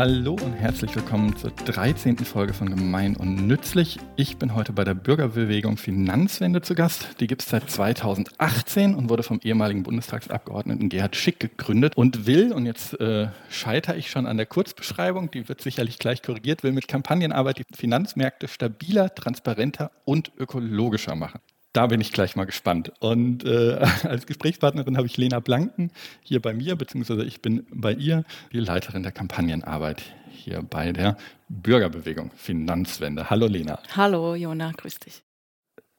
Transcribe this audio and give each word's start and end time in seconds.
Hallo 0.00 0.32
und 0.32 0.54
herzlich 0.54 0.96
willkommen 0.96 1.36
zur 1.36 1.50
13. 1.50 2.16
Folge 2.16 2.54
von 2.54 2.70
Gemein 2.70 3.16
und 3.16 3.46
Nützlich. 3.46 3.98
Ich 4.16 4.38
bin 4.38 4.54
heute 4.54 4.72
bei 4.72 4.82
der 4.82 4.94
Bürgerbewegung 4.94 5.76
Finanzwende 5.76 6.62
zu 6.62 6.74
Gast. 6.74 7.20
Die 7.20 7.26
gibt 7.26 7.42
es 7.42 7.50
seit 7.50 7.70
2018 7.70 8.94
und 8.94 9.10
wurde 9.10 9.22
vom 9.22 9.40
ehemaligen 9.44 9.82
Bundestagsabgeordneten 9.82 10.88
Gerhard 10.88 11.16
Schick 11.16 11.38
gegründet 11.38 11.98
und 11.98 12.24
will, 12.24 12.50
und 12.54 12.64
jetzt 12.64 12.98
äh, 12.98 13.28
scheitere 13.50 13.98
ich 13.98 14.10
schon 14.10 14.24
an 14.24 14.38
der 14.38 14.46
Kurzbeschreibung, 14.46 15.30
die 15.30 15.50
wird 15.50 15.60
sicherlich 15.60 15.98
gleich 15.98 16.22
korrigiert, 16.22 16.62
will 16.62 16.72
mit 16.72 16.88
Kampagnenarbeit 16.88 17.58
die 17.58 17.64
Finanzmärkte 17.76 18.48
stabiler, 18.48 19.14
transparenter 19.14 19.90
und 20.06 20.32
ökologischer 20.38 21.14
machen. 21.14 21.40
Da 21.72 21.86
bin 21.86 22.00
ich 22.00 22.12
gleich 22.12 22.34
mal 22.34 22.46
gespannt. 22.46 22.92
Und 22.98 23.44
äh, 23.44 23.78
als 24.02 24.26
Gesprächspartnerin 24.26 24.96
habe 24.96 25.06
ich 25.06 25.16
Lena 25.16 25.40
Blanken 25.40 25.90
hier 26.22 26.40
bei 26.42 26.52
mir, 26.52 26.76
beziehungsweise 26.76 27.24
ich 27.24 27.42
bin 27.42 27.66
bei 27.72 27.92
ihr, 27.92 28.24
die 28.52 28.58
Leiterin 28.58 29.02
der 29.02 29.12
Kampagnenarbeit 29.12 30.02
hier 30.30 30.62
bei 30.62 30.92
der 30.92 31.16
Bürgerbewegung 31.48 32.30
Finanzwende. 32.36 33.30
Hallo 33.30 33.46
Lena. 33.46 33.78
Hallo 33.94 34.34
Jona, 34.34 34.72
grüß 34.72 34.98
dich. 35.00 35.22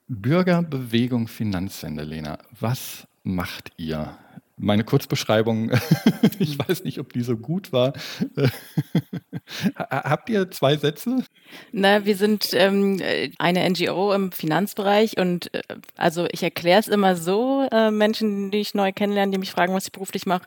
Bürgerbewegung 0.08 1.30
Finanzwende, 1.30 2.04
Lena. 2.04 2.38
Was 2.60 3.08
macht 3.24 3.72
ihr? 3.78 4.18
Meine 4.62 4.84
Kurzbeschreibung, 4.84 5.72
ich 6.40 6.58
weiß 6.58 6.84
nicht, 6.84 7.00
ob 7.00 7.12
die 7.14 7.22
so 7.22 7.36
gut 7.36 7.74
war. 7.74 7.94
Habt 9.76 10.30
ihr 10.30 10.50
zwei 10.52 10.78
Sätze? 10.78 11.24
Na, 11.72 12.06
wir 12.06 12.16
sind 12.16 12.50
ähm, 12.54 13.02
eine 13.40 13.70
NGO 13.70 14.14
im 14.14 14.32
Finanzbereich 14.32 15.18
und 15.18 15.54
äh, 15.54 15.62
also 15.98 16.28
ich 16.32 16.44
erkläre 16.44 16.80
es 16.80 16.88
immer 16.88 17.16
so, 17.16 17.68
äh, 17.72 17.92
Menschen, 17.92 18.52
die 18.52 18.60
ich 18.60 18.74
neu 18.74 18.92
kennenlerne, 18.94 19.32
die 19.32 19.40
mich 19.40 19.52
fragen, 19.52 19.74
was 19.74 19.86
ich 19.86 19.92
beruflich 19.92 20.26
mache. 20.26 20.46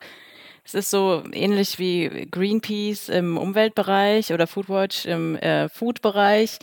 Es 0.65 0.73
ist 0.73 0.91
so 0.91 1.23
ähnlich 1.33 1.79
wie 1.79 2.27
Greenpeace 2.31 3.11
im 3.11 3.37
Umweltbereich 3.37 4.33
oder 4.33 4.47
Foodwatch 4.47 5.05
im 5.05 5.37
äh, 5.37 5.69
Foodbereich 5.69 6.59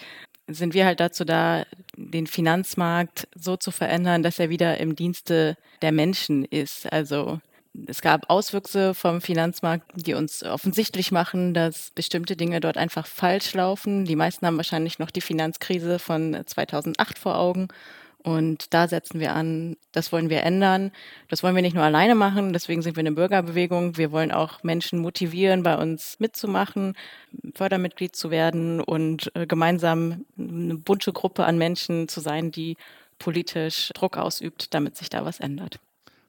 sind 0.48 0.74
wir 0.74 0.86
halt 0.86 1.00
dazu 1.00 1.26
da, 1.26 1.66
den 2.10 2.28
Finanzmarkt 2.28 3.28
so 3.36 3.58
zu 3.58 3.72
verändern, 3.72 4.24
dass 4.24 4.40
er 4.40 4.50
wieder 4.50 4.78
im 4.78 4.96
Dienste 4.96 5.58
der 5.82 5.92
Menschen 5.92 6.46
ist. 6.46 6.92
Also 6.92 7.40
es 7.88 8.02
gab 8.02 8.30
Auswüchse 8.30 8.94
vom 8.94 9.22
Finanzmarkt, 9.22 9.92
die 9.96 10.14
uns 10.14 10.44
offensichtlich 10.44 11.12
machen, 11.12 11.54
dass 11.54 11.92
bestimmte 11.92 12.36
Dinge 12.36 12.60
dort 12.60 12.78
einfach 12.78 13.08
falsch 13.08 13.54
laufen. 13.54 14.06
Die 14.06 14.16
meisten 14.16 14.46
haben 14.46 14.58
wahrscheinlich 14.58 15.00
noch 15.00 15.12
die 15.12 15.22
Finanzkrise 15.22 15.98
von 16.00 16.42
2008 16.46 17.18
vor 17.18 17.38
Augen. 17.38 17.70
Und 18.24 18.74
da 18.74 18.88
setzen 18.88 19.20
wir 19.20 19.34
an, 19.34 19.78
das 19.92 20.12
wollen 20.12 20.30
wir 20.30 20.44
ändern. 20.44 20.92
Das 21.28 21.42
wollen 21.42 21.56
wir 21.56 21.64
nicht 21.64 21.74
nur 21.74 21.84
alleine 21.84 22.14
machen, 22.14 22.54
deswegen 22.54 22.82
sind 22.82 22.96
wir 22.96 23.02
eine 23.02 23.12
Bürgerbewegung. 23.12 23.98
Wir 23.98 24.12
wollen 24.12 24.32
auch 24.32 24.64
Menschen 24.64 25.00
motivieren, 25.00 25.64
bei 25.64 25.76
uns 25.76 26.20
mitzumachen, 26.20 26.96
Fördermitglied 27.56 28.16
zu 28.16 28.30
werden 28.30 28.80
und 28.80 29.32
äh, 29.36 29.48
gemeinsam 29.48 30.26
eine 30.38 30.76
bunte 30.76 31.14
Gruppe 31.14 31.46
an 31.46 31.58
Menschen 31.58 32.08
zu 32.08 32.20
sein, 32.20 32.52
die 32.52 32.78
politisch 33.18 33.92
Druck 33.96 34.18
ausübt, 34.18 34.74
damit 34.74 34.98
sich 34.98 35.10
da 35.10 35.26
was 35.26 35.40
ändert. 35.40 35.80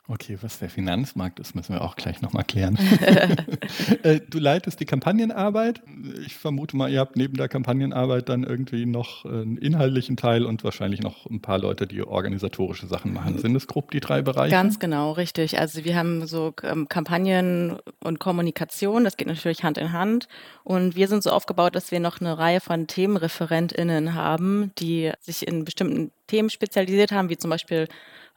Okay, 0.09 0.37
was 0.41 0.59
der 0.59 0.69
Finanzmarkt 0.69 1.39
ist, 1.39 1.55
müssen 1.55 1.75
wir 1.75 1.83
auch 1.83 1.95
gleich 1.95 2.21
nochmal 2.23 2.45
klären. 2.45 2.79
Äh, 4.03 4.21
du 4.29 4.39
leitest 4.39 4.81
die 4.81 4.85
Kampagnenarbeit. 4.85 5.83
Ich 6.27 6.35
vermute 6.35 6.77
mal, 6.77 6.91
ihr 6.91 6.99
habt 7.01 7.17
neben 7.17 7.37
der 7.37 7.49
Kampagnenarbeit 7.49 8.29
dann 8.29 8.43
irgendwie 8.43 8.87
noch 8.87 9.25
einen 9.25 9.57
inhaltlichen 9.57 10.17
Teil 10.17 10.45
und 10.45 10.65
wahrscheinlich 10.65 11.01
noch 11.01 11.27
ein 11.27 11.41
paar 11.41 11.59
Leute, 11.59 11.87
die 11.87 12.03
organisatorische 12.03 12.87
Sachen 12.87 13.13
machen. 13.13 13.39
Sind 13.39 13.55
es 13.55 13.67
grob 13.67 13.91
die 13.91 14.01
drei 14.01 14.23
Bereiche? 14.23 14.51
Ganz 14.51 14.79
genau, 14.79 15.13
richtig. 15.13 15.59
Also 15.59 15.85
wir 15.85 15.97
haben 15.97 16.27
so 16.27 16.53
ähm, 16.63 16.89
Kampagnen 16.89 17.79
und 18.03 18.19
Kommunikation, 18.19 19.05
das 19.05 19.17
geht 19.17 19.29
natürlich 19.29 19.63
Hand 19.63 19.79
in 19.79 19.93
Hand. 19.93 20.27
Und 20.65 20.97
wir 20.97 21.07
sind 21.07 21.23
so 21.23 21.31
aufgebaut, 21.31 21.77
dass 21.77 21.93
wir 21.93 22.01
noch 22.01 22.21
eine 22.21 22.39
Reihe 22.39 22.61
von 22.61 22.87
ThemenreferentInnen 22.87 24.15
haben, 24.15 24.73
die 24.79 25.13
sich 25.21 25.47
in 25.47 25.65
bestimmten 25.65 26.11
Themen 26.27 26.51
spezialisiert 26.51 27.13
haben, 27.13 27.29
wie 27.29 27.37
zum 27.37 27.51
Beispiel 27.51 27.89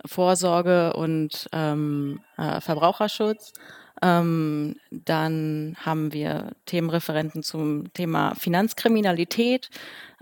Vorsorge 0.06 0.94
und 0.94 1.48
ähm, 1.52 2.22
äh, 2.38 2.62
Verbraucherschutz. 2.62 3.54
Ähm, 4.02 4.76
dann 4.92 5.76
haben 5.80 6.12
wir 6.12 6.52
Themenreferenten 6.66 7.44
zum 7.44 7.94
Thema 7.94 8.36
Finanzkriminalität, 8.36 9.70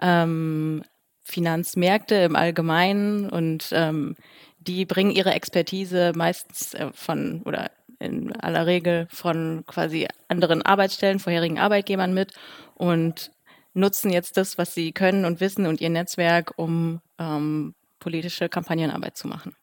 ähm, 0.02 0.84
Finanzmärkte 1.24 2.16
im 2.16 2.36
Allgemeinen 2.36 3.30
und 3.30 3.70
ähm, 3.72 4.16
die 4.60 4.86
bringen 4.86 5.12
ihre 5.12 5.34
Expertise 5.34 6.14
meistens 6.16 6.74
äh, 6.74 6.92
von 6.94 7.42
oder 7.44 7.72
in 8.00 8.36
aller 8.36 8.66
Regel 8.68 9.08
von 9.10 9.64
quasi 9.66 10.08
anderen 10.28 10.62
Arbeitsstellen, 10.62 11.20
vorherigen 11.20 11.58
Arbeitgebern 11.58 12.14
mit 12.14 12.34
und 12.76 13.32
nutzen 13.74 14.12
jetzt 14.12 14.38
das, 14.38 14.58
was 14.58 14.74
sie 14.74 14.92
können 14.92 15.26
und 15.26 15.40
wissen 15.40 15.66
und 15.66 15.82
ihr 15.82 15.90
Netzwerk, 15.90 16.54
um 16.58 17.02
ähm, 17.18 17.76
politische 18.00 18.50
Kampagnenarbeit 18.50 19.18
zu 19.18 19.28
machen. 19.28 19.56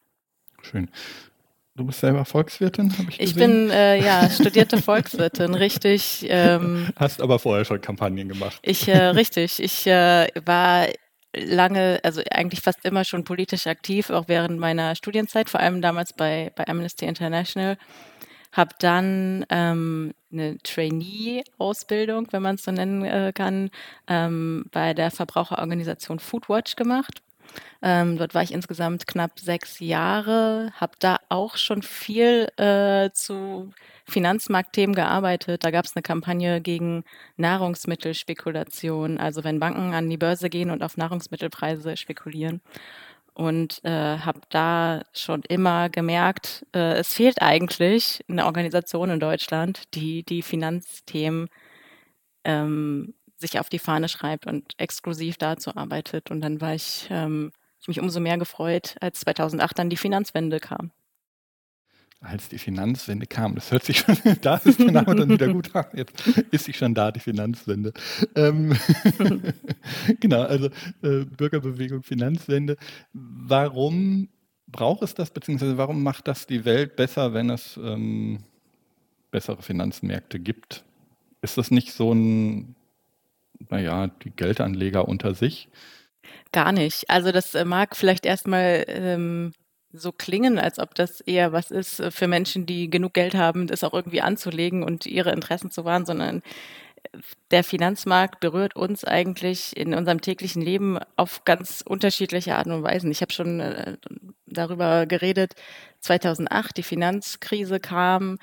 Schön. 0.63 0.89
Du 1.75 1.85
bist 1.85 2.01
selber 2.01 2.25
Volkswirtin, 2.25 2.91
habe 2.97 3.09
ich 3.09 3.17
gesehen? 3.17 3.27
Ich 3.27 3.35
bin 3.35 3.69
äh, 3.69 4.03
ja 4.03 4.29
studierte 4.29 4.81
Volkswirtin, 4.81 5.55
richtig. 5.55 6.25
Ähm, 6.27 6.89
Hast 6.97 7.21
aber 7.21 7.39
vorher 7.39 7.63
schon 7.63 7.79
Kampagnen 7.79 8.27
gemacht. 8.27 8.59
Ich 8.61 8.87
äh, 8.89 8.97
richtig. 8.97 9.59
Ich 9.59 9.87
äh, 9.87 10.27
war 10.45 10.87
lange, 11.33 12.01
also 12.03 12.21
eigentlich 12.29 12.61
fast 12.61 12.83
immer 12.83 13.05
schon 13.05 13.23
politisch 13.23 13.67
aktiv, 13.67 14.09
auch 14.09 14.27
während 14.27 14.59
meiner 14.59 14.95
Studienzeit, 14.95 15.49
vor 15.49 15.61
allem 15.61 15.81
damals 15.81 16.13
bei, 16.13 16.51
bei 16.55 16.67
Amnesty 16.67 17.05
International. 17.05 17.77
Habe 18.51 18.75
dann 18.79 19.45
ähm, 19.49 20.13
eine 20.29 20.57
Trainee-Ausbildung, 20.57 22.27
wenn 22.31 22.41
man 22.41 22.55
es 22.55 22.63
so 22.63 22.71
nennen 22.71 23.05
äh, 23.05 23.31
kann, 23.33 23.69
ähm, 24.07 24.65
bei 24.71 24.93
der 24.93 25.09
Verbraucherorganisation 25.09 26.19
Foodwatch 26.19 26.75
gemacht 26.75 27.21
ähm, 27.81 28.17
dort 28.17 28.33
war 28.33 28.43
ich 28.43 28.53
insgesamt 28.53 29.07
knapp 29.07 29.39
sechs 29.39 29.79
Jahre, 29.79 30.71
habe 30.75 30.93
da 30.99 31.17
auch 31.29 31.57
schon 31.57 31.81
viel 31.81 32.47
äh, 32.57 33.09
zu 33.13 33.71
Finanzmarktthemen 34.05 34.95
gearbeitet. 34.95 35.63
Da 35.63 35.71
gab 35.71 35.85
es 35.85 35.95
eine 35.95 36.03
Kampagne 36.03 36.61
gegen 36.61 37.03
Nahrungsmittelspekulation, 37.37 39.17
also 39.17 39.43
wenn 39.43 39.59
Banken 39.59 39.93
an 39.93 40.09
die 40.09 40.17
Börse 40.17 40.49
gehen 40.49 40.69
und 40.69 40.83
auf 40.83 40.97
Nahrungsmittelpreise 40.97 41.97
spekulieren. 41.97 42.61
Und 43.33 43.79
äh, 43.85 44.17
habe 44.19 44.41
da 44.49 45.03
schon 45.13 45.41
immer 45.47 45.89
gemerkt, 45.89 46.65
äh, 46.75 46.95
es 46.95 47.13
fehlt 47.13 47.41
eigentlich 47.41 48.23
eine 48.29 48.45
Organisation 48.45 49.09
in 49.09 49.19
Deutschland, 49.21 49.83
die 49.93 50.23
die 50.23 50.41
Finanzthemen 50.41 51.47
ähm, 52.43 53.13
sich 53.41 53.59
auf 53.59 53.69
die 53.69 53.79
Fahne 53.79 54.07
schreibt 54.07 54.47
und 54.47 54.73
exklusiv 54.77 55.37
dazu 55.37 55.75
arbeitet. 55.75 56.31
Und 56.31 56.41
dann 56.41 56.61
war 56.61 56.73
ich 56.73 57.07
ähm, 57.09 57.51
ich 57.81 57.87
mich 57.87 57.99
umso 57.99 58.19
mehr 58.19 58.37
gefreut, 58.37 58.95
als 59.01 59.21
2008 59.21 59.79
dann 59.79 59.89
die 59.89 59.97
Finanzwende 59.97 60.59
kam. 60.59 60.91
Als 62.19 62.49
die 62.49 62.59
Finanzwende 62.59 63.25
kam, 63.25 63.55
das 63.55 63.71
hört 63.71 63.83
sich 63.83 63.97
schon, 63.97 64.15
da 64.41 64.57
ist 64.57 64.79
der 64.79 64.91
Name 64.91 65.15
dann 65.15 65.29
wieder 65.29 65.51
gut 65.51 65.75
an. 65.75 65.85
Jetzt 65.93 66.27
ist 66.51 66.65
sie 66.65 66.73
schon 66.73 66.93
da, 66.93 67.11
die 67.11 67.19
Finanzwende. 67.19 67.93
Ähm, 68.35 68.77
genau, 70.19 70.43
also 70.43 70.67
äh, 71.01 71.25
Bürgerbewegung, 71.25 72.03
Finanzwende. 72.03 72.77
Warum 73.13 74.29
braucht 74.67 75.01
es 75.01 75.15
das, 75.15 75.31
beziehungsweise 75.31 75.77
warum 75.77 76.03
macht 76.03 76.27
das 76.27 76.45
die 76.45 76.63
Welt 76.63 76.95
besser, 76.95 77.33
wenn 77.33 77.49
es 77.49 77.77
ähm, 77.77 78.43
bessere 79.31 79.63
Finanzmärkte 79.63 80.39
gibt? 80.39 80.83
Ist 81.41 81.57
das 81.57 81.71
nicht 81.71 81.91
so 81.91 82.13
ein, 82.13 82.75
naja, 83.69 84.07
die 84.07 84.31
Geldanleger 84.31 85.07
unter 85.07 85.33
sich? 85.33 85.69
Gar 86.51 86.71
nicht. 86.73 87.09
Also 87.09 87.31
das 87.31 87.55
äh, 87.55 87.65
mag 87.65 87.95
vielleicht 87.95 88.25
erstmal 88.25 88.83
ähm, 88.87 89.53
so 89.93 90.11
klingen, 90.11 90.59
als 90.59 90.79
ob 90.79 90.95
das 90.95 91.21
eher 91.21 91.53
was 91.53 91.71
ist 91.71 91.99
äh, 91.99 92.11
für 92.11 92.27
Menschen, 92.27 92.65
die 92.65 92.89
genug 92.89 93.13
Geld 93.13 93.35
haben, 93.35 93.67
das 93.67 93.83
auch 93.83 93.93
irgendwie 93.93 94.21
anzulegen 94.21 94.83
und 94.83 95.05
ihre 95.05 95.31
Interessen 95.31 95.71
zu 95.71 95.85
wahren, 95.85 96.05
sondern 96.05 96.41
äh, 97.03 97.19
der 97.51 97.63
Finanzmarkt 97.63 98.41
berührt 98.41 98.75
uns 98.75 99.05
eigentlich 99.05 99.75
in 99.77 99.93
unserem 99.93 100.19
täglichen 100.19 100.61
Leben 100.61 100.99
auf 101.15 101.45
ganz 101.45 101.83
unterschiedliche 101.87 102.55
Arten 102.55 102.71
und 102.71 102.83
Weisen. 102.83 103.11
Ich 103.11 103.21
habe 103.21 103.33
schon 103.33 103.97
darüber 104.45 105.05
geredet, 105.07 105.53
2008 106.01 106.77
die 106.77 106.83
Finanzkrise 106.83 107.79
kam, 107.79 108.37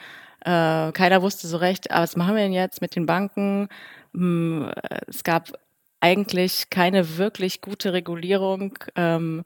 keiner 0.45 1.23
wusste 1.23 1.47
so 1.49 1.57
recht, 1.57 1.91
ah, 1.91 2.03
was 2.03 2.17
machen 2.17 2.35
wir 2.35 2.43
denn 2.43 2.53
jetzt 2.53 2.81
mit 2.81 2.95
den 2.95 3.07
Banken? 3.07 3.69
Hm, 4.13 4.71
es 5.07 5.25
gab 5.25 5.53
eigentlich 6.01 6.71
keine 6.71 7.19
wirklich 7.19 7.61
gute 7.61 7.93
Regulierung 7.93 8.79
ähm, 8.95 9.43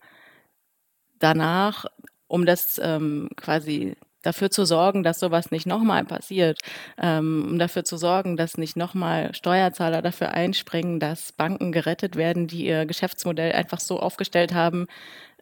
danach, 1.19 1.87
um 2.27 2.47
das 2.47 2.81
ähm, 2.83 3.29
quasi 3.37 3.97
dafür 4.23 4.51
zu 4.51 4.65
sorgen, 4.65 5.03
dass 5.03 5.19
sowas 5.19 5.51
nicht 5.51 5.67
nochmal 5.67 6.05
passiert, 6.05 6.61
ähm, 6.97 7.49
um 7.51 7.59
dafür 7.59 7.85
zu 7.85 7.97
sorgen, 7.97 8.37
dass 8.37 8.57
nicht 8.57 8.77
nochmal 8.77 9.35
Steuerzahler 9.35 10.01
dafür 10.01 10.31
einspringen, 10.31 11.01
dass 11.01 11.33
Banken 11.33 11.73
gerettet 11.73 12.17
werden, 12.17 12.47
die 12.47 12.67
ihr 12.67 12.87
Geschäftsmodell 12.87 13.53
einfach 13.53 13.81
so 13.81 13.99
aufgestellt 13.99 14.55
haben, 14.55 14.87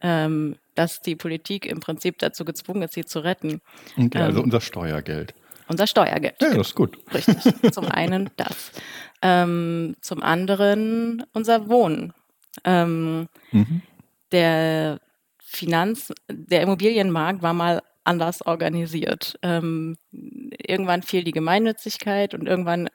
ähm, 0.00 0.56
dass 0.74 1.00
die 1.00 1.16
Politik 1.16 1.66
im 1.66 1.80
Prinzip 1.80 2.18
dazu 2.18 2.44
gezwungen 2.44 2.82
ist, 2.82 2.94
sie 2.94 3.04
zu 3.04 3.20
retten. 3.20 3.60
Okay, 3.98 4.18
also 4.18 4.38
ähm, 4.38 4.44
unser 4.44 4.62
Steuergeld 4.62 5.34
unser 5.70 5.86
Steuergeld. 5.86 6.34
Ja, 6.40 6.48
das 6.50 6.68
ist 6.68 6.74
gut. 6.74 6.98
Richtig. 7.14 7.72
Zum 7.72 7.86
einen 7.86 8.30
das. 8.36 8.72
Ähm, 9.22 9.96
zum 10.00 10.22
anderen 10.22 11.24
unser 11.32 11.68
Wohnen. 11.68 12.12
Ähm, 12.64 13.28
mhm. 13.52 13.82
Der 14.32 15.00
Finanz, 15.38 16.12
der 16.28 16.62
Immobilienmarkt 16.62 17.42
war 17.42 17.54
mal 17.54 17.82
anders 18.04 18.44
organisiert. 18.44 19.38
Ähm, 19.42 19.96
irgendwann 20.12 21.02
fiel 21.02 21.24
die 21.24 21.32
Gemeinnützigkeit 21.32 22.34
und 22.34 22.46
irgendwann 22.46 22.88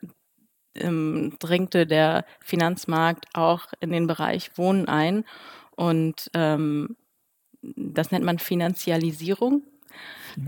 ähm, 0.76 1.34
drängte 1.40 1.88
der 1.88 2.26
Finanzmarkt 2.42 3.26
auch 3.34 3.68
in 3.80 3.92
den 3.92 4.08
Bereich 4.08 4.58
Wohnen 4.58 4.88
ein. 4.88 5.26
Und 5.76 6.30
ähm, 6.34 6.98
das 7.62 8.12
nennt 8.12 8.26
man 8.26 8.40
Finanzialisierung. 8.40 9.64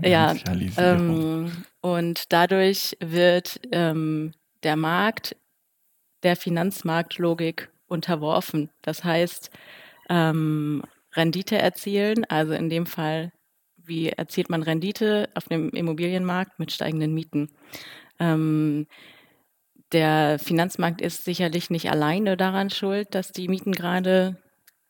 Ja, 0.02 0.34
ähm, 0.76 1.52
und 1.80 2.32
dadurch 2.32 2.96
wird 3.00 3.60
ähm, 3.72 4.32
der 4.62 4.76
Markt 4.76 5.36
der 6.22 6.36
Finanzmarktlogik 6.36 7.70
unterworfen. 7.86 8.70
Das 8.82 9.04
heißt, 9.04 9.50
ähm, 10.08 10.82
Rendite 11.14 11.58
erzielen, 11.58 12.24
also 12.26 12.52
in 12.52 12.68
dem 12.68 12.86
Fall, 12.86 13.32
wie 13.76 14.08
erzielt 14.10 14.50
man 14.50 14.62
Rendite 14.62 15.28
auf 15.34 15.44
dem 15.44 15.70
Immobilienmarkt 15.70 16.58
mit 16.58 16.72
steigenden 16.72 17.14
Mieten. 17.14 17.48
Ähm, 18.18 18.86
der 19.92 20.38
Finanzmarkt 20.38 21.00
ist 21.00 21.24
sicherlich 21.24 21.70
nicht 21.70 21.90
alleine 21.90 22.36
daran 22.36 22.68
schuld, 22.68 23.14
dass 23.14 23.32
die 23.32 23.48
Mieten 23.48 23.72
gerade, 23.72 24.36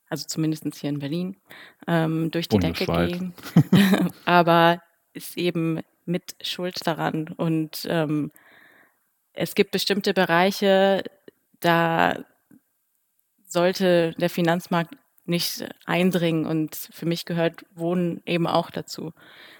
also 0.09 0.27
zumindest 0.27 0.65
hier 0.75 0.91
in 0.91 0.99
Berlin, 0.99 1.37
ähm, 1.87 2.31
durch 2.33 2.49
die 2.49 2.59
Decke 2.59 2.87
gehen. 2.87 3.33
Aber 4.25 4.81
ist 5.19 5.37
eben 5.37 5.81
mit 6.06 6.35
Schuld 6.41 6.87
daran. 6.87 7.29
Und 7.37 7.87
ähm, 7.88 8.32
es 9.35 9.55
gibt 9.55 9.70
bestimmte 9.70 10.15
Bereiche, 10.15 11.05
da 11.61 12.25
sollte 13.47 14.15
der 14.19 14.31
Finanzmarkt 14.31 14.94
nicht 15.26 15.65
eindringen. 15.85 16.47
Und 16.47 16.75
für 16.75 17.06
mich 17.06 17.26
gehört 17.26 17.65
Wohnen 17.75 18.23
eben 18.25 18.47
auch 18.47 18.70
dazu. 18.70 19.12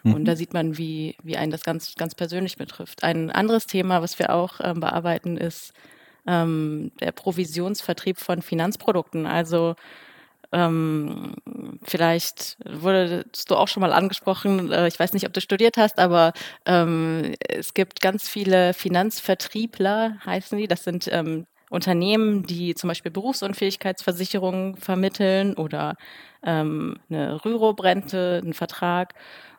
Mhm. 0.02 0.14
Und 0.14 0.25
da 0.25 0.34
sieht 0.34 0.55
man, 0.55 0.78
wie, 0.78 1.16
wie 1.22 1.37
einen 1.37 1.52
das 1.52 1.62
ganz, 1.62 1.94
ganz 1.94 2.14
persönlich 2.14 2.56
betrifft. 2.56 3.04
Ein 3.04 3.31
anderes 3.31 3.66
Thema, 3.66 4.00
was 4.00 4.19
wir 4.19 4.34
auch 4.34 4.61
ähm, 4.62 4.81
bearbeiten, 4.81 5.37
ist 5.37 5.75
ähm, 6.26 6.93
der 7.00 7.12
Provisionsvertrieb 7.12 8.19
von 8.19 8.40
Finanzprodukten. 8.40 9.26
Also 9.26 9.76
ähm, 10.52 11.34
vielleicht 11.84 12.56
wurdest 12.64 13.50
du 13.50 13.56
auch 13.56 13.68
schon 13.68 13.82
mal 13.82 13.92
angesprochen, 13.92 14.72
äh, 14.72 14.88
ich 14.88 14.98
weiß 14.98 15.12
nicht, 15.12 15.26
ob 15.26 15.32
du 15.32 15.40
studiert 15.40 15.76
hast, 15.76 15.98
aber 15.98 16.32
ähm, 16.64 17.34
es 17.48 17.74
gibt 17.74 18.00
ganz 18.00 18.28
viele 18.28 18.72
Finanzvertriebler, 18.74 20.16
heißen 20.24 20.56
die. 20.56 20.68
Das 20.68 20.84
sind 20.84 21.08
ähm, 21.12 21.46
Unternehmen, 21.70 22.44
die 22.44 22.74
zum 22.74 22.88
Beispiel 22.88 23.10
Berufsunfähigkeitsversicherungen 23.10 24.76
vermitteln 24.76 25.54
oder 25.54 25.96
ähm, 26.42 26.98
eine 27.10 27.44
Rüro-Brente, 27.44 28.40
einen 28.42 28.54
Vertrag. 28.54 29.14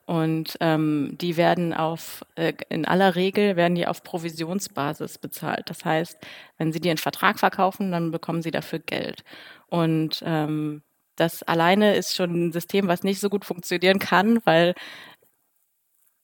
Und 0.05 0.57
ähm, 0.59 1.15
die 1.21 1.37
werden 1.37 1.71
auf, 1.71 2.25
äh, 2.35 2.53
in 2.69 2.85
aller 2.85 3.15
Regel 3.15 3.55
werden 3.55 3.75
die 3.75 3.85
auf 3.85 4.01
Provisionsbasis 4.01 5.19
bezahlt. 5.19 5.69
Das 5.69 5.85
heißt, 5.85 6.17
wenn 6.57 6.73
sie 6.73 6.79
dir 6.79 6.89
einen 6.89 6.97
Vertrag 6.97 7.39
verkaufen, 7.39 7.91
dann 7.91 8.09
bekommen 8.09 8.41
sie 8.41 8.49
dafür 8.49 8.79
Geld. 8.79 9.23
Und 9.67 10.23
ähm, 10.25 10.81
das 11.15 11.43
alleine 11.43 11.95
ist 11.95 12.15
schon 12.15 12.47
ein 12.47 12.51
System, 12.51 12.87
was 12.87 13.03
nicht 13.03 13.19
so 13.19 13.29
gut 13.29 13.45
funktionieren 13.45 13.99
kann, 13.99 14.39
weil 14.45 14.73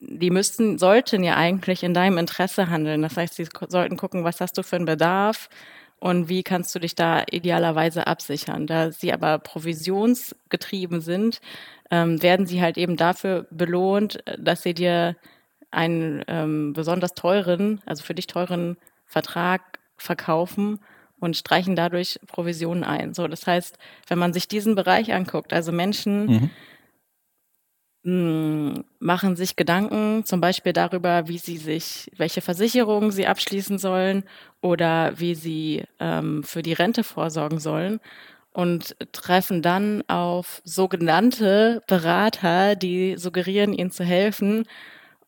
die 0.00 0.30
müssten, 0.30 0.78
sollten 0.78 1.22
ja 1.22 1.36
eigentlich 1.36 1.82
in 1.82 1.94
deinem 1.94 2.18
Interesse 2.18 2.68
handeln. 2.68 3.02
Das 3.02 3.16
heißt, 3.16 3.34
sie 3.34 3.46
sollten 3.68 3.96
gucken, 3.96 4.24
was 4.24 4.40
hast 4.40 4.58
du 4.58 4.62
für 4.62 4.76
einen 4.76 4.84
Bedarf 4.84 5.48
und 5.98 6.28
wie 6.28 6.42
kannst 6.42 6.74
du 6.74 6.78
dich 6.78 6.94
da 6.94 7.24
idealerweise 7.30 8.06
absichern. 8.06 8.66
Da 8.66 8.92
sie 8.92 9.12
aber 9.12 9.38
provisionsgetrieben 9.38 11.00
sind, 11.00 11.40
ähm, 11.90 12.22
werden 12.22 12.46
sie 12.46 12.60
halt 12.60 12.76
eben 12.76 12.96
dafür 12.96 13.46
belohnt, 13.50 14.18
dass 14.38 14.62
sie 14.62 14.74
dir 14.74 15.16
einen 15.70 16.22
ähm, 16.28 16.72
besonders 16.72 17.14
teuren, 17.14 17.80
also 17.86 18.04
für 18.04 18.14
dich 18.14 18.26
teuren 18.26 18.76
Vertrag 19.06 19.78
verkaufen 19.96 20.80
und 21.18 21.36
streichen 21.36 21.76
dadurch 21.76 22.20
Provisionen 22.26 22.84
ein. 22.84 23.14
So, 23.14 23.26
das 23.26 23.46
heißt, 23.46 23.78
wenn 24.08 24.18
man 24.18 24.32
sich 24.32 24.48
diesen 24.48 24.74
Bereich 24.74 25.12
anguckt, 25.12 25.52
also 25.52 25.72
Menschen 25.72 26.26
mhm 26.26 26.50
machen 28.06 29.34
sich 29.34 29.56
Gedanken 29.56 30.24
zum 30.24 30.40
Beispiel 30.40 30.72
darüber, 30.72 31.26
wie 31.26 31.38
sie 31.38 31.56
sich, 31.56 32.10
welche 32.16 32.40
Versicherungen 32.40 33.10
sie 33.10 33.26
abschließen 33.26 33.78
sollen 33.78 34.22
oder 34.60 35.18
wie 35.18 35.34
sie 35.34 35.84
ähm, 35.98 36.44
für 36.44 36.62
die 36.62 36.72
Rente 36.72 37.02
vorsorgen 37.02 37.58
sollen 37.58 37.98
und 38.52 38.96
treffen 39.12 39.60
dann 39.60 40.02
auf 40.08 40.62
sogenannte 40.64 41.82
Berater, 41.88 42.76
die 42.76 43.16
suggerieren, 43.18 43.72
ihnen 43.72 43.90
zu 43.90 44.04
helfen 44.04 44.66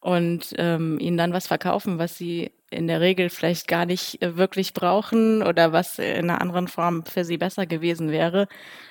und 0.01 0.55
ähm, 0.57 0.99
ihnen 1.01 1.17
dann 1.19 1.33
was 1.33 1.49
verkaufen, 1.49 1.99
was 1.99 2.17
sie 2.17 2.53
in 2.71 2.87
der 2.87 3.01
Regel 3.01 3.29
vielleicht 3.29 3.67
gar 3.67 3.87
nicht 3.87 4.23
äh, 4.23 4.37
wirklich 4.37 4.73
brauchen 4.73 5.43
oder 5.43 5.73
was 5.73 5.99
in 5.99 6.31
einer 6.31 6.41
anderen 6.41 6.69
Form 6.69 7.05
für 7.05 7.25
sie 7.25 7.39
besser 7.39 7.67
gewesen 7.67 8.11
wäre. 8.11 8.47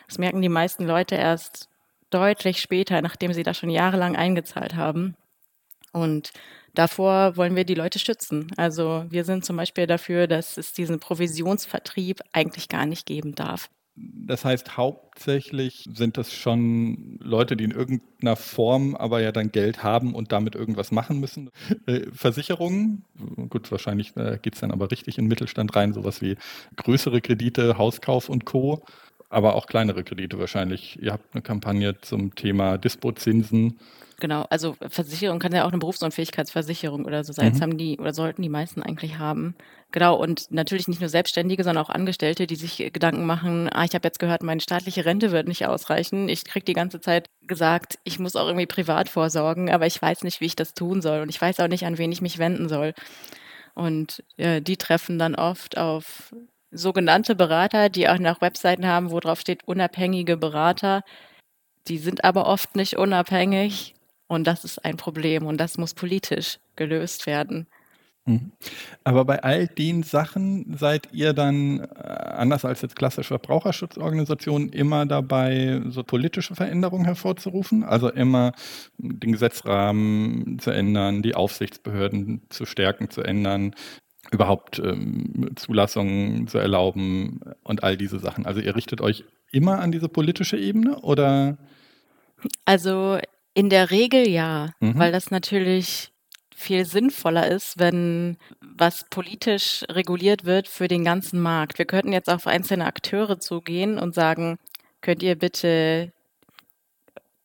Das 0.08 0.18
merken 0.18 0.42
die 0.42 0.50
meisten 0.50 0.86
Leute 0.86 1.16
erst 1.16 1.70
deutlich 2.10 2.60
später, 2.60 3.02
nachdem 3.02 3.34
sie 3.34 3.44
da 3.44 3.54
schon 3.54 3.70
jahrelang 3.70 4.16
eingezahlt 4.16 4.76
haben. 4.76 5.16
Und 5.92 6.32
davor 6.74 7.38
wollen 7.38 7.56
wir 7.56 7.64
die 7.66 7.76
Leute 7.76 8.00
schützen. 8.00 8.52
Also 8.58 9.06
wir 9.10 9.24
sind 9.24 9.46
zum 9.46 9.58
Beispiel 9.58 9.88
dafür, 9.88 10.28
dass 10.28 10.58
es 10.58 10.74
diesen 10.74 11.00
Provisionsvertrieb 11.00 12.22
eigentlich 12.34 12.70
gar 12.70 12.86
nicht 12.86 13.06
geben 13.06 13.36
darf. 13.36 13.70
Das 14.00 14.46
heißt, 14.46 14.78
hauptsächlich 14.78 15.90
sind 15.92 16.18
das 16.18 16.32
schon 16.32 17.18
Leute, 17.20 17.58
die 17.58 17.64
in 17.64 17.72
irgendeiner 17.72 18.36
Form 18.36 18.96
aber 18.96 19.22
ja 19.22 19.32
dann 19.32 19.52
Geld 19.52 19.82
haben 19.82 20.14
und 20.14 20.32
damit 20.32 20.54
irgendwas 20.54 20.92
machen 20.92 21.20
müssen. 21.20 21.50
Äh, 21.88 22.12
Versicherungen, 22.12 23.06
gut, 23.50 23.72
wahrscheinlich 23.72 24.16
äh, 24.16 24.38
geht 24.42 24.54
es 24.54 24.62
dann 24.62 24.72
aber 24.72 24.92
richtig 24.92 25.18
in 25.18 25.26
den 25.26 25.30
Mittelstand 25.30 25.76
rein, 25.76 25.94
sowas 25.94 26.22
wie 26.22 26.36
größere 26.76 27.22
Kredite, 27.22 27.78
Hauskauf 27.78 28.30
und 28.30 28.46
Co 28.46 28.84
aber 29.30 29.56
auch 29.56 29.68
kleinere 29.68 30.04
Kredite 30.04 30.40
wahrscheinlich. 30.40 31.02
Ihr 31.02 31.12
habt 31.12 31.34
eine 31.34 31.42
Kampagne 31.42 32.00
zum 32.02 32.36
Thema 32.36 32.78
Dispozinsen. 32.78 33.80
Genau, 34.20 34.48
also 34.50 34.76
Versicherung 34.90 35.38
kann 35.38 35.54
ja 35.54 35.64
auch 35.64 35.70
eine 35.70 35.78
Berufsunfähigkeitsversicherung 35.78 37.06
oder 37.06 37.24
so 37.24 37.34
sein. 37.34 37.50
Mhm. 37.50 37.52
Das 37.52 37.62
haben 37.62 37.78
die 37.78 38.00
oder 38.00 38.14
sollten 38.14 38.42
die 38.42 38.50
meisten 38.50 38.82
eigentlich 38.82 39.20
haben. 39.20 39.56
Genau, 39.92 40.16
und 40.16 40.50
natürlich 40.50 40.88
nicht 40.88 41.02
nur 41.02 41.10
Selbstständige, 41.10 41.64
sondern 41.64 41.86
auch 41.86 41.90
Angestellte, 41.90 42.48
die 42.48 42.56
sich 42.56 42.78
Gedanken 42.92 43.26
machen, 43.26 43.70
ah, 43.72 43.86
ich 43.86 43.94
habe 43.94 44.08
jetzt 44.08 44.20
gehört, 44.20 44.42
meine 44.42 44.60
staatliche 44.60 45.06
Rente 45.06 45.32
wird 45.32 45.48
nicht 45.48 45.68
ausreichen. 45.68 46.30
Ich 46.30 46.46
kriege 46.46 46.66
die 46.66 46.74
ganze 46.74 47.00
Zeit 47.00 47.30
gesagt, 47.46 48.00
ich 48.04 48.18
muss 48.18 48.36
auch 48.36 48.48
irgendwie 48.48 48.66
privat 48.66 49.08
vorsorgen, 49.08 49.70
aber 49.70 49.86
ich 49.86 50.02
weiß 50.02 50.24
nicht, 50.24 50.42
wie 50.42 50.46
ich 50.46 50.56
das 50.56 50.74
tun 50.74 51.02
soll 51.02 51.22
und 51.22 51.30
ich 51.30 51.40
weiß 51.40 51.60
auch 51.60 51.68
nicht, 51.68 51.86
an 51.86 52.00
wen 52.00 52.12
ich 52.12 52.22
mich 52.22 52.40
wenden 52.40 52.70
soll. 52.70 52.94
Und 53.76 54.24
äh, 54.38 54.62
die 54.62 54.78
treffen 54.78 55.20
dann 55.20 55.36
oft 55.36 55.78
auf 55.78 56.34
sogenannte 56.78 57.36
Berater, 57.36 57.90
die 57.90 58.10
auch 58.10 58.20
noch 58.20 58.42
Webseiten 58.42 58.86
haben, 58.86 59.12
wo 59.12 59.20
drauf 59.20 59.40
steht 59.40 59.68
unabhängige 59.68 60.38
Berater. 60.38 61.04
Die 61.88 61.98
sind 61.98 62.24
aber 62.24 62.48
oft 62.48 62.76
nicht 62.76 62.98
unabhängig 62.98 63.96
und 64.28 64.46
das 64.46 64.64
ist 64.64 64.84
ein 64.84 64.98
Problem 64.98 65.46
und 65.46 65.58
das 65.58 65.78
muss 65.78 65.94
politisch 65.94 66.60
gelöst 66.76 67.26
werden. 67.28 67.68
Mhm. 68.28 68.52
Aber 69.06 69.24
bei 69.24 69.42
all 69.42 69.68
den 69.68 70.04
Sachen 70.04 70.76
seid 70.78 71.08
ihr 71.14 71.32
dann, 71.32 71.80
äh, 71.80 71.86
anders 71.86 72.66
als 72.66 72.82
jetzt 72.82 72.98
klassische 72.98 73.30
Verbraucherschutzorganisationen, 73.30 74.70
immer 74.70 75.06
dabei, 75.06 75.82
so 75.88 76.04
politische 76.04 76.54
Veränderungen 76.54 77.06
hervorzurufen? 77.06 77.84
Also 77.86 78.10
immer 78.12 78.52
den 78.98 79.32
Gesetzrahmen 79.32 80.60
zu 80.60 80.72
ändern, 80.72 81.22
die 81.22 81.36
Aufsichtsbehörden 81.36 82.42
zu 82.50 82.66
stärken, 82.66 83.10
zu 83.10 83.22
ändern, 83.22 83.74
überhaupt 84.32 84.80
ähm, 84.80 85.52
Zulassungen 85.56 86.48
zu 86.48 86.58
erlauben 86.58 87.42
und 87.64 87.84
all 87.84 87.98
diese 87.98 88.20
Sachen. 88.20 88.46
Also 88.46 88.60
ihr 88.60 88.76
richtet 88.76 89.02
euch 89.02 89.24
immer 89.52 89.80
an 89.80 89.92
diese 89.92 90.10
politische 90.10 90.58
Ebene 90.58 91.00
oder? 91.00 91.58
Also 92.66 93.18
in 93.54 93.70
der 93.70 93.92
Regel 93.92 94.28
ja, 94.28 94.72
mhm. 94.80 94.98
weil 95.00 95.12
das 95.12 95.32
natürlich 95.32 96.12
viel 96.56 96.86
sinnvoller 96.86 97.48
ist, 97.48 97.78
wenn 97.78 98.38
was 98.62 99.06
politisch 99.10 99.86
reguliert 99.90 100.44
wird 100.44 100.68
für 100.68 100.88
den 100.88 101.04
ganzen 101.04 101.40
Markt. 101.40 101.78
Wir 101.78 101.86
könnten 101.86 102.14
jetzt 102.14 102.30
auf 102.30 102.48
einzelne 102.48 102.86
Akteure 102.86 103.40
zugehen 103.40 104.00
und 104.00 104.16
sagen, 104.16 104.58
könnt 105.02 105.22
ihr 105.22 105.36
bitte 105.36 106.12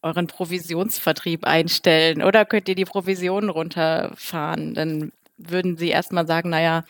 euren 0.02 0.26
Provisionsvertrieb 0.26 1.44
einstellen 1.44 2.22
oder 2.22 2.44
könnt 2.44 2.68
ihr 2.68 2.74
die 2.74 2.84
Provisionen 2.84 3.50
runterfahren? 3.50 4.74
Dann 4.74 5.12
würden 5.36 5.76
sie 5.76 5.88
erstmal 5.88 6.26
sagen, 6.26 6.50
naja, 6.50 6.84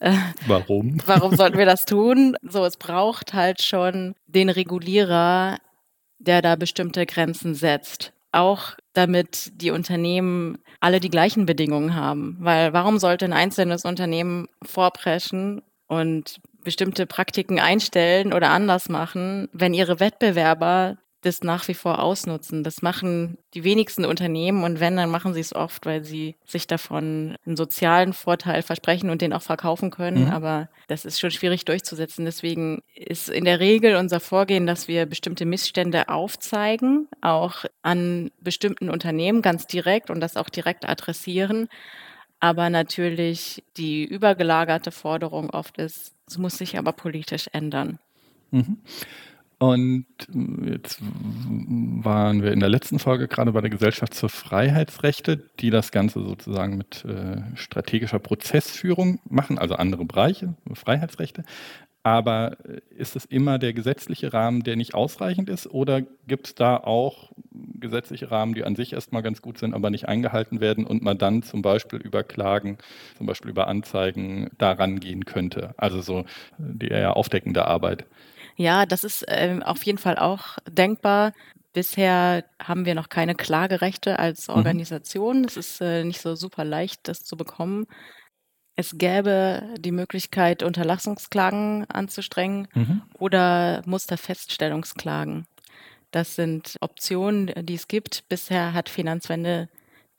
äh, 0.00 0.14
warum? 0.46 0.98
warum 1.06 1.34
sollten 1.36 1.58
wir 1.58 1.66
das 1.66 1.84
tun? 1.84 2.36
So, 2.42 2.64
es 2.64 2.76
braucht 2.76 3.34
halt 3.34 3.62
schon 3.62 4.14
den 4.26 4.48
Regulierer, 4.48 5.58
der 6.18 6.42
da 6.42 6.56
bestimmte 6.56 7.06
Grenzen 7.06 7.54
setzt. 7.54 8.12
Auch 8.30 8.74
damit 8.92 9.52
die 9.60 9.70
Unternehmen 9.70 10.58
alle 10.80 11.00
die 11.00 11.10
gleichen 11.10 11.46
Bedingungen 11.46 11.94
haben. 11.94 12.36
Weil 12.40 12.72
warum 12.72 12.98
sollte 12.98 13.24
ein 13.24 13.32
einzelnes 13.32 13.84
Unternehmen 13.84 14.48
vorpreschen 14.62 15.62
und 15.86 16.40
bestimmte 16.62 17.06
Praktiken 17.06 17.58
einstellen 17.58 18.32
oder 18.32 18.50
anders 18.50 18.88
machen, 18.88 19.48
wenn 19.52 19.72
ihre 19.72 20.00
Wettbewerber 20.00 20.98
das 21.22 21.42
nach 21.42 21.66
wie 21.66 21.74
vor 21.74 22.00
ausnutzen. 22.00 22.62
Das 22.62 22.80
machen 22.82 23.38
die 23.54 23.64
wenigsten 23.64 24.04
Unternehmen 24.04 24.62
und 24.62 24.78
wenn, 24.78 24.96
dann 24.96 25.10
machen 25.10 25.34
sie 25.34 25.40
es 25.40 25.54
oft, 25.54 25.84
weil 25.84 26.04
sie 26.04 26.36
sich 26.44 26.66
davon 26.66 27.36
einen 27.44 27.56
sozialen 27.56 28.12
Vorteil 28.12 28.62
versprechen 28.62 29.10
und 29.10 29.20
den 29.20 29.32
auch 29.32 29.42
verkaufen 29.42 29.90
können. 29.90 30.26
Mhm. 30.26 30.30
Aber 30.30 30.68
das 30.86 31.04
ist 31.04 31.18
schon 31.18 31.30
schwierig 31.30 31.64
durchzusetzen. 31.64 32.24
Deswegen 32.24 32.82
ist 32.94 33.28
in 33.28 33.44
der 33.44 33.58
Regel 33.58 33.96
unser 33.96 34.20
Vorgehen, 34.20 34.66
dass 34.66 34.86
wir 34.86 35.06
bestimmte 35.06 35.44
Missstände 35.44 36.08
aufzeigen, 36.08 37.08
auch 37.20 37.64
an 37.82 38.30
bestimmten 38.40 38.88
Unternehmen 38.88 39.42
ganz 39.42 39.66
direkt 39.66 40.10
und 40.10 40.20
das 40.20 40.36
auch 40.36 40.48
direkt 40.48 40.88
adressieren. 40.88 41.68
Aber 42.40 42.70
natürlich 42.70 43.64
die 43.76 44.04
übergelagerte 44.04 44.92
Forderung 44.92 45.50
oft 45.50 45.78
ist, 45.78 46.14
es 46.28 46.38
muss 46.38 46.58
sich 46.58 46.78
aber 46.78 46.92
politisch 46.92 47.48
ändern. 47.52 47.98
Mhm. 48.50 48.78
Und 49.58 50.06
jetzt 50.64 51.00
waren 51.02 52.42
wir 52.42 52.52
in 52.52 52.60
der 52.60 52.68
letzten 52.68 53.00
Folge 53.00 53.26
gerade 53.26 53.50
bei 53.50 53.60
der 53.60 53.70
Gesellschaft 53.70 54.14
für 54.14 54.28
Freiheitsrechte, 54.28 55.48
die 55.58 55.70
das 55.70 55.90
Ganze 55.90 56.22
sozusagen 56.22 56.78
mit 56.78 57.04
äh, 57.04 57.42
strategischer 57.56 58.20
Prozessführung 58.20 59.18
machen, 59.28 59.58
also 59.58 59.74
andere 59.74 60.04
Bereiche, 60.04 60.54
Freiheitsrechte. 60.74 61.42
Aber 62.04 62.56
äh, 62.64 62.80
ist 62.96 63.16
es 63.16 63.24
immer 63.24 63.58
der 63.58 63.72
gesetzliche 63.72 64.32
Rahmen, 64.32 64.62
der 64.62 64.76
nicht 64.76 64.94
ausreichend 64.94 65.50
ist? 65.50 65.66
Oder 65.66 66.02
gibt 66.28 66.46
es 66.46 66.54
da 66.54 66.76
auch 66.76 67.32
gesetzliche 67.50 68.30
Rahmen, 68.30 68.54
die 68.54 68.62
an 68.62 68.76
sich 68.76 68.92
erstmal 68.92 69.22
ganz 69.22 69.42
gut 69.42 69.58
sind, 69.58 69.74
aber 69.74 69.90
nicht 69.90 70.08
eingehalten 70.08 70.60
werden 70.60 70.86
und 70.86 71.02
man 71.02 71.18
dann 71.18 71.42
zum 71.42 71.62
Beispiel 71.62 71.98
über 71.98 72.22
Klagen, 72.22 72.78
zum 73.16 73.26
Beispiel 73.26 73.50
über 73.50 73.66
Anzeigen 73.66 74.50
daran 74.56 75.00
gehen 75.00 75.24
könnte? 75.24 75.74
Also 75.76 76.00
so 76.00 76.24
die 76.58 76.88
eher 76.88 77.16
aufdeckende 77.16 77.66
Arbeit. 77.66 78.06
Ja, 78.58 78.86
das 78.86 79.04
ist 79.04 79.22
äh, 79.28 79.60
auf 79.64 79.84
jeden 79.84 79.98
Fall 79.98 80.18
auch 80.18 80.58
denkbar. 80.68 81.32
Bisher 81.72 82.44
haben 82.60 82.86
wir 82.86 82.96
noch 82.96 83.08
keine 83.08 83.36
Klagerechte 83.36 84.18
als 84.18 84.48
mhm. 84.48 84.54
Organisation. 84.54 85.44
Es 85.44 85.56
ist 85.56 85.80
äh, 85.80 86.02
nicht 86.02 86.20
so 86.20 86.34
super 86.34 86.64
leicht, 86.64 87.06
das 87.06 87.22
zu 87.22 87.36
bekommen. 87.36 87.86
Es 88.74 88.98
gäbe 88.98 89.62
die 89.78 89.92
Möglichkeit, 89.92 90.64
Unterlassungsklagen 90.64 91.88
anzustrengen 91.88 92.66
mhm. 92.74 93.02
oder 93.14 93.82
Musterfeststellungsklagen. 93.86 95.46
Das 96.10 96.34
sind 96.34 96.78
Optionen, 96.80 97.52
die 97.64 97.74
es 97.74 97.86
gibt. 97.86 98.28
Bisher 98.28 98.72
hat 98.72 98.88
Finanzwende 98.88 99.68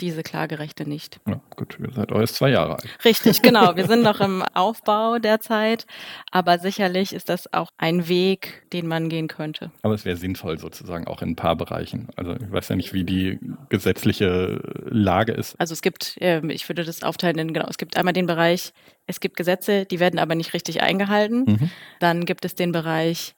diese 0.01 0.23
Klagerechte 0.23 0.87
nicht. 0.87 1.19
Ja, 1.27 1.39
gut, 1.55 1.77
ihr 1.79 1.91
seid 1.91 2.11
erst 2.11 2.35
zwei 2.35 2.49
Jahre 2.49 2.75
alt. 2.75 2.89
Richtig, 3.05 3.41
genau. 3.43 3.75
Wir 3.75 3.85
sind 3.85 4.03
noch 4.03 4.19
im 4.19 4.43
Aufbau 4.53 5.19
derzeit, 5.19 5.85
aber 6.31 6.59
sicherlich 6.59 7.13
ist 7.13 7.29
das 7.29 7.53
auch 7.53 7.71
ein 7.77 8.07
Weg, 8.07 8.63
den 8.73 8.87
man 8.87 9.09
gehen 9.09 9.27
könnte. 9.27 9.71
Aber 9.81 9.93
es 9.93 10.05
wäre 10.05 10.17
sinnvoll 10.17 10.59
sozusagen 10.59 11.07
auch 11.07 11.21
in 11.21 11.29
ein 11.29 11.35
paar 11.35 11.55
Bereichen. 11.55 12.07
Also 12.15 12.33
ich 12.33 12.51
weiß 12.51 12.69
ja 12.69 12.75
nicht, 12.75 12.93
wie 12.93 13.03
die 13.03 13.39
gesetzliche 13.69 14.61
Lage 14.85 15.33
ist. 15.33 15.59
Also 15.59 15.73
es 15.73 15.81
gibt, 15.81 16.17
ähm, 16.21 16.49
ich 16.49 16.67
würde 16.69 16.83
das 16.83 17.03
aufteilen 17.03 17.37
in, 17.37 17.53
genau, 17.53 17.67
es 17.69 17.77
gibt 17.77 17.97
einmal 17.97 18.13
den 18.13 18.27
Bereich, 18.27 18.73
es 19.07 19.19
gibt 19.19 19.37
Gesetze, 19.37 19.85
die 19.85 19.99
werden 19.99 20.19
aber 20.19 20.35
nicht 20.35 20.53
richtig 20.53 20.81
eingehalten. 20.81 21.45
Mhm. 21.45 21.71
Dann 21.99 22.25
gibt 22.25 22.45
es 22.45 22.55
den 22.55 22.71
Bereich, 22.71 23.35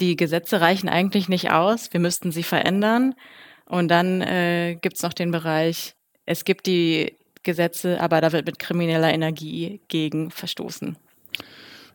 die 0.00 0.16
Gesetze 0.16 0.60
reichen 0.60 0.88
eigentlich 0.88 1.28
nicht 1.28 1.50
aus, 1.50 1.92
wir 1.92 2.00
müssten 2.00 2.32
sie 2.32 2.42
verändern. 2.42 3.14
Und 3.70 3.88
dann 3.88 4.20
äh, 4.20 4.76
gibt 4.82 4.96
es 4.96 5.02
noch 5.02 5.12
den 5.12 5.30
Bereich, 5.30 5.94
es 6.26 6.44
gibt 6.44 6.66
die 6.66 7.14
Gesetze, 7.44 8.00
aber 8.00 8.20
da 8.20 8.32
wird 8.32 8.46
mit 8.46 8.58
krimineller 8.58 9.14
Energie 9.14 9.80
gegen 9.86 10.32
verstoßen. 10.32 10.96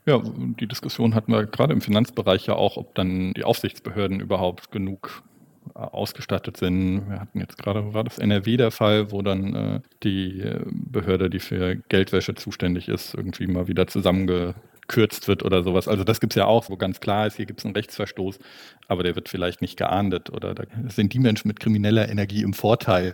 Ja, 0.06 0.22
die 0.24 0.68
Diskussion 0.68 1.16
hatten 1.16 1.34
wir 1.34 1.46
gerade 1.46 1.74
im 1.74 1.82
Finanzbereich 1.82 2.46
ja 2.46 2.56
auch, 2.56 2.78
ob 2.78 2.96
dann 2.96 3.34
die 3.34 3.44
Aufsichtsbehörden 3.44 4.22
überhaupt 4.22 4.72
genug 4.72 5.24
äh, 5.76 5.80
ausgestattet 5.80 6.56
sind. 6.56 7.10
Wir 7.10 7.20
hatten 7.20 7.42
jetzt 7.42 7.58
gerade, 7.58 7.94
war 7.94 8.06
das 8.06 8.20
NRW 8.20 8.56
der 8.56 8.72
Fall, 8.72 9.12
wo 9.12 9.22
dann 9.22 9.56
äh, 9.56 9.80
die 10.04 10.40
äh, 10.40 10.62
Behörde, 10.72 11.30
die 11.30 11.40
für 11.40 11.76
Geldwäsche 11.90 12.36
zuständig 12.36 12.88
ist, 12.88 13.16
irgendwie 13.16 13.48
mal 13.48 13.68
wieder 13.68 13.88
zusammenge 13.88 14.56
gekürzt 14.88 15.28
wird 15.28 15.44
oder 15.44 15.64
sowas. 15.64 15.88
Also 15.88 16.04
das 16.04 16.20
gibt 16.20 16.34
es 16.34 16.38
ja 16.38 16.46
auch, 16.46 16.70
wo 16.70 16.78
ganz 16.78 17.00
klar 17.00 17.28
ist, 17.28 17.38
hier 17.38 17.46
gibt 17.46 17.60
es 17.60 17.66
einen 17.66 17.76
Rechtsverstoß, 17.76 18.40
aber 18.88 19.04
der 19.04 19.16
wird 19.16 19.30
vielleicht 19.30 19.62
nicht 19.62 19.78
geahndet 19.78 20.30
oder 20.30 20.54
da 20.54 20.64
sind 20.88 21.14
die 21.14 21.20
Menschen 21.20 21.48
mit 21.48 21.60
krimineller 21.60 22.10
Energie 22.10 22.44
im 22.44 22.54
Vorteil. 22.54 23.14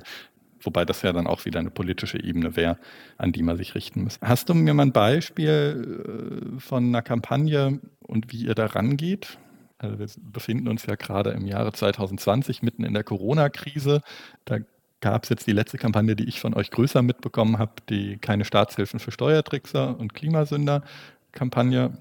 Wobei 0.64 0.86
das 0.86 1.02
ja 1.02 1.12
dann 1.12 1.26
auch 1.26 1.46
wieder 1.46 1.60
eine 1.60 1.72
politische 1.72 2.22
Ebene 2.24 2.56
wäre, 2.56 2.78
an 3.18 3.32
die 3.32 3.42
man 3.42 3.58
sich 3.58 3.74
richten 3.74 4.04
muss. 4.04 4.20
Hast 4.22 4.48
du 4.48 4.54
mir 4.54 4.74
mal 4.76 4.84
ein 4.84 4.92
Beispiel 4.92 6.54
äh, 6.56 6.60
von 6.60 6.86
einer 6.86 7.02
Kampagne 7.02 7.80
und 8.02 8.32
wie 8.32 8.46
ihr 8.46 8.54
da 8.54 8.68
rangeht? 8.68 9.40
Also 9.80 9.98
wir 9.98 10.08
befinden 10.32 10.68
uns 10.68 10.86
ja 10.86 10.94
gerade 10.96 11.32
im 11.32 11.48
Jahre 11.48 11.74
2020 11.74 12.62
mitten 12.62 12.84
in 12.84 12.94
der 12.94 13.04
Corona-Krise. 13.04 14.02
Da 14.46 14.60
gab 15.00 15.24
es 15.24 15.30
jetzt 15.30 15.48
die 15.48 15.52
letzte 15.52 15.80
Kampagne, 15.80 16.16
die 16.16 16.26
ich 16.26 16.40
von 16.40 16.54
euch 16.54 16.70
größer 16.70 17.02
mitbekommen 17.02 17.58
habe, 17.58 17.74
die 17.90 18.18
keine 18.18 18.46
Staatshilfen 18.46 19.00
für 19.00 19.12
Steuertrickser 19.12 20.00
und 20.00 20.14
Klimasünder. 20.14 20.84
Kampagne. 21.32 21.92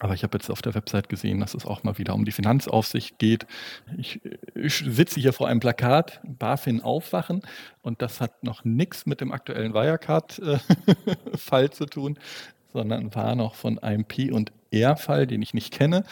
Aber 0.00 0.14
ich 0.14 0.24
habe 0.24 0.36
jetzt 0.36 0.50
auf 0.50 0.62
der 0.62 0.74
Website 0.74 1.08
gesehen, 1.08 1.38
dass 1.40 1.54
es 1.54 1.64
auch 1.64 1.84
mal 1.84 1.96
wieder 1.98 2.14
um 2.14 2.24
die 2.24 2.32
Finanzaufsicht 2.32 3.18
geht. 3.18 3.46
Ich, 3.98 4.20
ich 4.54 4.84
sitze 4.86 5.20
hier 5.20 5.32
vor 5.32 5.46
einem 5.48 5.60
Plakat, 5.60 6.20
BaFin 6.24 6.80
aufwachen, 6.80 7.42
und 7.82 8.02
das 8.02 8.20
hat 8.20 8.42
noch 8.42 8.64
nichts 8.64 9.06
mit 9.06 9.20
dem 9.20 9.30
aktuellen 9.30 9.74
Wirecard-Fall 9.74 11.70
zu 11.72 11.86
tun, 11.86 12.18
sondern 12.72 13.14
war 13.14 13.36
noch 13.36 13.54
von 13.54 13.78
einem 13.78 14.04
P- 14.04 14.32
und 14.32 14.50
R-Fall, 14.72 15.26
den 15.26 15.42
ich 15.42 15.54
nicht 15.54 15.72
kenne. 15.72 16.04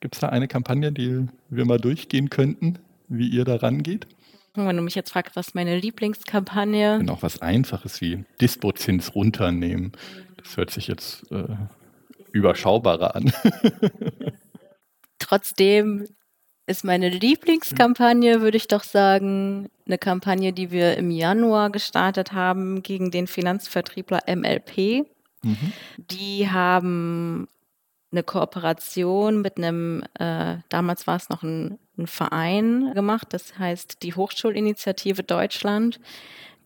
Gibt 0.00 0.16
es 0.16 0.20
da 0.20 0.30
eine 0.30 0.48
Kampagne, 0.48 0.90
die 0.90 1.28
wir 1.50 1.66
mal 1.66 1.78
durchgehen 1.78 2.30
könnten, 2.30 2.78
wie 3.08 3.28
ihr 3.28 3.44
da 3.44 3.56
rangeht? 3.56 4.06
Wenn 4.54 4.76
du 4.76 4.82
mich 4.82 4.96
jetzt 4.96 5.12
fragst, 5.12 5.36
was 5.36 5.54
meine 5.54 5.78
Lieblingskampagne. 5.78 6.98
Genau, 6.98 7.18
was 7.20 7.40
Einfaches 7.40 8.00
wie 8.00 8.24
Dispozins 8.40 9.14
runternehmen. 9.14 9.92
Das 10.36 10.56
hört 10.56 10.70
sich 10.70 10.88
jetzt 10.88 11.30
äh, 11.30 11.44
überschaubarer 12.32 13.14
an. 13.16 13.32
Trotzdem 15.18 16.06
ist 16.66 16.84
meine 16.84 17.08
Lieblingskampagne, 17.08 18.40
würde 18.42 18.56
ich 18.56 18.68
doch 18.68 18.84
sagen, 18.84 19.68
eine 19.86 19.98
Kampagne, 19.98 20.52
die 20.52 20.70
wir 20.70 20.96
im 20.96 21.10
Januar 21.10 21.70
gestartet 21.70 22.32
haben 22.32 22.82
gegen 22.82 23.10
den 23.10 23.26
Finanzvertriebler 23.26 24.20
MLP. 24.28 25.04
Mhm. 25.42 25.72
Die 25.96 26.48
haben 26.48 27.48
eine 28.12 28.22
Kooperation 28.22 29.40
mit 29.40 29.56
einem, 29.56 30.02
äh, 30.18 30.58
damals 30.68 31.06
war 31.06 31.16
es 31.16 31.28
noch 31.28 31.42
ein, 31.42 31.78
ein 31.98 32.06
Verein 32.06 32.92
gemacht, 32.94 33.28
das 33.30 33.58
heißt 33.58 34.02
die 34.02 34.14
Hochschulinitiative 34.14 35.22
Deutschland 35.22 36.00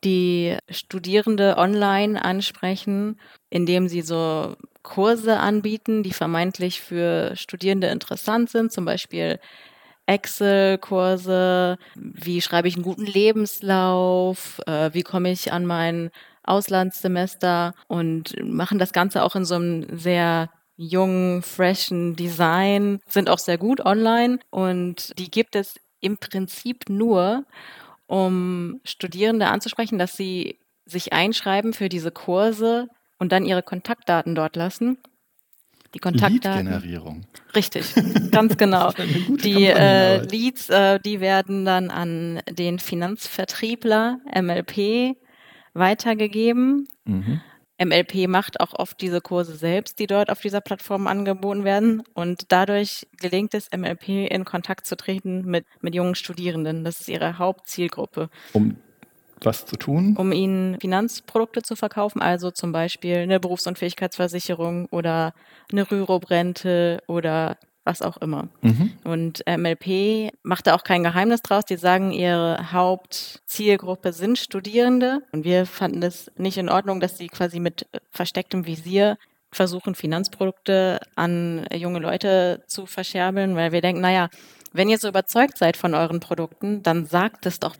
die 0.04 0.56
Studierende 0.68 1.56
online 1.56 2.22
ansprechen, 2.22 3.18
indem 3.48 3.88
sie 3.88 4.02
so 4.02 4.54
Kurse 4.84 5.40
anbieten, 5.40 6.04
die 6.04 6.12
vermeintlich 6.12 6.80
für 6.80 7.34
Studierende 7.34 7.88
interessant 7.88 8.50
sind, 8.50 8.70
zum 8.70 8.84
Beispiel 8.84 9.40
Excel-Kurse, 10.06 11.78
wie 11.96 12.40
schreibe 12.40 12.68
ich 12.68 12.76
einen 12.76 12.84
guten 12.84 13.06
Lebenslauf, 13.06 14.60
äh, 14.66 14.90
wie 14.92 15.02
komme 15.02 15.32
ich 15.32 15.52
an 15.52 15.66
mein 15.66 16.10
Auslandssemester? 16.44 17.74
Und 17.88 18.36
machen 18.44 18.78
das 18.78 18.92
Ganze 18.92 19.22
auch 19.22 19.34
in 19.34 19.46
so 19.46 19.54
einem 19.54 19.98
sehr 19.98 20.50
jungen, 20.76 21.42
freshen 21.42 22.16
Design, 22.16 23.00
sind 23.08 23.30
auch 23.30 23.38
sehr 23.38 23.58
gut 23.58 23.80
online. 23.80 24.38
Und 24.50 25.18
die 25.18 25.30
gibt 25.30 25.56
es 25.56 25.76
im 26.00 26.18
Prinzip 26.18 26.90
nur, 26.90 27.44
um 28.06 28.80
Studierende 28.84 29.46
anzusprechen, 29.46 29.98
dass 29.98 30.16
sie 30.16 30.58
sich 30.84 31.14
einschreiben 31.14 31.72
für 31.72 31.88
diese 31.88 32.10
Kurse 32.10 32.88
und 33.18 33.32
dann 33.32 33.44
ihre 33.44 33.62
Kontaktdaten 33.62 34.34
dort 34.34 34.56
lassen. 34.56 34.98
Die 35.94 36.00
Kontaktdaten. 36.00 36.66
Lead-Generierung. 36.66 37.26
Richtig, 37.54 37.94
ganz 38.32 38.56
genau. 38.58 38.90
die 39.44 39.66
äh, 39.66 40.22
Leads, 40.26 40.68
äh, 40.68 40.98
die 40.98 41.20
werden 41.20 41.64
dann 41.64 41.90
an 41.90 42.42
den 42.50 42.80
Finanzvertriebler 42.80 44.18
MLP 44.34 45.16
weitergegeben. 45.72 46.88
Mhm. 47.04 47.40
MLP 47.82 48.28
macht 48.28 48.60
auch 48.60 48.72
oft 48.72 49.00
diese 49.00 49.20
Kurse 49.20 49.56
selbst, 49.56 49.98
die 49.98 50.06
dort 50.06 50.30
auf 50.30 50.40
dieser 50.40 50.60
Plattform 50.60 51.06
angeboten 51.06 51.64
werden. 51.64 52.02
Und 52.14 52.52
dadurch 52.52 53.06
gelingt 53.20 53.54
es 53.54 53.68
MLP 53.76 54.30
in 54.30 54.44
Kontakt 54.44 54.86
zu 54.86 54.96
treten 54.96 55.44
mit, 55.44 55.66
mit 55.80 55.94
jungen 55.94 56.14
Studierenden. 56.14 56.84
Das 56.84 57.00
ist 57.00 57.08
ihre 57.08 57.38
Hauptzielgruppe. 57.38 58.30
Um 58.52 58.76
was 59.44 59.66
zu 59.66 59.76
tun? 59.76 60.16
Um 60.18 60.32
ihnen 60.32 60.78
Finanzprodukte 60.80 61.62
zu 61.62 61.76
verkaufen, 61.76 62.20
also 62.20 62.50
zum 62.50 62.72
Beispiel 62.72 63.16
eine 63.18 63.40
Berufsunfähigkeitsversicherung 63.40 64.86
oder 64.90 65.32
eine 65.70 65.90
Rürup-Rente 65.90 67.02
oder 67.06 67.56
was 67.84 68.02
auch 68.02 68.16
immer. 68.18 68.48
Mhm. 68.62 68.92
Und 69.04 69.44
MLP 69.46 70.32
macht 70.42 70.66
da 70.66 70.74
auch 70.74 70.84
kein 70.84 71.02
Geheimnis 71.02 71.42
draus. 71.42 71.64
Die 71.66 71.76
sagen, 71.76 72.12
ihre 72.12 72.72
Hauptzielgruppe 72.72 74.12
sind 74.12 74.38
Studierende. 74.38 75.20
Und 75.32 75.44
wir 75.44 75.66
fanden 75.66 76.02
es 76.02 76.30
nicht 76.36 76.56
in 76.56 76.70
Ordnung, 76.70 77.00
dass 77.00 77.18
sie 77.18 77.28
quasi 77.28 77.60
mit 77.60 77.86
verstecktem 78.10 78.66
Visier 78.66 79.18
versuchen, 79.52 79.94
Finanzprodukte 79.94 81.00
an 81.14 81.66
junge 81.72 82.00
Leute 82.00 82.62
zu 82.66 82.86
verscherbeln, 82.86 83.54
weil 83.54 83.72
wir 83.72 83.82
denken, 83.82 84.00
naja, 84.00 84.28
wenn 84.74 84.88
ihr 84.88 84.98
so 84.98 85.08
überzeugt 85.08 85.56
seid 85.56 85.76
von 85.76 85.94
euren 85.94 86.18
Produkten, 86.18 86.82
dann 86.82 87.06
sagt 87.06 87.46
es 87.46 87.60
doch. 87.60 87.76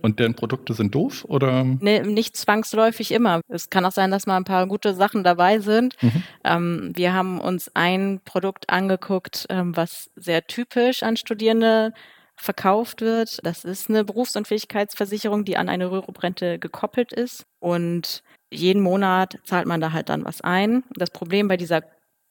Und 0.00 0.18
deren 0.18 0.34
Produkte 0.34 0.72
sind 0.72 0.94
doof 0.94 1.24
oder? 1.28 1.62
Nee, 1.62 2.00
nicht 2.00 2.36
zwangsläufig 2.36 3.12
immer. 3.12 3.42
Es 3.48 3.68
kann 3.68 3.84
auch 3.84 3.92
sein, 3.92 4.10
dass 4.10 4.26
mal 4.26 4.38
ein 4.38 4.44
paar 4.44 4.66
gute 4.66 4.94
Sachen 4.94 5.22
dabei 5.22 5.60
sind. 5.60 5.94
Mhm. 6.02 6.22
Ähm, 6.44 6.92
wir 6.94 7.12
haben 7.12 7.38
uns 7.38 7.70
ein 7.74 8.20
Produkt 8.24 8.70
angeguckt, 8.70 9.46
ähm, 9.50 9.76
was 9.76 10.10
sehr 10.16 10.46
typisch 10.46 11.02
an 11.02 11.18
Studierende 11.18 11.92
verkauft 12.34 13.02
wird. 13.02 13.44
Das 13.44 13.64
ist 13.64 13.90
eine 13.90 14.04
Berufsunfähigkeitsversicherung, 14.04 15.44
die 15.44 15.58
an 15.58 15.68
eine 15.68 15.90
Rürup-Rente 15.90 16.58
gekoppelt 16.58 17.12
ist. 17.12 17.44
Und 17.60 18.22
jeden 18.50 18.82
Monat 18.82 19.38
zahlt 19.44 19.66
man 19.66 19.82
da 19.82 19.92
halt 19.92 20.08
dann 20.08 20.24
was 20.24 20.40
ein. 20.40 20.84
Das 20.96 21.10
Problem 21.10 21.46
bei 21.46 21.58
dieser 21.58 21.82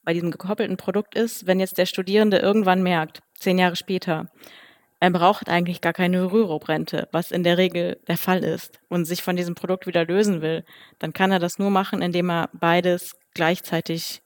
bei 0.07 0.13
diesem 0.13 0.31
gekoppelten 0.31 0.77
Produkt 0.77 1.15
ist, 1.15 1.47
wenn 1.47 1.59
jetzt 1.59 1.77
der 1.77 1.85
Studierende 1.85 2.37
irgendwann 2.37 2.81
merkt, 2.81 3.19
zehn 3.37 3.57
Jahre 3.57 3.75
später, 3.75 4.27
er 4.99 5.11
braucht 5.11 5.47
eigentlich 5.47 5.81
gar 5.81 5.93
keine 5.93 6.31
Rürup-Rente, 6.31 7.07
was 7.11 7.31
in 7.31 7.43
der 7.43 7.57
Regel 7.57 7.99
der 8.07 8.17
Fall 8.17 8.43
ist, 8.43 8.79
und 8.89 9.05
sich 9.05 9.21
von 9.21 9.35
diesem 9.35 9.53
Produkt 9.53 9.85
wieder 9.85 10.05
lösen 10.05 10.41
will, 10.41 10.63
dann 10.99 11.13
kann 11.13 11.31
er 11.31 11.39
das 11.39 11.59
nur 11.59 11.69
machen, 11.69 12.01
indem 12.01 12.31
er 12.31 12.49
beides 12.53 13.11
gleichzeitig 13.33 14.21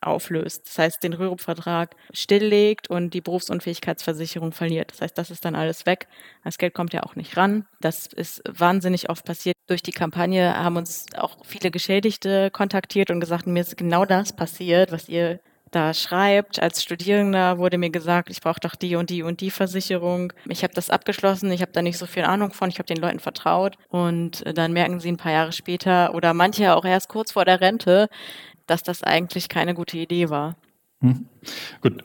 auflöst. 0.00 0.66
Das 0.66 0.78
heißt, 0.78 1.02
den 1.02 1.14
Rürup-Vertrag 1.14 1.96
stilllegt 2.12 2.88
und 2.88 3.14
die 3.14 3.20
Berufsunfähigkeitsversicherung 3.20 4.52
verliert. 4.52 4.92
Das 4.92 5.00
heißt, 5.00 5.18
das 5.18 5.30
ist 5.30 5.44
dann 5.44 5.54
alles 5.54 5.86
weg. 5.86 6.08
Das 6.42 6.58
Geld 6.58 6.74
kommt 6.74 6.92
ja 6.92 7.02
auch 7.02 7.16
nicht 7.16 7.36
ran. 7.36 7.66
Das 7.80 8.06
ist 8.06 8.42
wahnsinnig 8.46 9.08
oft 9.10 9.24
passiert. 9.24 9.56
Durch 9.66 9.82
die 9.82 9.92
Kampagne 9.92 10.56
haben 10.56 10.76
uns 10.76 11.06
auch 11.16 11.38
viele 11.44 11.70
Geschädigte 11.70 12.50
kontaktiert 12.50 13.10
und 13.10 13.20
gesagt, 13.20 13.46
mir 13.46 13.60
ist 13.60 13.76
genau 13.76 14.04
das 14.04 14.34
passiert, 14.34 14.92
was 14.92 15.08
ihr 15.08 15.40
da 15.74 15.94
schreibt. 15.94 16.60
Als 16.60 16.82
Studierender 16.82 17.58
wurde 17.58 17.78
mir 17.78 17.90
gesagt, 17.90 18.30
ich 18.30 18.40
brauche 18.40 18.60
doch 18.60 18.74
die 18.74 18.96
und 18.96 19.10
die 19.10 19.22
und 19.22 19.40
die 19.40 19.50
Versicherung. 19.50 20.32
Ich 20.48 20.62
habe 20.62 20.74
das 20.74 20.90
abgeschlossen, 20.90 21.50
ich 21.52 21.62
habe 21.62 21.72
da 21.72 21.82
nicht 21.82 21.98
so 21.98 22.06
viel 22.06 22.24
Ahnung 22.24 22.52
von, 22.52 22.68
ich 22.68 22.78
habe 22.78 22.86
den 22.86 22.96
Leuten 22.96 23.20
vertraut. 23.20 23.76
Und 23.88 24.44
dann 24.56 24.72
merken 24.72 25.00
sie 25.00 25.10
ein 25.10 25.16
paar 25.16 25.32
Jahre 25.32 25.52
später 25.52 26.14
oder 26.14 26.34
manche 26.34 26.74
auch 26.74 26.84
erst 26.84 27.08
kurz 27.08 27.32
vor 27.32 27.44
der 27.44 27.60
Rente, 27.60 28.08
dass 28.66 28.82
das 28.82 29.02
eigentlich 29.02 29.48
keine 29.48 29.74
gute 29.74 29.98
Idee 29.98 30.30
war. 30.30 30.56
Hm. 31.00 31.26
Gut, 31.80 32.02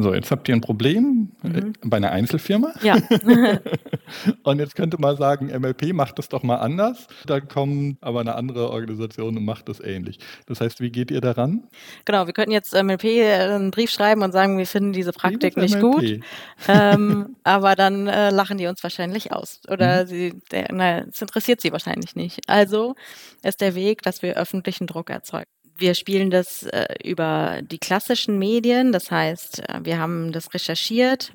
so, 0.00 0.14
jetzt 0.14 0.30
habt 0.30 0.48
ihr 0.48 0.54
ein 0.54 0.60
Problem 0.60 1.32
äh, 1.42 1.48
mhm. 1.48 1.72
bei 1.82 1.96
einer 1.96 2.12
Einzelfirma. 2.12 2.72
Ja. 2.82 2.96
und 4.44 4.60
jetzt 4.60 4.76
könnte 4.76 5.00
man 5.00 5.16
sagen, 5.16 5.46
MLP 5.46 5.92
macht 5.92 6.20
das 6.20 6.28
doch 6.28 6.44
mal 6.44 6.56
anders. 6.56 7.08
Dann 7.26 7.48
kommt 7.48 7.98
aber 8.00 8.20
eine 8.20 8.36
andere 8.36 8.70
Organisation 8.70 9.36
und 9.36 9.44
macht 9.44 9.68
das 9.68 9.80
ähnlich. 9.80 10.20
Das 10.46 10.60
heißt, 10.60 10.80
wie 10.80 10.90
geht 10.90 11.10
ihr 11.10 11.20
daran? 11.20 11.64
Genau, 12.04 12.26
wir 12.26 12.32
könnten 12.32 12.52
jetzt 12.52 12.80
MLP 12.80 13.04
äh, 13.04 13.40
einen 13.40 13.72
Brief 13.72 13.90
schreiben 13.90 14.22
und 14.22 14.30
sagen, 14.30 14.56
wir 14.56 14.66
finden 14.68 14.92
diese 14.92 15.12
Praktik 15.12 15.56
nicht 15.56 15.80
gut. 15.80 16.20
ähm, 16.68 17.36
aber 17.42 17.74
dann 17.74 18.06
äh, 18.06 18.30
lachen 18.30 18.56
die 18.56 18.68
uns 18.68 18.80
wahrscheinlich 18.84 19.32
aus. 19.32 19.60
Oder 19.68 20.04
mhm. 20.04 20.06
sie, 20.06 20.34
der, 20.52 20.68
na, 20.72 21.00
es 21.08 21.20
interessiert 21.20 21.60
sie 21.60 21.72
wahrscheinlich 21.72 22.14
nicht. 22.14 22.38
Also 22.46 22.94
ist 23.42 23.60
der 23.60 23.74
Weg, 23.74 24.02
dass 24.02 24.22
wir 24.22 24.36
öffentlichen 24.36 24.86
Druck 24.86 25.10
erzeugen. 25.10 25.50
Wir 25.78 25.94
spielen 25.94 26.30
das 26.30 26.64
äh, 26.64 26.86
über 27.04 27.60
die 27.62 27.78
klassischen 27.78 28.36
Medien, 28.36 28.90
das 28.90 29.12
heißt, 29.12 29.60
äh, 29.68 29.80
wir 29.84 30.00
haben 30.00 30.32
das 30.32 30.52
recherchiert. 30.52 31.32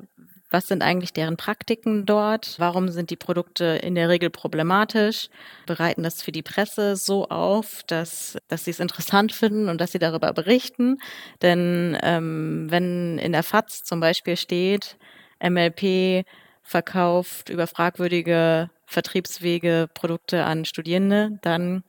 Was 0.49 0.67
sind 0.67 0.83
eigentlich 0.83 1.13
deren 1.13 1.37
Praktiken 1.37 2.05
dort? 2.05 2.55
Warum 2.59 2.89
sind 2.89 3.09
die 3.09 3.15
Produkte 3.15 3.63
in 3.81 3.95
der 3.95 4.09
Regel 4.09 4.29
problematisch? 4.29 5.29
Bereiten 5.65 6.03
das 6.03 6.21
für 6.21 6.33
die 6.33 6.43
Presse 6.43 6.97
so 6.97 7.29
auf, 7.29 7.83
dass, 7.87 8.37
dass 8.49 8.65
sie 8.65 8.71
es 8.71 8.81
interessant 8.81 9.31
finden 9.31 9.69
und 9.69 9.79
dass 9.79 9.93
sie 9.93 9.99
darüber 9.99 10.33
berichten. 10.33 10.99
Denn 11.41 11.97
ähm, 12.03 12.67
wenn 12.69 13.17
in 13.19 13.31
der 13.31 13.43
FAZ 13.43 13.83
zum 13.85 14.01
Beispiel 14.01 14.35
steht, 14.35 14.97
MLP 15.41 16.25
verkauft 16.61 17.49
über 17.49 17.65
fragwürdige 17.65 18.69
Vertriebswege 18.85 19.89
Produkte 19.93 20.43
an 20.43 20.65
Studierende, 20.65 21.39
dann 21.41 21.83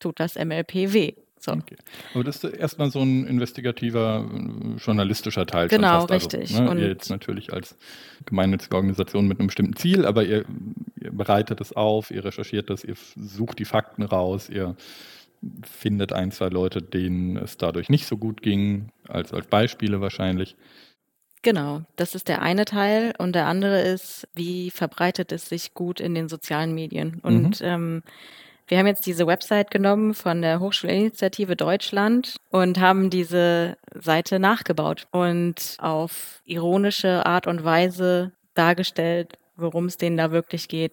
tut 0.00 0.18
das 0.20 0.34
MLP 0.34 0.92
weh. 0.92 1.14
So. 1.44 1.52
Okay. 1.52 1.76
Aber 2.14 2.24
das 2.24 2.42
ist 2.42 2.54
erstmal 2.54 2.90
so 2.90 3.02
ein 3.02 3.26
investigativer, 3.26 4.26
äh, 4.32 4.78
journalistischer 4.78 5.46
Teil. 5.46 5.68
Genau. 5.68 6.02
Also, 6.02 6.14
richtig. 6.14 6.56
Also, 6.56 6.74
ne, 6.74 6.80
ihr 6.80 6.88
jetzt 6.88 7.10
natürlich 7.10 7.52
als 7.52 7.76
gemeinnützige 8.24 8.74
Organisation 8.76 9.28
mit 9.28 9.38
einem 9.38 9.48
bestimmten 9.48 9.76
Ziel, 9.76 10.06
aber 10.06 10.24
ihr, 10.24 10.44
ihr 11.00 11.12
bereitet 11.12 11.60
es 11.60 11.74
auf, 11.74 12.10
ihr 12.10 12.24
recherchiert 12.24 12.70
das, 12.70 12.82
ihr 12.82 12.94
sucht 13.16 13.58
die 13.58 13.66
Fakten 13.66 14.02
raus, 14.02 14.48
ihr 14.48 14.74
findet 15.62 16.14
ein, 16.14 16.32
zwei 16.32 16.48
Leute, 16.48 16.80
denen 16.80 17.36
es 17.36 17.58
dadurch 17.58 17.90
nicht 17.90 18.06
so 18.06 18.16
gut 18.16 18.40
ging, 18.40 18.88
als, 19.06 19.34
als 19.34 19.46
Beispiele 19.46 20.00
wahrscheinlich. 20.00 20.56
Genau, 21.42 21.82
das 21.96 22.14
ist 22.14 22.28
der 22.28 22.40
eine 22.40 22.64
Teil. 22.64 23.12
Und 23.18 23.34
der 23.34 23.44
andere 23.44 23.82
ist, 23.82 24.26
wie 24.34 24.70
verbreitet 24.70 25.30
es 25.30 25.46
sich 25.50 25.74
gut 25.74 26.00
in 26.00 26.14
den 26.14 26.30
sozialen 26.30 26.74
Medien. 26.74 27.20
Und 27.22 27.60
mhm. 27.60 27.66
ähm, 27.66 28.02
wir 28.66 28.78
haben 28.78 28.86
jetzt 28.86 29.06
diese 29.06 29.26
Website 29.26 29.70
genommen 29.70 30.14
von 30.14 30.40
der 30.40 30.60
Hochschulinitiative 30.60 31.56
Deutschland 31.56 32.36
und 32.50 32.80
haben 32.80 33.10
diese 33.10 33.76
Seite 33.94 34.38
nachgebaut 34.38 35.06
und 35.10 35.76
auf 35.78 36.40
ironische 36.44 37.26
Art 37.26 37.46
und 37.46 37.64
Weise 37.64 38.32
dargestellt, 38.54 39.36
worum 39.56 39.86
es 39.86 39.96
denen 39.98 40.16
da 40.16 40.30
wirklich 40.30 40.68
geht. 40.68 40.92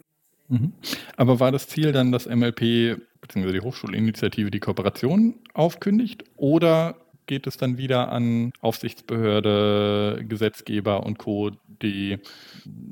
Mhm. 0.50 0.74
Aber 1.16 1.40
war 1.40 1.52
das 1.52 1.68
Ziel 1.68 1.94
dann, 1.94 2.12
dass 2.12 2.28
MLP 2.28 3.00
bzw. 3.22 3.54
die 3.54 3.62
Hochschulinitiative 3.62 4.52
die 4.52 4.60
Kooperation 4.60 5.36
aufkündigt 5.54 6.26
oder 6.36 6.96
geht 7.32 7.48
es 7.48 7.56
dann 7.56 7.78
wieder 7.78 8.12
an 8.12 8.52
Aufsichtsbehörde, 8.60 10.26
Gesetzgeber 10.28 11.06
und 11.06 11.18
Co., 11.18 11.52
die 11.82 12.20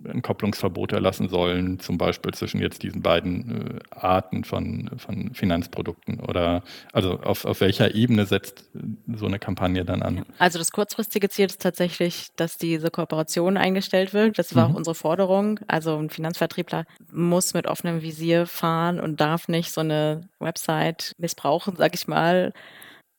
ein 0.08 0.22
Kopplungsverbot 0.22 0.94
erlassen 0.94 1.28
sollen, 1.28 1.78
zum 1.80 1.98
Beispiel 1.98 2.34
zwischen 2.34 2.62
jetzt 2.62 2.82
diesen 2.82 3.02
beiden 3.02 3.76
äh, 3.76 3.80
Arten 3.92 4.46
von, 4.46 4.92
von 4.96 5.34
Finanzprodukten? 5.34 6.22
Oder 6.22 6.64
also 6.94 7.20
auf, 7.20 7.44
auf 7.44 7.60
welcher 7.60 7.94
Ebene 7.96 8.26
setzt 8.26 8.70
so 9.14 9.26
eine 9.26 9.40
Kampagne 9.40 9.84
dann 9.84 10.02
an? 10.04 10.26
Also 10.38 10.58
das 10.58 10.72
kurzfristige 10.72 11.28
Ziel 11.28 11.48
ist 11.48 11.62
tatsächlich, 11.62 12.30
dass 12.38 12.58
diese 12.58 12.92
Kooperation 12.92 13.58
eingestellt 13.58 14.14
wird. 14.14 14.40
Das 14.40 14.56
war 14.56 14.70
mhm. 14.70 14.74
auch 14.74 14.78
unsere 14.78 14.96
Forderung. 14.96 15.60
Also 15.68 15.98
ein 15.98 16.10
Finanzvertriebler 16.10 16.86
muss 17.12 17.54
mit 17.54 17.68
offenem 17.68 18.02
Visier 18.02 18.48
fahren 18.48 19.02
und 19.02 19.20
darf 19.20 19.50
nicht 19.50 19.74
so 19.74 19.82
eine 19.82 20.30
Website 20.40 21.12
missbrauchen, 21.18 21.76
sag 21.76 21.94
ich 21.94 22.08
mal. 22.08 22.54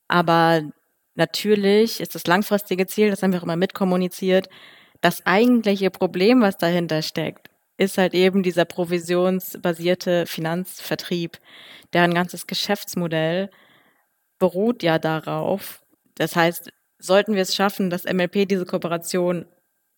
Aber 0.08 0.62
natürlich 1.14 2.00
ist 2.00 2.14
das 2.14 2.26
langfristige 2.26 2.86
Ziel, 2.86 3.10
das 3.10 3.22
haben 3.22 3.32
wir 3.32 3.40
auch 3.40 3.44
immer 3.44 3.56
mitkommuniziert, 3.56 4.48
das 5.00 5.24
eigentliche 5.24 5.90
Problem, 5.90 6.42
was 6.42 6.58
dahinter 6.58 7.02
steckt, 7.02 7.50
ist 7.78 7.96
halt 7.96 8.12
eben 8.12 8.42
dieser 8.42 8.66
provisionsbasierte 8.66 10.26
Finanzvertrieb. 10.26 11.38
Deren 11.94 12.12
ganzes 12.12 12.46
Geschäftsmodell 12.46 13.50
beruht 14.38 14.82
ja 14.82 14.98
darauf. 14.98 15.82
Das 16.16 16.36
heißt, 16.36 16.70
sollten 16.98 17.34
wir 17.34 17.42
es 17.42 17.54
schaffen, 17.54 17.88
dass 17.88 18.04
MLP 18.04 18.46
diese 18.46 18.66
Kooperation 18.66 19.46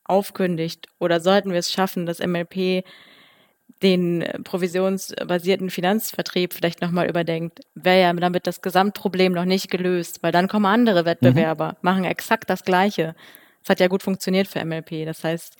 aufkündigt 0.04 0.86
oder 1.00 1.20
sollten 1.20 1.50
wir 1.50 1.58
es 1.58 1.72
schaffen, 1.72 2.06
dass 2.06 2.20
MLP 2.20 2.84
den 3.82 4.24
provisionsbasierten 4.44 5.70
Finanzvertrieb 5.70 6.54
vielleicht 6.54 6.82
nochmal 6.82 7.08
überdenkt, 7.08 7.60
wäre 7.74 8.00
ja 8.00 8.12
damit 8.12 8.46
das 8.46 8.62
Gesamtproblem 8.62 9.32
noch 9.32 9.44
nicht 9.44 9.70
gelöst, 9.70 10.22
weil 10.22 10.32
dann 10.32 10.48
kommen 10.48 10.66
andere 10.66 11.04
Wettbewerber, 11.04 11.72
mhm. 11.72 11.78
machen 11.82 12.04
exakt 12.04 12.50
das 12.50 12.64
Gleiche. 12.64 13.14
Es 13.62 13.70
hat 13.70 13.80
ja 13.80 13.88
gut 13.88 14.02
funktioniert 14.02 14.48
für 14.48 14.64
MLP. 14.64 15.04
Das 15.04 15.24
heißt, 15.24 15.56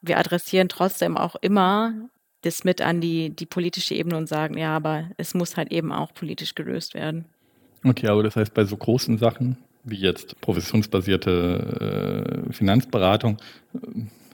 wir 0.00 0.18
adressieren 0.18 0.68
trotzdem 0.68 1.16
auch 1.16 1.36
immer 1.36 1.94
das 2.42 2.64
mit 2.64 2.80
an 2.80 3.00
die, 3.00 3.30
die 3.30 3.46
politische 3.46 3.94
Ebene 3.94 4.16
und 4.16 4.28
sagen, 4.28 4.56
ja, 4.56 4.76
aber 4.76 5.08
es 5.16 5.34
muss 5.34 5.56
halt 5.56 5.72
eben 5.72 5.92
auch 5.92 6.14
politisch 6.14 6.54
gelöst 6.54 6.94
werden. 6.94 7.24
Okay, 7.84 8.08
aber 8.08 8.22
das 8.22 8.36
heißt, 8.36 8.54
bei 8.54 8.64
so 8.64 8.76
großen 8.76 9.18
Sachen 9.18 9.58
wie 9.84 9.96
jetzt 9.96 10.40
provisionsbasierte 10.40 12.44
äh, 12.48 12.52
Finanzberatung 12.52 13.38
äh, 13.74 13.78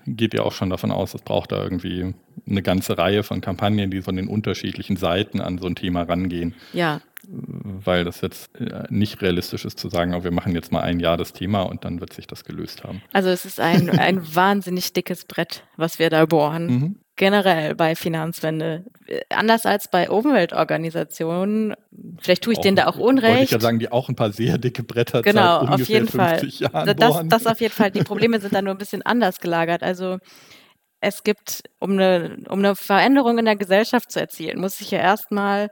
geht 0.06 0.34
ihr 0.34 0.44
auch 0.44 0.52
schon 0.52 0.70
davon 0.70 0.90
aus, 0.90 1.14
es 1.14 1.22
braucht 1.22 1.52
da 1.52 1.62
irgendwie 1.62 2.14
eine 2.48 2.62
ganze 2.62 2.98
Reihe 2.98 3.22
von 3.22 3.40
Kampagnen, 3.40 3.90
die 3.90 4.02
von 4.02 4.16
den 4.16 4.28
unterschiedlichen 4.28 4.96
Seiten 4.96 5.40
an 5.40 5.58
so 5.58 5.66
ein 5.66 5.76
Thema 5.76 6.02
rangehen. 6.02 6.54
Ja. 6.72 7.00
Weil 7.28 8.04
das 8.04 8.20
jetzt 8.20 8.54
äh, 8.60 8.84
nicht 8.88 9.22
realistisch 9.22 9.64
ist 9.64 9.78
zu 9.78 9.88
sagen, 9.88 10.14
oh, 10.14 10.24
wir 10.24 10.30
machen 10.30 10.54
jetzt 10.54 10.72
mal 10.72 10.80
ein 10.80 11.00
Jahr 11.00 11.16
das 11.16 11.32
Thema 11.32 11.62
und 11.62 11.84
dann 11.84 12.00
wird 12.00 12.12
sich 12.12 12.26
das 12.26 12.44
gelöst 12.44 12.84
haben. 12.84 13.02
Also 13.12 13.28
es 13.28 13.44
ist 13.44 13.60
ein, 13.60 13.90
ein 13.98 14.34
wahnsinnig 14.34 14.92
dickes 14.92 15.24
Brett, 15.24 15.64
was 15.76 15.98
wir 15.98 16.10
da 16.10 16.26
bohren. 16.26 16.66
Mhm. 16.66 16.96
Generell 17.16 17.76
bei 17.76 17.94
Finanzwende. 17.94 18.84
Anders 19.28 19.66
als 19.66 19.88
bei 19.88 20.10
Umweltorganisationen, 20.10 21.74
vielleicht 22.20 22.42
tue 22.42 22.54
ich 22.54 22.58
auch, 22.58 22.62
denen 22.62 22.76
da 22.76 22.86
auch 22.88 22.98
Unrecht. 22.98 23.30
Wollte 23.30 23.44
ich 23.44 23.50
ja 23.52 23.60
sagen, 23.60 23.78
die 23.78 23.92
auch 23.92 24.08
ein 24.08 24.16
paar 24.16 24.32
sehr 24.32 24.58
dicke 24.58 24.82
Bretter 24.82 25.22
genau, 25.22 25.60
seit 25.60 25.70
auf 25.70 25.88
jeden 25.88 26.08
Fall. 26.08 26.44
Jahren 26.44 26.96
das, 26.96 27.22
das 27.26 27.46
auf 27.46 27.60
jeden 27.60 27.72
Fall. 27.72 27.92
Die 27.92 28.02
Probleme 28.02 28.40
sind 28.40 28.52
da 28.52 28.62
nur 28.62 28.74
ein 28.74 28.78
bisschen 28.78 29.02
anders 29.06 29.38
gelagert. 29.38 29.84
Also 29.84 30.18
es 31.04 31.22
gibt, 31.22 31.62
um 31.78 31.92
eine, 31.92 32.38
um 32.48 32.58
eine 32.58 32.74
Veränderung 32.74 33.38
in 33.38 33.44
der 33.44 33.56
Gesellschaft 33.56 34.10
zu 34.10 34.20
erzielen, 34.20 34.58
muss 34.58 34.80
ich 34.80 34.90
ja 34.90 34.98
erstmal 34.98 35.68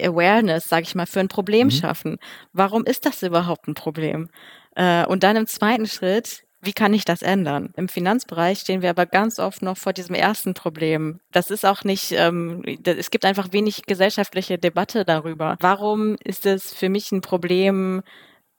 Awareness, 0.00 0.64
sage 0.64 0.82
ich 0.82 0.94
mal, 0.94 1.06
für 1.06 1.20
ein 1.20 1.28
Problem 1.28 1.68
mhm. 1.68 1.72
schaffen. 1.72 2.18
Warum 2.52 2.84
ist 2.84 3.06
das 3.06 3.22
überhaupt 3.22 3.68
ein 3.68 3.74
Problem? 3.74 4.28
Äh, 4.74 5.06
und 5.06 5.22
dann 5.22 5.36
im 5.36 5.46
zweiten 5.46 5.86
Schritt, 5.86 6.44
wie 6.60 6.72
kann 6.72 6.92
ich 6.92 7.04
das 7.04 7.22
ändern? 7.22 7.72
Im 7.76 7.88
Finanzbereich 7.88 8.58
stehen 8.58 8.82
wir 8.82 8.90
aber 8.90 9.06
ganz 9.06 9.38
oft 9.38 9.62
noch 9.62 9.76
vor 9.76 9.92
diesem 9.92 10.14
ersten 10.14 10.54
Problem. 10.54 11.20
Das 11.30 11.50
ist 11.50 11.64
auch 11.64 11.84
nicht, 11.84 12.12
ähm, 12.12 12.64
es 12.84 13.10
gibt 13.10 13.24
einfach 13.24 13.52
wenig 13.52 13.86
gesellschaftliche 13.86 14.58
Debatte 14.58 15.04
darüber. 15.04 15.56
Warum 15.60 16.16
ist 16.24 16.46
es 16.46 16.72
für 16.72 16.88
mich 16.88 17.12
ein 17.12 17.20
Problem, 17.20 18.02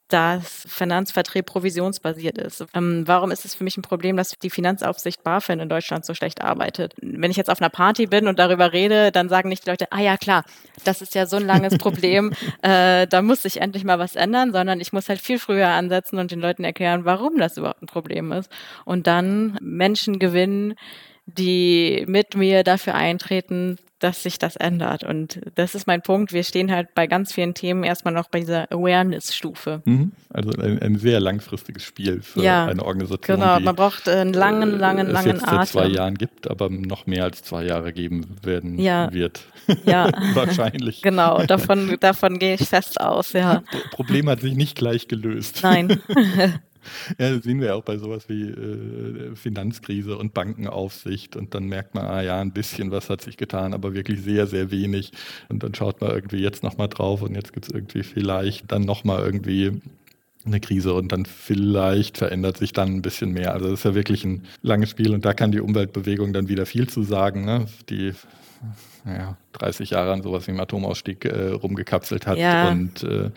dass 0.09 0.65
Finanzvertrieb 0.67 1.45
provisionsbasiert 1.45 2.37
ist. 2.37 2.65
Ähm, 2.73 3.03
warum 3.05 3.31
ist 3.31 3.45
es 3.45 3.55
für 3.55 3.63
mich 3.63 3.77
ein 3.77 3.83
Problem, 3.83 4.17
dass 4.17 4.31
die 4.41 4.49
Finanzaufsicht 4.49 5.23
BaFin 5.23 5.59
in 5.59 5.69
Deutschland 5.69 6.05
so 6.05 6.13
schlecht 6.13 6.41
arbeitet? 6.41 6.93
Wenn 7.01 7.31
ich 7.31 7.37
jetzt 7.37 7.49
auf 7.49 7.61
einer 7.61 7.69
Party 7.69 8.07
bin 8.07 8.27
und 8.27 8.39
darüber 8.39 8.73
rede, 8.73 9.11
dann 9.11 9.29
sagen 9.29 9.49
nicht 9.49 9.65
die 9.65 9.69
Leute, 9.69 9.91
ah 9.91 10.01
ja 10.01 10.17
klar, 10.17 10.43
das 10.83 11.01
ist 11.01 11.15
ja 11.15 11.25
so 11.25 11.37
ein 11.37 11.45
langes 11.45 11.77
Problem, 11.77 12.33
äh, 12.61 13.07
da 13.07 13.21
muss 13.21 13.43
sich 13.43 13.61
endlich 13.61 13.83
mal 13.83 13.99
was 13.99 14.15
ändern, 14.15 14.51
sondern 14.51 14.81
ich 14.81 14.91
muss 14.93 15.09
halt 15.09 15.21
viel 15.21 15.39
früher 15.39 15.69
ansetzen 15.69 16.19
und 16.19 16.31
den 16.31 16.41
Leuten 16.41 16.63
erklären, 16.63 17.05
warum 17.05 17.37
das 17.37 17.57
überhaupt 17.57 17.81
ein 17.83 17.87
Problem 17.87 18.31
ist. 18.31 18.51
Und 18.85 19.07
dann 19.07 19.57
Menschen 19.61 20.19
gewinnen, 20.19 20.75
die 21.37 22.05
mit 22.07 22.35
mir 22.35 22.63
dafür 22.63 22.95
eintreten, 22.95 23.77
dass 23.99 24.23
sich 24.23 24.39
das 24.39 24.55
ändert. 24.55 25.03
Und 25.03 25.41
das 25.55 25.75
ist 25.75 25.85
mein 25.85 26.01
Punkt. 26.01 26.31
Wir 26.31 26.43
stehen 26.43 26.71
halt 26.71 26.95
bei 26.95 27.05
ganz 27.05 27.33
vielen 27.33 27.53
Themen 27.53 27.83
erstmal 27.83 28.13
noch 28.13 28.29
bei 28.29 28.39
dieser 28.39 28.71
Awareness-Stufe. 28.71 29.81
Mhm. 29.85 30.13
Also 30.29 30.51
ein, 30.51 30.81
ein, 30.81 30.97
sehr 30.97 31.19
langfristiges 31.19 31.83
Spiel 31.83 32.21
für 32.21 32.41
ja, 32.41 32.65
eine 32.65 32.85
Organisation. 32.85 33.39
Genau, 33.39 33.59
man 33.59 33.75
braucht 33.75 34.07
einen 34.07 34.33
langen, 34.33 34.79
langen, 34.79 35.07
äh, 35.07 35.11
langen 35.11 35.35
es 35.35 35.41
jetzt 35.41 35.47
Atem. 35.47 35.67
zwei 35.67 35.87
Jahren 35.87 36.15
gibt, 36.15 36.49
aber 36.49 36.69
noch 36.69 37.07
mehr 37.07 37.25
als 37.25 37.43
zwei 37.43 37.65
Jahre 37.65 37.91
geben 37.91 38.37
werden 38.41 38.79
ja. 38.79 39.11
wird. 39.11 39.41
Ja. 39.83 40.09
Wahrscheinlich. 40.33 41.01
Genau, 41.01 41.43
davon, 41.43 41.97
davon 41.99 42.39
gehe 42.39 42.55
ich 42.55 42.67
fest 42.69 43.01
aus, 43.01 43.33
ja. 43.33 43.63
Problem 43.91 44.29
hat 44.29 44.41
sich 44.41 44.55
nicht 44.55 44.77
gleich 44.77 45.07
gelöst. 45.07 45.59
Nein. 45.63 46.01
Ja, 47.17 47.33
das 47.35 47.43
sehen 47.43 47.59
wir 47.59 47.67
ja 47.67 47.75
auch 47.75 47.83
bei 47.83 47.97
sowas 47.97 48.29
wie 48.29 48.43
äh, 48.43 49.35
Finanzkrise 49.35 50.17
und 50.17 50.33
Bankenaufsicht. 50.33 51.35
Und 51.35 51.53
dann 51.53 51.65
merkt 51.65 51.95
man, 51.95 52.05
ah 52.05 52.21
ja, 52.21 52.39
ein 52.39 52.51
bisschen 52.51 52.91
was 52.91 53.09
hat 53.09 53.21
sich 53.21 53.37
getan, 53.37 53.73
aber 53.73 53.93
wirklich 53.93 54.21
sehr, 54.21 54.47
sehr 54.47 54.71
wenig. 54.71 55.11
Und 55.49 55.63
dann 55.63 55.73
schaut 55.75 56.01
man 56.01 56.11
irgendwie 56.11 56.39
jetzt 56.39 56.63
nochmal 56.63 56.89
drauf 56.89 57.21
und 57.21 57.35
jetzt 57.35 57.53
gibt 57.53 57.67
es 57.67 57.73
irgendwie 57.73 58.03
vielleicht 58.03 58.71
dann 58.71 58.83
nochmal 58.83 59.23
irgendwie 59.23 59.81
eine 60.45 60.59
Krise 60.59 60.93
und 60.93 61.11
dann 61.11 61.25
vielleicht 61.25 62.17
verändert 62.17 62.57
sich 62.57 62.71
dann 62.71 62.95
ein 62.95 63.01
bisschen 63.01 63.31
mehr. 63.31 63.53
Also 63.53 63.69
das 63.69 63.79
ist 63.79 63.85
ja 63.85 63.95
wirklich 63.95 64.23
ein 64.23 64.43
langes 64.61 64.89
Spiel 64.89 65.13
und 65.13 65.25
da 65.25 65.33
kann 65.33 65.51
die 65.51 65.59
Umweltbewegung 65.59 66.33
dann 66.33 66.47
wieder 66.47 66.65
viel 66.65 66.87
zu 66.87 67.03
sagen. 67.03 67.45
Ne? 67.45 67.65
Die 67.89 68.13
naja, 69.05 69.37
30 69.53 69.91
Jahre 69.91 70.13
an 70.13 70.21
sowas 70.21 70.47
wie 70.47 70.51
im 70.51 70.59
Atomausstieg 70.59 71.25
äh, 71.25 71.49
rumgekapselt 71.49 72.27
hat 72.27 72.37
ja. 72.37 72.69
und 72.69 73.03
äh, 73.03 73.31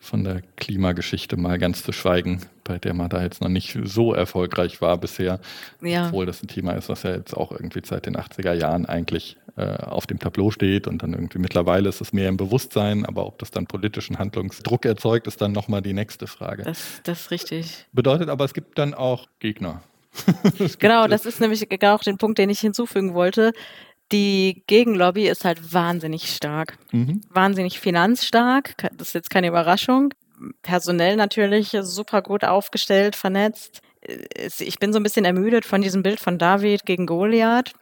von 0.00 0.24
der 0.24 0.42
Klimageschichte 0.56 1.36
mal 1.36 1.58
ganz 1.58 1.82
zu 1.82 1.92
schweigen, 1.92 2.40
bei 2.64 2.78
der 2.78 2.94
man 2.94 3.10
da 3.10 3.22
jetzt 3.22 3.42
noch 3.42 3.50
nicht 3.50 3.78
so 3.84 4.14
erfolgreich 4.14 4.80
war 4.80 4.96
bisher, 4.96 5.40
ja. 5.82 6.06
obwohl 6.06 6.24
das 6.24 6.42
ein 6.42 6.48
Thema 6.48 6.72
ist, 6.72 6.88
was 6.88 7.02
ja 7.02 7.10
jetzt 7.14 7.36
auch 7.36 7.52
irgendwie 7.52 7.82
seit 7.84 8.06
den 8.06 8.16
80er 8.16 8.54
Jahren 8.54 8.86
eigentlich 8.86 9.36
äh, 9.56 9.76
auf 9.76 10.06
dem 10.06 10.18
Tableau 10.18 10.50
steht 10.50 10.86
und 10.86 11.02
dann 11.02 11.12
irgendwie 11.12 11.38
mittlerweile 11.38 11.90
ist 11.90 12.00
es 12.00 12.14
mehr 12.14 12.28
im 12.28 12.38
Bewusstsein, 12.38 13.04
aber 13.04 13.26
ob 13.26 13.38
das 13.38 13.50
dann 13.50 13.66
politischen 13.66 14.18
Handlungsdruck 14.18 14.86
erzeugt, 14.86 15.26
ist 15.26 15.42
dann 15.42 15.52
nochmal 15.52 15.82
die 15.82 15.92
nächste 15.92 16.26
Frage. 16.26 16.62
Das, 16.62 17.00
das 17.02 17.20
ist 17.20 17.30
richtig. 17.30 17.86
Bedeutet 17.92 18.30
aber, 18.30 18.46
es 18.46 18.54
gibt 18.54 18.78
dann 18.78 18.94
auch 18.94 19.26
Gegner. 19.38 19.82
genau, 20.78 21.06
das 21.06 21.24
ist 21.26 21.40
nämlich 21.40 21.68
auch 21.84 22.02
den 22.02 22.18
Punkt, 22.18 22.38
den 22.38 22.50
ich 22.50 22.58
hinzufügen 22.60 23.14
wollte 23.14 23.52
die 24.12 24.62
Gegenlobby 24.66 25.28
ist 25.28 25.44
halt 25.44 25.72
wahnsinnig 25.72 26.34
stark. 26.34 26.78
Mhm. 26.92 27.20
Wahnsinnig 27.30 27.80
finanzstark. 27.80 28.74
Das 28.96 29.08
ist 29.08 29.14
jetzt 29.14 29.30
keine 29.30 29.48
Überraschung. 29.48 30.12
Personell 30.62 31.16
natürlich 31.16 31.76
super 31.82 32.22
gut 32.22 32.44
aufgestellt, 32.44 33.16
vernetzt. 33.16 33.82
Ich 34.58 34.78
bin 34.78 34.92
so 34.92 34.98
ein 34.98 35.02
bisschen 35.02 35.24
ermüdet 35.24 35.66
von 35.66 35.82
diesem 35.82 36.02
Bild 36.02 36.20
von 36.20 36.38
David 36.38 36.86
gegen 36.86 37.06
Goliath. 37.06 37.72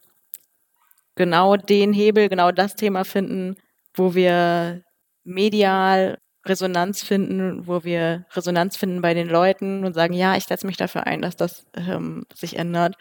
genau 1.16 1.58
den 1.58 1.92
Hebel, 1.92 2.30
genau 2.30 2.54
das 2.54 2.76
Thema 2.76 3.04
finden, 3.04 3.58
wo 3.94 4.16
wir 4.16 4.84
medial 5.26 6.18
Resonanz 6.46 7.04
finden, 7.04 7.68
wo 7.68 7.84
wir 7.84 8.26
Resonanz 8.32 8.78
finden 8.78 9.02
bei 9.02 9.14
den 9.14 9.28
Leuten 9.28 9.84
und 9.84 9.94
sagen, 9.94 10.14
ja, 10.14 10.38
ich 10.38 10.46
setze 10.46 10.66
mich 10.66 10.78
dafür 10.78 11.06
ein, 11.08 11.22
dass 11.22 11.36
das 11.36 11.66
ähm, 11.76 12.26
sich 12.34 12.58
ändert 12.58 12.96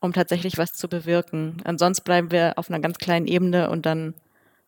um 0.00 0.12
tatsächlich 0.12 0.58
was 0.58 0.72
zu 0.72 0.88
bewirken. 0.88 1.58
Ansonsten 1.64 2.04
bleiben 2.04 2.30
wir 2.30 2.54
auf 2.56 2.70
einer 2.70 2.80
ganz 2.80 2.98
kleinen 2.98 3.26
Ebene 3.26 3.70
und 3.70 3.86
dann, 3.86 4.14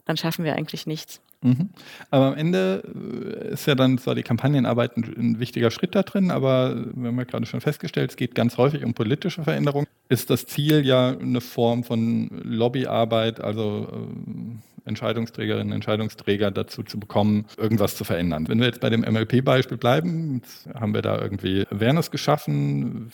dann 0.05 0.17
schaffen 0.17 0.45
wir 0.45 0.55
eigentlich 0.55 0.87
nichts. 0.87 1.21
Mhm. 1.43 1.71
Aber 2.11 2.27
am 2.27 2.35
Ende 2.35 2.83
äh, 2.85 3.53
ist 3.55 3.67
ja 3.67 3.75
dann 3.75 3.97
zwar 3.97 4.15
die 4.15 4.23
Kampagnenarbeit 4.23 4.97
ein, 4.97 5.05
ein, 5.05 5.41
wichtiger 5.41 5.71
Schritt 5.71 5.95
da 5.95 6.03
drin, 6.03 6.31
aber 6.31 6.77
wir 6.95 7.09
haben 7.09 7.19
ja 7.19 7.25
gerade 7.25 7.47
schon 7.47 7.63
festgestellt, 7.63 8.11
es 8.11 8.17
geht 8.17 8.35
ganz 8.35 8.59
häufig 8.59 8.85
um 8.85 8.93
politische 8.93 9.43
Veränderung. 9.43 9.87
Ist 10.11 10.29
das 10.29 10.45
Ziel 10.45 10.85
ja 10.85 11.17
eine 11.19 11.41
Form 11.41 11.83
von 11.83 12.29
Lobbyarbeit, 12.45 13.41
also 13.41 13.89
äh, 13.91 14.89
Entscheidungsträgerinnen, 14.89 15.73
Entscheidungsträger 15.73 16.51
dazu 16.51 16.83
zu 16.83 17.01
bekommen, 17.01 17.47
irgendwas 17.57 17.97
zu 17.97 18.05
verändern. 18.05 18.49
Wenn 18.49 18.59
wir 18.59 18.67
jetzt 18.67 18.81
bei 18.81 18.91
dem 18.91 19.01
MLP-Beispiel 19.01 19.79
bleiben, 19.79 20.43
haben 20.75 20.95
wir 20.95 21.03
da 21.03 21.21
irgendwie 21.21 21.67
Awareness 21.71 22.11
geschaffen, 22.11 23.11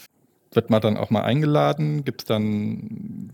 wird 0.52 0.70
man 0.70 0.80
dann 0.80 0.96
auch 0.96 1.10
mal 1.10 1.22
eingeladen? 1.22 2.04
Gibt 2.04 2.22
es 2.22 2.26
dann 2.26 3.32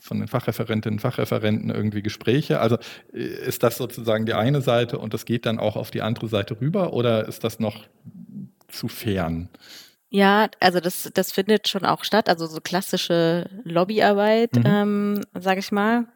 von 0.00 0.18
den 0.18 0.28
Fachreferentinnen 0.28 0.96
und 0.96 1.00
Fachreferenten 1.00 1.70
irgendwie 1.70 2.02
Gespräche? 2.02 2.60
Also 2.60 2.76
äh, 3.12 3.18
ist 3.18 3.62
das 3.62 3.76
sozusagen 3.76 4.26
die 4.26 4.34
eine 4.34 4.60
Seite 4.60 4.98
und 4.98 5.14
das 5.14 5.24
geht 5.24 5.46
dann 5.46 5.58
auch 5.58 5.76
auf 5.76 5.90
die 5.90 6.02
andere 6.02 6.28
Seite 6.28 6.60
rüber 6.60 6.92
oder 6.92 7.26
ist 7.28 7.44
das 7.44 7.60
noch 7.60 7.86
zu 8.68 8.88
fern? 8.88 9.48
Ja, 10.08 10.48
also 10.60 10.80
das, 10.80 11.10
das 11.14 11.32
findet 11.32 11.68
schon 11.68 11.84
auch 11.84 12.04
statt, 12.04 12.28
also 12.28 12.46
so 12.46 12.60
klassische 12.60 13.50
Lobbyarbeit, 13.64 14.54
mhm. 14.54 14.64
ähm, 14.64 15.20
sage 15.34 15.60
ich 15.60 15.72
mal. 15.72 16.06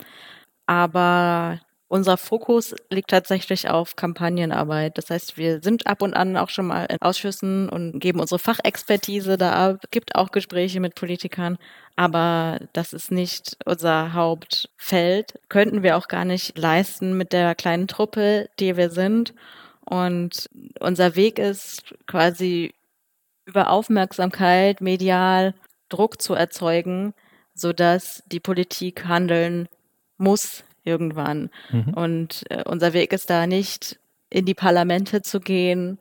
Aber 0.67 1.61
unser 1.91 2.17
Fokus 2.17 2.73
liegt 2.89 3.11
tatsächlich 3.11 3.69
auf 3.69 3.97
Kampagnenarbeit. 3.97 4.97
Das 4.97 5.11
heißt, 5.11 5.37
wir 5.37 5.61
sind 5.61 5.89
ab 5.89 6.03
und 6.03 6.15
an 6.15 6.37
auch 6.37 6.49
schon 6.49 6.69
mal 6.69 6.85
in 6.85 7.03
Ausschüssen 7.03 7.69
und 7.69 7.99
geben 7.99 8.21
unsere 8.21 8.39
Fachexpertise 8.39 9.37
da 9.37 9.71
ab, 9.71 9.81
gibt 9.91 10.15
auch 10.15 10.31
Gespräche 10.31 10.79
mit 10.79 10.95
Politikern, 10.95 11.59
aber 11.97 12.61
das 12.73 12.93
ist 12.93 13.11
nicht 13.11 13.57
unser 13.65 14.13
Hauptfeld. 14.13 15.41
Könnten 15.49 15.83
wir 15.83 15.97
auch 15.97 16.07
gar 16.07 16.25
nicht 16.25 16.57
leisten 16.57 17.17
mit 17.17 17.33
der 17.33 17.57
kleinen 17.57 17.89
Truppe, 17.89 18.49
die 18.61 18.77
wir 18.77 18.91
sind. 18.91 19.35
Und 19.85 20.49
unser 20.79 21.17
Weg 21.17 21.41
ist 21.41 21.97
quasi 22.07 22.73
über 23.47 23.69
Aufmerksamkeit 23.69 24.81
medial 24.81 25.55
Druck 25.89 26.23
zu 26.23 26.35
erzeugen, 26.35 27.15
sodass 27.53 28.23
die 28.27 28.39
Politik 28.39 29.07
handeln 29.07 29.67
muss, 30.19 30.63
irgendwann. 30.85 31.51
Mhm. 31.71 31.95
Und 31.95 32.45
äh, 32.51 32.63
unser 32.67 32.93
Weg 32.93 33.13
ist 33.13 33.31
da 33.31 33.47
nicht, 33.47 33.99
in 34.31 34.45
die 34.45 34.55
Parlamente 34.55 35.23
zu 35.23 35.41
gehen 35.41 35.99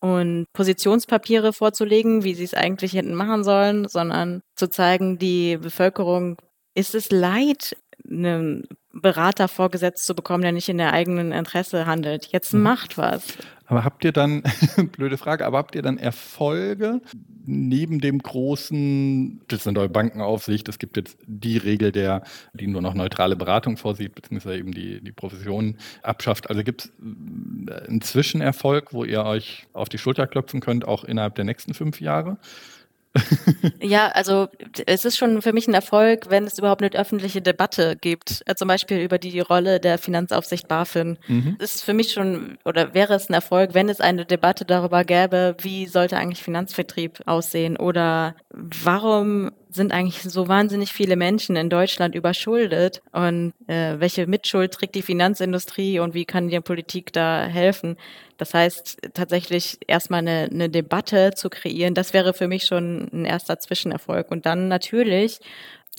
und 0.00 0.46
Positionspapiere 0.52 1.52
vorzulegen, 1.52 2.22
wie 2.22 2.34
sie 2.34 2.44
es 2.44 2.54
eigentlich 2.54 2.92
hätten 2.92 3.14
machen 3.14 3.44
sollen, 3.44 3.88
sondern 3.88 4.42
zu 4.54 4.68
zeigen, 4.68 5.18
die 5.18 5.56
Bevölkerung 5.56 6.36
ist 6.74 6.94
es 6.94 7.10
leid, 7.10 7.76
einen 8.08 8.68
Berater 8.92 9.48
vorgesetzt 9.48 10.06
zu 10.06 10.14
bekommen, 10.14 10.42
der 10.42 10.52
nicht 10.52 10.68
in 10.68 10.78
der 10.78 10.92
eigenen 10.92 11.32
Interesse 11.32 11.86
handelt. 11.86 12.26
Jetzt 12.26 12.54
mhm. 12.54 12.62
macht 12.62 12.98
was. 12.98 13.36
Aber 13.66 13.84
habt 13.84 14.04
ihr 14.04 14.12
dann, 14.12 14.42
blöde 14.92 15.18
Frage, 15.18 15.44
aber 15.44 15.58
habt 15.58 15.74
ihr 15.74 15.82
dann 15.82 15.98
Erfolge 15.98 17.00
neben 17.44 18.00
dem 18.00 18.18
großen, 18.18 19.40
das 19.48 19.66
eine 19.66 19.74
neue 19.74 19.88
Bankenaufsicht, 19.88 20.68
es 20.68 20.78
gibt 20.78 20.96
jetzt 20.96 21.18
die 21.26 21.56
Regel, 21.56 21.92
der, 21.92 22.22
die 22.54 22.66
nur 22.66 22.82
noch 22.82 22.94
neutrale 22.94 23.36
Beratung 23.36 23.76
vorsieht, 23.76 24.14
beziehungsweise 24.14 24.58
eben 24.58 24.72
die, 24.72 25.00
die 25.00 25.12
Profession 25.12 25.76
abschafft. 26.02 26.48
Also 26.48 26.62
gibt 26.62 26.86
es 26.86 26.92
einen 27.86 28.00
Zwischenerfolg, 28.00 28.92
wo 28.92 29.04
ihr 29.04 29.24
euch 29.24 29.66
auf 29.72 29.88
die 29.88 29.98
Schulter 29.98 30.26
klopfen 30.26 30.60
könnt, 30.60 30.86
auch 30.86 31.04
innerhalb 31.04 31.34
der 31.34 31.44
nächsten 31.44 31.74
fünf 31.74 32.00
Jahre? 32.00 32.38
ja, 33.80 34.08
also 34.08 34.48
es 34.86 35.04
ist 35.04 35.16
schon 35.16 35.42
für 35.42 35.52
mich 35.52 35.68
ein 35.68 35.74
Erfolg, 35.74 36.30
wenn 36.30 36.44
es 36.44 36.58
überhaupt 36.58 36.82
eine 36.82 36.92
öffentliche 36.92 37.42
Debatte 37.42 37.96
gibt, 37.96 38.42
äh, 38.46 38.54
zum 38.54 38.68
Beispiel 38.68 38.98
über 38.98 39.18
die 39.18 39.40
Rolle 39.40 39.80
der 39.80 39.98
Finanzaufsicht 39.98 40.68
BaFin. 40.68 41.18
Mhm. 41.28 41.56
ist 41.58 41.84
für 41.84 41.94
mich 41.94 42.12
schon 42.12 42.58
oder 42.64 42.94
wäre 42.94 43.14
es 43.14 43.28
ein 43.28 43.34
Erfolg, 43.34 43.74
wenn 43.74 43.88
es 43.88 44.00
eine 44.00 44.24
Debatte 44.24 44.64
darüber 44.64 45.04
gäbe, 45.04 45.56
wie 45.60 45.86
sollte 45.86 46.16
eigentlich 46.16 46.42
Finanzvertrieb 46.42 47.20
aussehen 47.26 47.76
oder 47.76 48.34
warum 48.50 49.52
sind 49.76 49.92
eigentlich 49.92 50.22
so 50.22 50.48
wahnsinnig 50.48 50.92
viele 50.92 51.14
Menschen 51.14 51.54
in 51.54 51.70
Deutschland 51.70 52.14
überschuldet 52.14 53.02
und 53.12 53.52
äh, 53.68 54.00
welche 54.00 54.26
Mitschuld 54.26 54.72
trägt 54.72 54.96
die 54.96 55.02
Finanzindustrie 55.02 56.00
und 56.00 56.14
wie 56.14 56.24
kann 56.24 56.48
die 56.48 56.60
Politik 56.60 57.12
da 57.12 57.44
helfen? 57.44 57.96
Das 58.38 58.52
heißt, 58.54 58.98
tatsächlich 59.14 59.78
erstmal 59.86 60.20
eine, 60.20 60.48
eine 60.50 60.68
Debatte 60.68 61.32
zu 61.34 61.48
kreieren, 61.48 61.94
das 61.94 62.12
wäre 62.12 62.34
für 62.34 62.48
mich 62.48 62.64
schon 62.64 63.08
ein 63.12 63.24
erster 63.24 63.58
Zwischenerfolg. 63.60 64.30
Und 64.30 64.46
dann 64.46 64.68
natürlich 64.68 65.38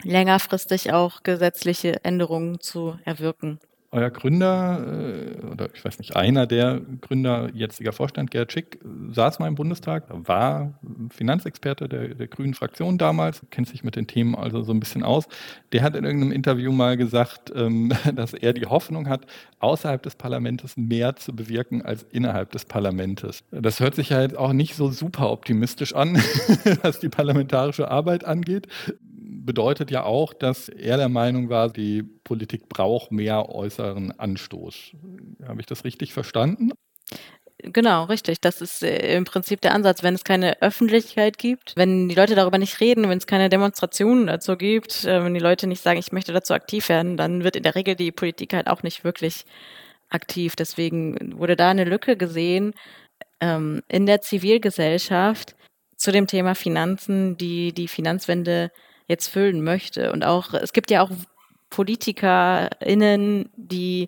längerfristig 0.04 0.92
auch 0.92 1.24
gesetzliche 1.24 2.04
Änderungen 2.04 2.60
zu 2.60 3.00
erwirken 3.06 3.60
euer 3.98 4.10
Gründer, 4.10 4.80
äh, 5.42 5.46
oder 5.46 5.70
ich 5.74 5.84
weiß 5.84 6.00
nicht, 6.00 6.16
einer 6.16 6.48
der 6.48 6.82
Gründer, 7.02 7.50
jetziger 7.54 7.92
Vorstand, 7.92 8.32
Gerd 8.32 8.52
Schick, 8.52 8.80
saß 9.12 9.40
mal 9.40 9.48
im 9.48 9.56
Bundestag, 9.56 10.06
war 10.10 10.80
Finanzexperte 11.10 11.90
der, 11.90 12.16
der 12.16 12.28
Grünen 12.28 12.54
Fraktion 12.54 12.98
damals, 12.98 13.42
kennt 13.50 13.68
sich 13.68 13.84
mit 13.84 13.96
den 13.96 14.08
Themen 14.08 14.36
also 14.36 14.62
so 14.62 14.72
ein 14.72 14.80
bisschen 14.80 15.04
aus. 15.04 15.28
Der 15.72 15.84
hat 15.84 15.96
in 15.96 16.06
irgendeinem 16.06 16.32
Interview 16.32 16.72
mal 16.72 16.98
gesagt, 16.98 17.52
ähm, 17.56 17.92
dass 18.16 18.34
er 18.34 18.54
die 18.54 18.66
Hoffnung 18.66 19.10
hat, 19.10 19.26
außerhalb 19.60 20.02
des 20.04 20.16
Parlaments 20.16 20.78
mehr 20.78 21.16
zu 21.16 21.36
bewirken 21.36 21.82
als 21.82 22.06
innerhalb 22.12 22.52
des 22.52 22.66
Parlaments. 22.66 23.44
Das 23.52 23.80
hört 23.80 23.96
sich 23.96 24.10
ja 24.10 24.22
jetzt 24.22 24.38
auch 24.38 24.54
nicht 24.54 24.76
so 24.76 24.90
super 24.90 25.32
optimistisch 25.32 25.96
an, 25.96 26.16
was 26.84 27.00
die 27.00 27.10
parlamentarische 27.10 27.90
Arbeit 27.90 28.24
angeht 28.26 28.68
bedeutet 29.48 29.90
ja 29.90 30.04
auch, 30.04 30.34
dass 30.34 30.70
er 30.70 30.98
der 30.98 31.10
Meinung 31.10 31.50
war, 31.50 31.70
die 31.70 32.04
Politik 32.04 32.70
braucht 32.70 33.12
mehr 33.12 33.50
äußeren 33.50 34.12
Anstoß. 34.12 34.92
Habe 35.48 35.62
ich 35.62 35.66
das 35.66 35.84
richtig 35.84 36.14
verstanden? 36.14 36.72
Genau, 37.60 38.04
richtig. 38.04 38.40
Das 38.40 38.62
ist 38.62 38.84
äh, 38.84 39.16
im 39.18 39.24
Prinzip 39.24 39.62
der 39.62 39.74
Ansatz. 39.74 40.04
Wenn 40.04 40.14
es 40.14 40.24
keine 40.24 40.62
Öffentlichkeit 40.62 41.40
gibt, 41.40 41.74
wenn 41.76 42.08
die 42.08 42.14
Leute 42.14 42.36
darüber 42.36 42.60
nicht 42.60 42.80
reden, 42.82 43.10
wenn 43.10 43.18
es 43.18 43.26
keine 43.26 43.50
Demonstrationen 43.50 44.28
dazu 44.28 44.58
gibt, 44.58 45.06
äh, 45.06 45.24
wenn 45.24 45.34
die 45.34 45.40
Leute 45.40 45.66
nicht 45.66 45.82
sagen, 45.82 45.98
ich 45.98 46.12
möchte 46.12 46.34
dazu 46.34 46.54
aktiv 46.54 46.88
werden, 46.90 47.18
dann 47.18 47.44
wird 47.44 47.56
in 47.56 47.64
der 47.64 47.74
Regel 47.74 47.96
die 47.96 48.12
Politik 48.12 48.54
halt 48.54 48.68
auch 48.68 48.84
nicht 48.84 49.04
wirklich 49.04 49.46
aktiv. 50.10 50.56
Deswegen 50.56 51.40
wurde 51.40 51.56
da 51.56 51.72
eine 51.72 51.86
Lücke 51.86 52.16
gesehen 52.16 52.76
ähm, 53.42 53.82
in 53.88 54.06
der 54.06 54.22
Zivilgesellschaft 54.22 55.56
zu 55.96 56.12
dem 56.12 56.28
Thema 56.28 56.54
Finanzen, 56.54 57.38
die 57.38 57.74
die 57.74 57.88
Finanzwende 57.88 58.72
jetzt 59.08 59.28
füllen 59.28 59.64
möchte. 59.64 60.12
Und 60.12 60.24
auch, 60.24 60.54
es 60.54 60.74
gibt 60.74 60.92
ja 60.92 61.02
auch 61.02 61.12
PolitikerInnen, 61.70 63.50
die 63.56 64.08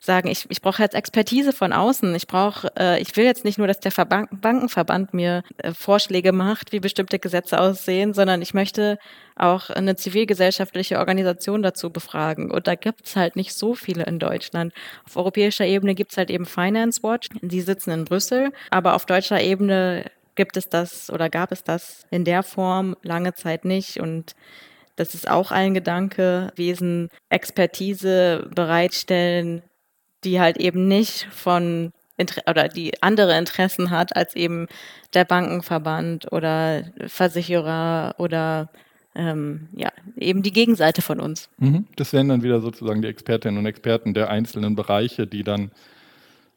sagen, 0.00 0.28
ich, 0.28 0.46
ich 0.48 0.62
brauche 0.62 0.82
jetzt 0.82 0.94
Expertise 0.94 1.52
von 1.52 1.72
außen. 1.72 2.14
Ich 2.14 2.26
brauche, 2.26 2.70
äh, 2.78 3.00
ich 3.00 3.16
will 3.16 3.24
jetzt 3.24 3.44
nicht 3.44 3.58
nur, 3.58 3.66
dass 3.66 3.80
der 3.80 3.90
Verbank 3.90 4.40
Bankenverband 4.40 5.12
mir 5.12 5.42
äh, 5.58 5.72
Vorschläge 5.72 6.32
macht, 6.32 6.72
wie 6.72 6.80
bestimmte 6.80 7.18
Gesetze 7.18 7.60
aussehen, 7.60 8.14
sondern 8.14 8.40
ich 8.40 8.54
möchte 8.54 8.98
auch 9.34 9.68
eine 9.68 9.96
zivilgesellschaftliche 9.96 10.98
Organisation 10.98 11.62
dazu 11.62 11.90
befragen. 11.90 12.50
Und 12.50 12.66
da 12.66 12.74
gibt's 12.74 13.16
halt 13.16 13.36
nicht 13.36 13.52
so 13.52 13.74
viele 13.74 14.04
in 14.04 14.18
Deutschland. 14.18 14.72
Auf 15.04 15.16
europäischer 15.16 15.66
Ebene 15.66 15.94
gibt's 15.94 16.16
halt 16.16 16.30
eben 16.30 16.46
Finance 16.46 17.02
Watch. 17.02 17.28
Die 17.42 17.60
sitzen 17.60 17.90
in 17.90 18.04
Brüssel. 18.04 18.52
Aber 18.70 18.94
auf 18.94 19.04
deutscher 19.04 19.40
Ebene 19.40 20.04
gibt 20.36 20.56
es 20.56 20.68
das 20.68 21.10
oder 21.10 21.28
gab 21.28 21.50
es 21.52 21.64
das 21.64 22.06
in 22.10 22.24
der 22.24 22.42
Form 22.42 22.96
lange 23.02 23.34
Zeit 23.34 23.64
nicht 23.64 23.98
und 23.98 24.34
das 24.96 25.14
ist 25.14 25.28
auch 25.28 25.50
ein 25.50 25.74
Gedanke 25.74 26.48
gewesen, 26.52 27.10
Expertise 27.28 28.48
bereitstellen, 28.54 29.62
die 30.24 30.40
halt 30.40 30.56
eben 30.56 30.88
nicht 30.88 31.28
von 31.30 31.92
oder 32.48 32.68
die 32.68 33.02
andere 33.02 33.36
Interessen 33.36 33.90
hat 33.90 34.16
als 34.16 34.34
eben 34.34 34.68
der 35.12 35.26
Bankenverband 35.26 36.32
oder 36.32 36.84
Versicherer 37.06 38.14
oder 38.16 38.70
ähm, 39.14 39.68
ja, 39.74 39.90
eben 40.16 40.42
die 40.42 40.52
Gegenseite 40.52 41.02
von 41.02 41.20
uns. 41.20 41.48
Mhm. 41.58 41.86
Das 41.96 42.12
wären 42.12 42.28
dann 42.28 42.42
wieder 42.42 42.60
sozusagen 42.60 43.02
die 43.02 43.08
Expertinnen 43.08 43.58
und 43.58 43.66
Experten 43.66 44.14
der 44.14 44.30
einzelnen 44.30 44.76
Bereiche, 44.76 45.26
die 45.26 45.42
dann 45.42 45.70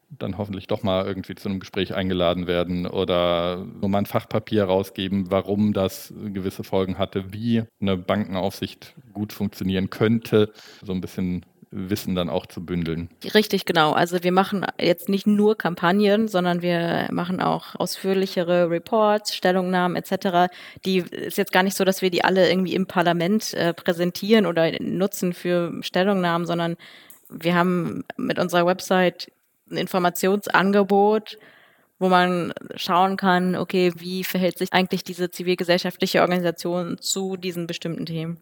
dann 0.10 0.38
hoffentlich 0.38 0.68
doch 0.68 0.84
mal 0.84 1.06
irgendwie 1.06 1.36
zu 1.36 1.50
einem 1.50 1.60
Gespräch 1.60 1.94
eingeladen 1.94 2.48
werden 2.48 2.88
oder 2.88 3.58
nur 3.58 3.90
mal 3.90 4.00
ein 4.00 4.06
Fachpapier 4.06 4.64
rausgeben, 4.66 5.32
warum 5.32 5.74
das 5.74 6.14
gewisse 6.34 6.64
Folgen 6.64 6.98
hatte, 6.98 7.32
wie 7.34 7.64
eine 7.80 7.98
Bankenaufsicht 7.98 8.96
gut 9.14 9.34
funktionieren 9.34 9.90
könnte. 9.90 10.52
So 10.84 10.94
ein 10.94 11.02
bisschen 11.02 11.46
Wissen 11.72 12.16
dann 12.16 12.30
auch 12.30 12.48
zu 12.48 12.66
bündeln. 12.66 13.10
Richtig, 13.36 13.66
genau. 13.66 13.92
Also 13.92 14.24
wir 14.24 14.32
machen 14.32 14.66
jetzt 14.82 15.08
nicht 15.08 15.28
nur 15.28 15.56
Kampagnen, 15.56 16.28
sondern 16.28 16.64
wir 16.64 17.08
machen 17.12 17.40
auch 17.42 17.76
ausführlichere 17.76 18.72
Reports, 18.72 19.36
Stellungnahmen 19.36 19.96
etc. 19.96 20.52
Die 20.86 20.98
ist 20.98 21.38
jetzt 21.38 21.52
gar 21.52 21.62
nicht 21.62 21.78
so, 21.78 21.84
dass 21.84 22.02
wir 22.02 22.10
die 22.10 22.24
alle 22.24 22.50
irgendwie 22.50 22.74
im 22.74 22.88
Parlament 22.88 23.54
äh, 23.54 23.74
präsentieren 23.76 24.48
oder 24.48 24.72
nutzen 24.82 25.34
für 25.34 25.72
Stellungnahmen, 25.82 26.48
sondern 26.48 26.76
wir 27.30 27.54
haben 27.54 28.04
mit 28.18 28.40
unserer 28.40 28.66
Website 28.66 29.32
ein 29.72 29.78
Informationsangebot, 29.78 31.38
wo 32.00 32.10
man 32.10 32.54
schauen 32.76 33.18
kann, 33.18 33.56
okay, 33.56 33.92
wie 33.98 34.24
verhält 34.24 34.58
sich 34.58 34.72
eigentlich 34.74 35.04
diese 35.04 35.30
zivilgesellschaftliche 35.30 36.22
Organisation 36.22 36.98
zu 37.00 37.36
diesen 37.36 37.68
bestimmten 37.68 38.06
Themen. 38.06 38.38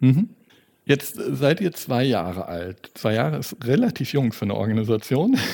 Mhm. 0.00 0.30
Jetzt 0.88 1.16
seid 1.16 1.60
ihr 1.60 1.72
zwei 1.72 2.04
Jahre 2.04 2.46
alt. 2.46 2.92
Zwei 2.94 3.14
Jahre 3.14 3.38
ist 3.38 3.56
relativ 3.64 4.12
jung 4.12 4.32
für 4.32 4.44
eine 4.44 4.54
Organisation. 4.54 5.36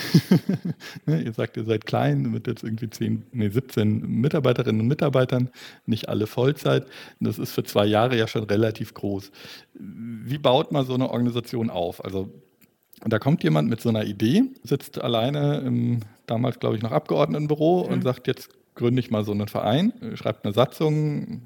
Ne, 1.07 1.23
ihr 1.23 1.33
sagt, 1.33 1.57
ihr 1.57 1.65
seid 1.65 1.87
klein, 1.87 2.23
mit 2.31 2.47
jetzt 2.47 2.63
irgendwie 2.63 2.89
10, 2.89 3.25
nee, 3.33 3.49
17 3.49 4.01
Mitarbeiterinnen 4.07 4.81
und 4.83 4.89
Mitarbeitern, 4.89 5.51
nicht 5.87 6.09
alle 6.09 6.27
Vollzeit. 6.27 6.87
Das 7.19 7.39
ist 7.39 7.53
für 7.53 7.65
zwei 7.65 7.87
Jahre 7.87 8.17
ja 8.17 8.29
schon 8.29 8.45
relativ 8.45 8.95
groß. 8.95 9.33
Wie 9.75 10.39
baut 10.39 10.71
man 10.71 10.85
so 10.85 10.95
eine 10.95 11.11
Organisation 11.11 11.71
auf? 11.71 12.05
Also 12.05 12.31
und 13.05 13.13
da 13.13 13.19
kommt 13.19 13.43
jemand 13.43 13.69
mit 13.69 13.81
so 13.81 13.89
einer 13.89 14.05
Idee, 14.05 14.45
sitzt 14.63 15.01
alleine 15.01 15.59
im 15.59 16.01
damals, 16.27 16.61
glaube 16.61 16.77
ich, 16.77 16.83
noch 16.83 16.93
Abgeordnetenbüro 16.93 17.85
mhm. 17.85 17.93
und 17.93 18.03
sagt, 18.03 18.27
jetzt 18.27 18.51
gründe 18.75 19.01
ich 19.01 19.11
mal 19.11 19.25
so 19.25 19.33
einen 19.33 19.49
Verein, 19.49 19.93
schreibt 20.15 20.45
eine 20.45 20.55
Satzung, 20.55 21.43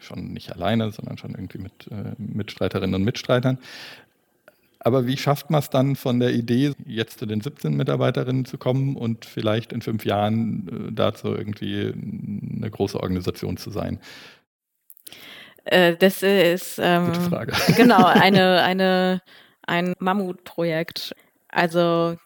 schon 0.00 0.32
nicht 0.32 0.52
alleine, 0.52 0.90
sondern 0.92 1.18
schon 1.18 1.32
irgendwie 1.32 1.58
mit 1.58 1.88
äh, 1.90 2.14
Mitstreiterinnen 2.18 2.94
und 2.94 3.04
Mitstreitern. 3.04 3.58
Aber 4.80 5.06
wie 5.06 5.16
schafft 5.16 5.50
man 5.50 5.58
es 5.58 5.70
dann 5.70 5.96
von 5.96 6.20
der 6.20 6.32
Idee, 6.32 6.72
jetzt 6.86 7.18
zu 7.18 7.26
den 7.26 7.40
17 7.40 7.76
Mitarbeiterinnen 7.76 8.44
zu 8.44 8.58
kommen 8.58 8.96
und 8.96 9.24
vielleicht 9.24 9.72
in 9.72 9.82
fünf 9.82 10.04
Jahren 10.04 10.88
äh, 10.88 10.92
dazu 10.92 11.34
irgendwie 11.34 11.92
eine 12.56 12.70
große 12.70 12.98
Organisation 12.98 13.56
zu 13.56 13.70
sein? 13.70 13.98
Äh, 15.64 15.96
das 15.96 16.22
ist 16.22 16.78
ähm, 16.80 17.06
Gute 17.06 17.20
Frage. 17.22 17.52
genau 17.76 18.04
eine, 18.06 18.62
eine 18.62 19.20
ein 19.68 19.94
Mammutprojekt. 19.98 21.14
Also 21.48 22.16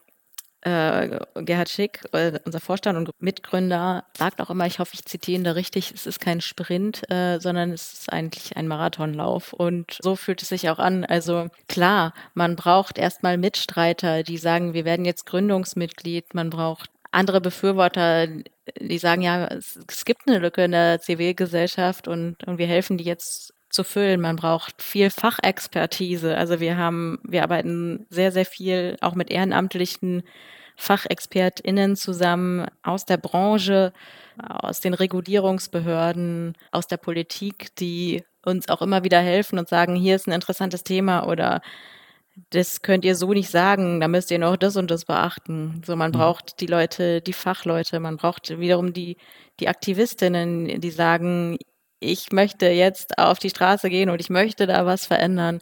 äh, 0.61 1.19
Gerhard 1.35 1.69
Schick, 1.69 2.01
äh, 2.13 2.39
unser 2.45 2.61
Vorstand 2.61 2.97
und 2.97 3.09
Mitgründer, 3.19 4.05
sagt 4.17 4.41
auch 4.41 4.49
immer, 4.49 4.65
ich 4.65 4.79
hoffe, 4.79 4.91
ich 4.93 5.03
zitiere 5.05 5.37
ihn 5.39 5.43
da 5.43 5.51
richtig, 5.51 5.91
es 5.93 6.07
ist 6.07 6.21
kein 6.21 6.39
Sprint, 6.39 7.09
äh, 7.11 7.39
sondern 7.39 7.71
es 7.71 7.93
ist 7.93 8.13
eigentlich 8.13 8.55
ein 8.55 8.67
Marathonlauf. 8.67 9.51
Und 9.51 9.97
so 10.01 10.15
fühlt 10.15 10.41
es 10.41 10.49
sich 10.49 10.69
auch 10.69 10.79
an. 10.79 11.03
Also 11.03 11.47
klar, 11.67 12.13
man 12.33 12.55
braucht 12.55 12.97
erstmal 12.97 13.37
Mitstreiter, 13.37 14.23
die 14.23 14.37
sagen, 14.37 14.73
wir 14.73 14.85
werden 14.85 15.05
jetzt 15.05 15.25
Gründungsmitglied. 15.25 16.33
Man 16.33 16.49
braucht 16.49 16.89
andere 17.11 17.41
Befürworter, 17.41 18.27
die 18.79 18.97
sagen, 18.97 19.21
ja, 19.21 19.47
es, 19.47 19.79
es 19.87 20.05
gibt 20.05 20.27
eine 20.27 20.39
Lücke 20.39 20.63
in 20.63 20.71
der 20.71 20.99
Zivilgesellschaft 21.01 22.07
und, 22.07 22.43
und 22.45 22.57
wir 22.57 22.67
helfen 22.67 22.97
die 22.97 23.03
jetzt 23.03 23.52
zu 23.73 23.83
füllen. 23.83 24.21
Man 24.21 24.35
braucht 24.35 24.81
viel 24.81 25.09
Fachexpertise. 25.09 26.37
Also 26.37 26.59
wir 26.59 26.77
haben, 26.77 27.19
wir 27.23 27.43
arbeiten 27.43 28.05
sehr, 28.09 28.31
sehr 28.31 28.45
viel 28.45 28.97
auch 29.01 29.15
mit 29.15 29.31
ehrenamtlichen 29.31 30.23
FachexpertInnen 30.75 31.95
zusammen 31.95 32.67
aus 32.81 33.05
der 33.05 33.17
Branche, 33.17 33.93
aus 34.37 34.79
den 34.79 34.93
Regulierungsbehörden, 34.93 36.55
aus 36.71 36.87
der 36.87 36.97
Politik, 36.97 37.75
die 37.75 38.23
uns 38.43 38.69
auch 38.69 38.81
immer 38.81 39.03
wieder 39.03 39.19
helfen 39.19 39.59
und 39.59 39.69
sagen, 39.69 39.95
hier 39.95 40.15
ist 40.15 40.27
ein 40.27 40.33
interessantes 40.33 40.83
Thema 40.83 41.27
oder 41.27 41.61
das 42.49 42.81
könnt 42.81 43.05
ihr 43.05 43.15
so 43.15 43.31
nicht 43.31 43.49
sagen, 43.49 43.99
da 43.99 44.07
müsst 44.07 44.31
ihr 44.31 44.39
noch 44.39 44.57
das 44.57 44.75
und 44.75 44.89
das 44.89 45.05
beachten. 45.05 45.81
So, 45.85 45.95
man 45.95 46.09
mhm. 46.09 46.15
braucht 46.15 46.59
die 46.59 46.65
Leute, 46.65 47.21
die 47.21 47.33
Fachleute, 47.33 47.99
man 47.99 48.17
braucht 48.17 48.59
wiederum 48.59 48.91
die, 48.91 49.17
die 49.59 49.67
Aktivistinnen, 49.67 50.81
die 50.81 50.91
sagen, 50.91 51.57
ich 52.03 52.31
möchte 52.31 52.67
jetzt 52.67 53.17
auf 53.17 53.39
die 53.39 53.49
Straße 53.49 53.89
gehen 53.89 54.09
und 54.09 54.19
ich 54.19 54.29
möchte 54.29 54.67
da 54.67 54.85
was 54.85 55.05
verändern. 55.05 55.59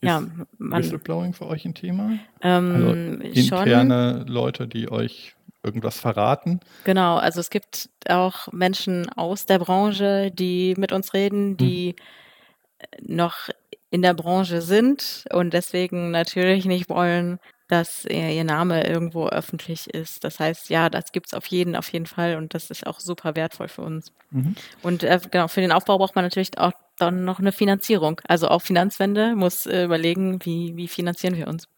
Ist 0.00 0.08
ja, 0.08 0.22
man, 0.58 0.82
Whistleblowing 0.82 1.32
für 1.32 1.46
euch 1.46 1.64
ein 1.64 1.74
Thema? 1.74 2.18
Ähm, 2.42 3.20
also 3.24 3.30
interne 3.40 4.18
schon. 4.18 4.28
Leute, 4.28 4.68
die 4.68 4.90
euch 4.90 5.34
irgendwas 5.62 5.98
verraten? 5.98 6.60
Genau, 6.84 7.16
also 7.16 7.40
es 7.40 7.50
gibt 7.50 7.90
auch 8.08 8.52
Menschen 8.52 9.08
aus 9.10 9.46
der 9.46 9.58
Branche, 9.58 10.30
die 10.30 10.74
mit 10.76 10.92
uns 10.92 11.12
reden, 11.12 11.56
die 11.56 11.96
hm. 12.98 13.16
noch 13.16 13.48
in 13.90 14.02
der 14.02 14.14
Branche 14.14 14.62
sind 14.62 15.24
und 15.32 15.52
deswegen 15.52 16.10
natürlich 16.10 16.66
nicht 16.66 16.88
wollen, 16.88 17.38
dass 17.68 18.04
ihr 18.04 18.44
Name 18.44 18.86
irgendwo 18.86 19.26
öffentlich 19.28 19.88
ist. 19.92 20.24
Das 20.24 20.38
heißt, 20.40 20.70
ja, 20.70 20.88
das 20.88 21.12
gibt 21.12 21.26
es 21.26 21.34
auf 21.34 21.46
jeden, 21.46 21.74
auf 21.76 21.92
jeden 21.92 22.06
Fall 22.06 22.36
und 22.36 22.54
das 22.54 22.70
ist 22.70 22.86
auch 22.86 23.00
super 23.00 23.34
wertvoll 23.34 23.68
für 23.68 23.82
uns. 23.82 24.12
Mhm. 24.30 24.54
Und 24.82 25.02
äh, 25.02 25.20
genau, 25.30 25.48
für 25.48 25.60
den 25.60 25.72
Aufbau 25.72 25.98
braucht 25.98 26.14
man 26.14 26.24
natürlich 26.24 26.56
auch 26.58 26.72
dann 26.98 27.24
noch 27.24 27.38
eine 27.38 27.52
Finanzierung. 27.52 28.20
Also 28.26 28.48
auch 28.48 28.62
Finanzwende 28.62 29.34
muss 29.34 29.66
äh, 29.66 29.84
überlegen, 29.84 30.38
wie, 30.44 30.76
wie 30.76 30.88
finanzieren 30.88 31.36
wir 31.36 31.48
uns. 31.48 31.68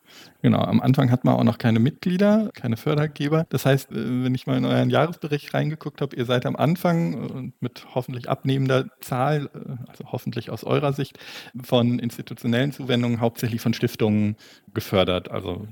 Genau, 0.42 0.60
am 0.60 0.80
Anfang 0.80 1.10
hat 1.10 1.24
man 1.24 1.34
auch 1.34 1.44
noch 1.44 1.58
keine 1.58 1.80
Mitglieder, 1.80 2.50
keine 2.54 2.76
Fördergeber. 2.76 3.46
Das 3.48 3.66
heißt, 3.66 3.90
äh, 3.90 4.24
wenn 4.24 4.34
ich 4.34 4.46
mal 4.46 4.56
in 4.56 4.64
euren 4.64 4.90
Jahresbericht 4.90 5.52
reingeguckt 5.54 6.00
habe, 6.00 6.16
ihr 6.16 6.24
seid 6.24 6.46
am 6.46 6.56
Anfang 6.56 7.52
mit 7.60 7.86
hoffentlich 7.94 8.28
abnehmender 8.28 8.86
Zahl, 9.00 9.50
äh, 9.54 9.88
also 9.88 10.04
hoffentlich 10.12 10.50
aus 10.50 10.64
eurer 10.64 10.92
Sicht, 10.92 11.18
von 11.62 11.98
institutionellen 11.98 12.72
Zuwendungen 12.72 13.20
hauptsächlich 13.20 13.60
von 13.60 13.74
Stiftungen 13.74 14.36
gefördert. 14.74 15.30
Also 15.30 15.66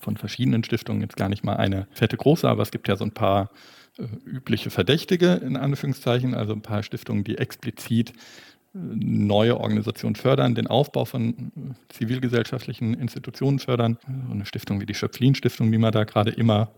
von 0.00 0.16
verschiedenen 0.16 0.64
Stiftungen, 0.64 1.02
jetzt 1.02 1.16
gar 1.16 1.28
nicht 1.28 1.44
mal 1.44 1.56
eine 1.56 1.86
fette 1.92 2.16
große, 2.16 2.48
aber 2.48 2.62
es 2.62 2.70
gibt 2.70 2.88
ja 2.88 2.96
so 2.96 3.04
ein 3.04 3.12
paar 3.12 3.50
äh, 3.98 4.04
übliche 4.24 4.70
Verdächtige 4.70 5.34
in 5.34 5.56
Anführungszeichen, 5.56 6.34
also 6.34 6.52
ein 6.52 6.62
paar 6.62 6.82
Stiftungen, 6.82 7.24
die 7.24 7.38
explizit 7.38 8.12
neue 8.74 9.58
Organisationen 9.58 10.16
fördern, 10.16 10.54
den 10.54 10.66
Aufbau 10.66 11.04
von 11.04 11.30
äh, 11.30 11.92
zivilgesellschaftlichen 11.92 12.94
Institutionen 12.94 13.60
fördern. 13.60 13.98
So 14.26 14.34
eine 14.34 14.46
Stiftung 14.46 14.80
wie 14.80 14.86
die 14.86 14.94
Schöpflin-Stiftung, 14.94 15.70
die 15.70 15.78
man 15.78 15.92
da 15.92 16.02
gerade 16.04 16.32
immer 16.32 16.72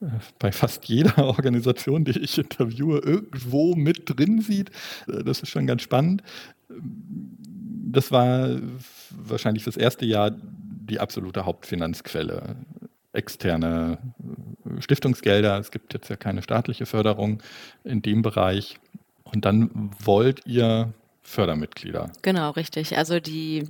äh, 0.00 0.06
bei 0.40 0.50
fast 0.50 0.86
jeder 0.86 1.16
Organisation, 1.24 2.04
die 2.04 2.18
ich 2.18 2.36
interviewe, 2.36 2.98
irgendwo 2.98 3.76
mit 3.76 4.02
drin 4.06 4.40
sieht. 4.40 4.70
Äh, 5.06 5.22
das 5.22 5.40
ist 5.40 5.50
schon 5.50 5.66
ganz 5.66 5.82
spannend. 5.82 6.22
Das 6.68 8.10
war 8.10 8.56
wahrscheinlich 9.10 9.64
das 9.64 9.76
erste 9.76 10.04
Jahr 10.04 10.32
die 10.32 10.98
absolute 10.98 11.46
Hauptfinanzquelle. 11.46 12.56
Externe 13.12 13.98
Stiftungsgelder. 14.80 15.58
Es 15.58 15.70
gibt 15.70 15.94
jetzt 15.94 16.10
ja 16.10 16.16
keine 16.16 16.42
staatliche 16.42 16.86
Förderung 16.86 17.40
in 17.84 18.02
dem 18.02 18.20
Bereich. 18.20 18.78
Und 19.22 19.44
dann 19.44 19.90
wollt 20.04 20.44
ihr 20.44 20.92
Fördermitglieder. 21.26 22.10
Genau, 22.22 22.50
richtig. 22.50 22.96
Also 22.96 23.20
die 23.20 23.68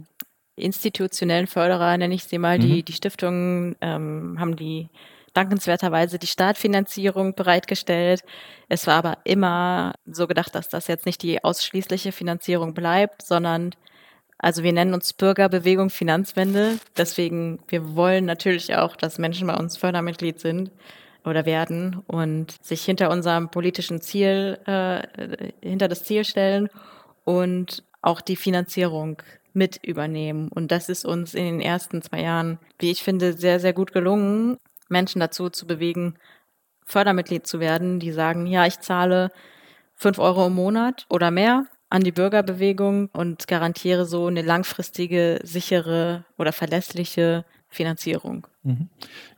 institutionellen 0.57 1.47
Förderer, 1.47 1.97
nenne 1.97 2.15
ich 2.15 2.25
sie 2.25 2.39
mal, 2.39 2.59
mhm. 2.59 2.63
die, 2.63 2.83
die 2.83 2.93
Stiftungen 2.93 3.77
ähm, 3.81 4.37
haben 4.39 4.57
die 4.57 4.89
dankenswerterweise 5.33 6.19
die 6.19 6.27
Startfinanzierung 6.27 7.35
bereitgestellt. 7.35 8.23
Es 8.69 8.87
war 8.87 8.95
aber 8.95 9.19
immer 9.25 9.95
so 10.07 10.27
gedacht, 10.27 10.55
dass 10.55 10.69
das 10.69 10.87
jetzt 10.87 11.05
nicht 11.05 11.23
die 11.23 11.45
ausschließliche 11.45 12.13
Finanzierung 12.13 12.73
bleibt, 12.73 13.23
sondern 13.23 13.73
also 14.39 14.63
wir 14.63 14.73
nennen 14.73 14.95
uns 14.95 15.13
Bürgerbewegung 15.13 15.91
Finanzwende. 15.91 16.79
Deswegen, 16.97 17.59
wir 17.69 17.97
wollen 17.97 18.25
natürlich 18.25 18.75
auch, 18.77 18.97
dass 18.97 19.19
Menschen 19.19 19.47
bei 19.47 19.55
uns 19.55 19.77
Fördermitglied 19.77 20.41
sind 20.41 20.71
oder 21.25 21.45
werden 21.45 22.03
und 22.07 22.55
sich 22.63 22.85
hinter 22.85 23.11
unserem 23.11 23.51
politischen 23.51 24.01
Ziel, 24.01 24.59
äh, 24.67 25.51
hinter 25.63 25.89
das 25.89 26.05
Ziel 26.05 26.25
stellen 26.25 26.69
und 27.27 27.83
auch 28.01 28.23
die 28.23 28.37
Finanzierung 28.37 29.21
mit 29.53 29.85
übernehmen. 29.85 30.49
Und 30.49 30.71
das 30.71 30.89
ist 30.89 31.05
uns 31.05 31.35
in 31.35 31.45
den 31.45 31.61
ersten 31.61 32.01
zwei 32.01 32.23
Jahren, 32.23 32.59
wie 32.79 32.91
ich 32.91 33.03
finde, 33.03 33.33
sehr, 33.33 33.59
sehr 33.59 33.73
gut 33.73 33.93
gelungen, 33.93 34.59
Menschen 34.89 35.21
dazu 35.21 35.51
zu 35.51 35.67
bewegen, 35.67 36.15
Fördermitglied 36.85 37.47
zu 37.47 37.59
werden, 37.59 37.99
die 37.99 38.13
sagen, 38.13 38.47
ja, 38.47 38.65
ich 38.65 38.79
zahle 38.79 39.33
fünf 39.95 40.21
Euro 40.21 40.47
im 40.47 40.55
Monat 40.55 41.05
oder 41.11 41.33
mehr 41.33 41.67
an 41.91 42.05
die 42.05 42.13
Bürgerbewegung 42.13 43.11
und 43.13 43.49
garantiere 43.49 44.05
so 44.05 44.27
eine 44.27 44.43
langfristige, 44.43 45.41
sichere 45.43 46.25
oder 46.39 46.53
verlässliche 46.53 47.45
Finanzierung. 47.69 48.47
Mhm. 48.67 48.89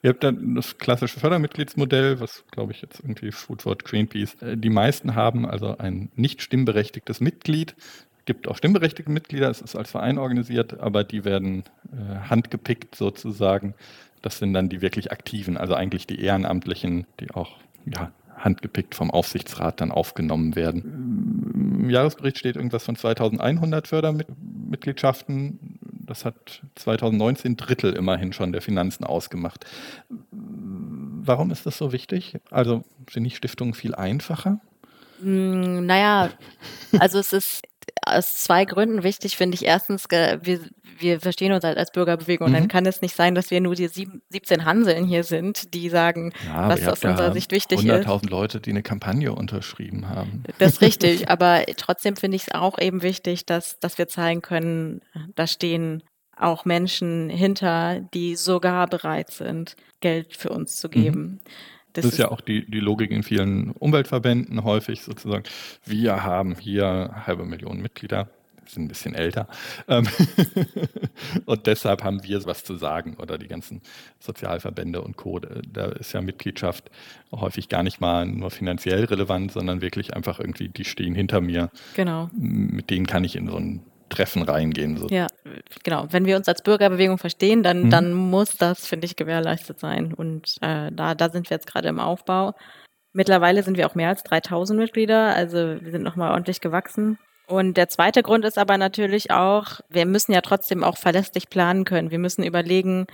Ihr 0.03 0.11
habt 0.11 0.25
dann 0.25 0.55
das 0.55 0.79
klassische 0.79 1.21
Fördermitgliedsmodell, 1.21 2.19
was 2.19 2.45
glaube 2.51 2.73
ich 2.73 2.81
jetzt 2.81 3.01
irgendwie 3.01 3.31
Foodwort 3.31 3.85
Greenpeace. 3.85 4.41
Äh, 4.41 4.57
die 4.57 4.71
meisten 4.71 5.15
haben 5.15 5.45
also 5.45 5.77
ein 5.77 6.11
nicht 6.17 6.41
stimmberechtigtes 6.41 7.21
Mitglied. 7.21 7.77
Es 8.19 8.25
gibt 8.25 8.49
auch 8.49 8.57
stimmberechtigte 8.57 9.13
Mitglieder, 9.13 9.51
es 9.51 9.61
ist 9.61 9.77
als 9.77 9.91
Verein 9.91 10.17
organisiert, 10.17 10.81
aber 10.81 11.05
die 11.05 11.27
werden 11.27 11.65
äh, 11.93 12.31
handgepickt 12.31 12.95
sozusagen. 12.95 13.75
Das 14.23 14.39
sind 14.39 14.55
dann 14.55 14.71
die 14.71 14.81
wirklich 14.81 15.13
Aktiven, 15.13 15.59
also 15.59 15.75
eigentlich 15.75 16.07
die 16.07 16.21
Ehrenamtlichen, 16.21 17.07
die 17.21 17.31
auch 17.31 17.59
ja, 17.85 18.13
handgepickt 18.35 18.95
vom 18.95 19.11
Aufsichtsrat 19.11 19.83
dann 19.83 19.93
aufgenommen 19.93 20.57
werden. 20.57 21.81
Im 21.81 21.91
Jahresbericht 21.91 22.39
steht 22.39 22.57
irgendwas 22.57 22.85
von 22.85 22.97
2100 22.97 23.87
Fördermitgliedschaften. 23.87 25.59
Das 26.09 26.25
hat 26.25 26.63
2019 26.77 27.59
Drittel 27.59 27.93
immerhin 27.93 28.33
schon 28.33 28.51
der 28.51 28.63
Finanzen 28.63 29.05
ausgemacht. 29.05 29.67
Warum 30.31 31.51
ist 31.51 31.67
das 31.67 31.77
so 31.77 31.93
wichtig? 31.93 32.39
Also 32.51 32.83
sind 33.11 33.25
die 33.25 33.31
Stiftungen 33.31 33.75
viel 33.75 33.95
einfacher? 33.95 34.59
Hm, 35.21 35.85
naja, 35.85 36.31
also 36.99 37.19
es 37.19 37.35
ist 37.35 37.63
aus 38.03 38.37
zwei 38.37 38.65
Gründen 38.65 39.03
wichtig, 39.03 39.37
finde 39.37 39.55
ich. 39.55 39.65
Erstens, 39.65 40.05
wir, 40.11 40.61
wir 40.99 41.21
verstehen 41.21 41.53
uns 41.53 41.65
halt 41.65 41.79
als 41.79 41.93
Bürgerbewegung 41.93 42.49
mhm. 42.49 42.55
und 42.55 42.61
dann 42.61 42.69
kann 42.69 42.87
es 42.87 43.03
nicht 43.03 43.15
sein, 43.15 43.35
dass 43.35 43.51
wir 43.51 43.61
nur 43.61 43.75
die 43.75 43.89
sieben, 43.89 44.23
17 44.31 44.65
Hanseln 44.65 45.07
hier 45.07 45.25
sind, 45.25 45.75
die 45.75 45.89
sagen, 45.89 46.33
ja, 46.47 46.69
was 46.69 46.87
aus 46.87 47.05
unserer 47.05 47.33
Sicht 47.33 47.53
wichtig 47.53 47.79
100 47.79 48.01
ist. 48.01 48.09
100.000 48.09 48.31
Leute, 48.31 48.61
die 48.61 48.71
eine 48.71 48.83
Kampagne 48.83 49.33
unterschrieben 49.33 50.09
haben. 50.09 50.45
Das 50.59 50.75
ist 50.75 50.81
richtig, 50.81 51.29
aber 51.31 51.65
trotzdem 51.77 52.17
finde 52.17 52.37
ich 52.37 52.43
es 52.49 52.55
auch 52.55 52.79
eben 52.79 53.03
wichtig, 53.03 53.47
dass, 53.47 53.79
dass 53.79 53.99
wir 53.99 54.09
zeigen 54.09 54.43
können, 54.43 55.03
da 55.35 55.47
stehen 55.47 56.03
auch 56.37 56.65
Menschen 56.65 57.29
hinter, 57.29 58.01
die 58.15 58.37
sogar 58.37 58.87
bereit 58.87 59.31
sind, 59.31 59.77
Geld 60.01 60.37
für 60.37 60.51
uns 60.51 60.77
zu 60.77 60.89
geben. 60.89 61.21
Mhm. 61.21 61.41
Das, 61.93 62.05
das 62.05 62.13
ist, 62.13 62.19
ja 62.19 62.31
auch 62.31 62.41
die, 62.41 62.65
die 62.71 62.81
Logik 62.81 63.11
in 63.11 63.23
vielen 63.23 63.73
Umweltverbänden 63.73 64.65
häufig 64.65 65.03
sozusagen. 65.03 65.45
Wir 65.85 66.23
haben 66.23 66.57
hier 66.59 67.23
halbe 67.27 67.45
Million 67.45 67.81
Mitglieder, 67.81 68.29
sind 68.71 68.85
ein 68.85 68.89
bisschen 68.89 69.15
älter. 69.15 69.49
Ähm, 69.89 70.07
und 71.47 71.67
deshalb 71.67 72.05
haben 72.05 72.23
wir 72.23 72.45
was 72.45 72.65
zu 72.65 72.77
sagen 72.77 73.17
oder 73.19 73.39
die 73.39 73.49
ganzen 73.49 73.83
Sozialverbände 74.21 75.03
und 75.03 75.17
Co. 75.17 75.39
Da 75.39 75.87
ist 75.87 76.13
ja 76.13 76.21
Mitgliedschaft 76.21 76.91
häufig 77.33 77.69
gar 77.69 77.83
nicht 77.83 78.01
mal 78.01 78.27
nur 78.27 78.51
finanziell 78.51 79.05
relevant, 79.05 79.53
sondern 79.53 79.81
wirklich 79.81 80.15
einfach 80.15 80.39
irgendwie, 80.39 80.69
die 80.69 80.85
stehen 80.85 81.15
hinter 81.15 81.41
mir. 81.41 81.71
Genau. 81.95 82.31
Mit 82.37 82.91
denen 82.91 83.07
kann 83.07 83.25
ich 83.25 83.37
in 83.37 83.49
so 83.49 83.57
ein 83.57 83.83
Treffen 84.09 84.43
reingehen. 84.43 84.97
So. 84.97 85.09
Ja, 85.09 85.27
genau. 85.83 86.07
Wenn 86.11 86.27
wir 86.27 86.37
uns 86.37 86.49
als 86.49 86.63
Bürgerbewegung 86.63 87.19
verstehen, 87.19 87.63
dann, 87.63 87.85
mhm. 87.85 87.91
dann 87.91 88.13
muss 88.13 88.57
das, 88.57 88.87
finde 88.87 89.07
ich, 89.07 89.17
gewährleistet 89.17 89.81
sein. 89.81 90.13
Und 90.15 90.57
äh, 90.61 90.91
da, 90.93 91.15
da 91.15 91.31
sind 91.31 91.51
wir 91.51 91.57
jetzt 91.57 91.67
gerade 91.67 91.89
im 91.89 92.01
Aufbau. 92.01 92.55
Mittlerweile 93.13 93.63
sind 93.63 93.77
wir 93.77 93.87
auch 93.87 93.95
mehr 93.95 94.09
als 94.09 94.23
3000 94.23 94.79
Mitglieder, 94.79 95.35
also 95.35 95.57
wir 95.81 95.91
sind 95.91 96.03
nochmal 96.03 96.31
ordentlich 96.33 96.61
gewachsen. 96.61 97.19
Und 97.49 97.79
der 97.79 97.89
zweite 97.89 98.23
Grund 98.23 98.45
ist 98.45 98.59
aber 98.59 98.77
natürlich 98.77 99.31
auch, 99.31 99.81
wir 99.89 100.05
müssen 100.05 100.33
ja 100.33 100.43
trotzdem 100.43 100.85
auch 100.85 100.99
verlässlich 100.99 101.49
planen 101.49 101.85
können. 101.85 102.11
Wir 102.11 102.19
müssen 102.19 102.45
überlegen, 102.45 103.07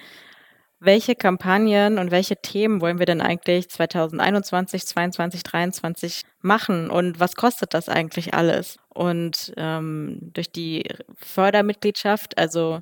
welche 0.85 1.15
Kampagnen 1.15 1.99
und 1.99 2.11
welche 2.11 2.37
Themen 2.37 2.81
wollen 2.81 2.99
wir 2.99 3.07
denn 3.07 3.21
eigentlich 3.21 3.69
2021, 3.69 4.87
2022, 4.87 5.45
2023 5.45 6.23
machen 6.41 6.91
und 6.91 7.21
was 7.21 7.35
kostet 7.35 7.75
das 7.75 7.89
eigentlich 7.89 8.35
alles? 8.35 8.79
Und 8.89 9.53
ähm, 9.57 10.19
durch 10.35 10.53
die 10.53 10.85
Fördermitgliedschaft, 11.17 12.39
also 12.39 12.81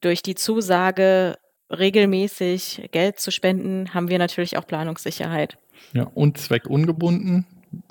durch 0.00 0.22
die 0.22 0.34
Zusage, 0.34 1.36
regelmäßig 1.70 2.88
Geld 2.92 3.18
zu 3.18 3.30
spenden, 3.30 3.94
haben 3.94 4.08
wir 4.08 4.18
natürlich 4.18 4.56
auch 4.56 4.66
Planungssicherheit. 4.66 5.58
Ja, 5.92 6.04
und 6.14 6.38
zweckungebunden, 6.38 7.46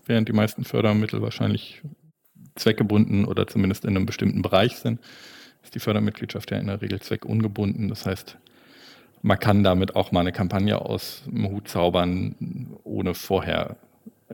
während 0.06 0.30
die 0.30 0.34
meisten 0.34 0.64
Fördermittel 0.64 1.22
wahrscheinlich 1.22 1.82
zweckgebunden 2.56 3.26
oder 3.26 3.48
zumindest 3.48 3.84
in 3.84 3.96
einem 3.96 4.06
bestimmten 4.06 4.42
Bereich 4.42 4.78
sind, 4.78 5.00
ist 5.64 5.76
die 5.76 5.80
Fördermitgliedschaft 5.80 6.52
ja 6.52 6.58
in 6.58 6.68
der 6.68 6.82
Regel 6.82 7.02
zweckungebunden. 7.02 7.90
Das 7.90 8.06
heißt, 8.06 8.38
man 9.26 9.40
kann 9.40 9.64
damit 9.64 9.96
auch 9.96 10.12
mal 10.12 10.20
eine 10.20 10.32
Kampagne 10.32 10.80
aus 10.80 11.24
dem 11.26 11.50
Hut 11.50 11.68
zaubern, 11.68 12.36
ohne 12.84 13.16
vorher 13.16 13.76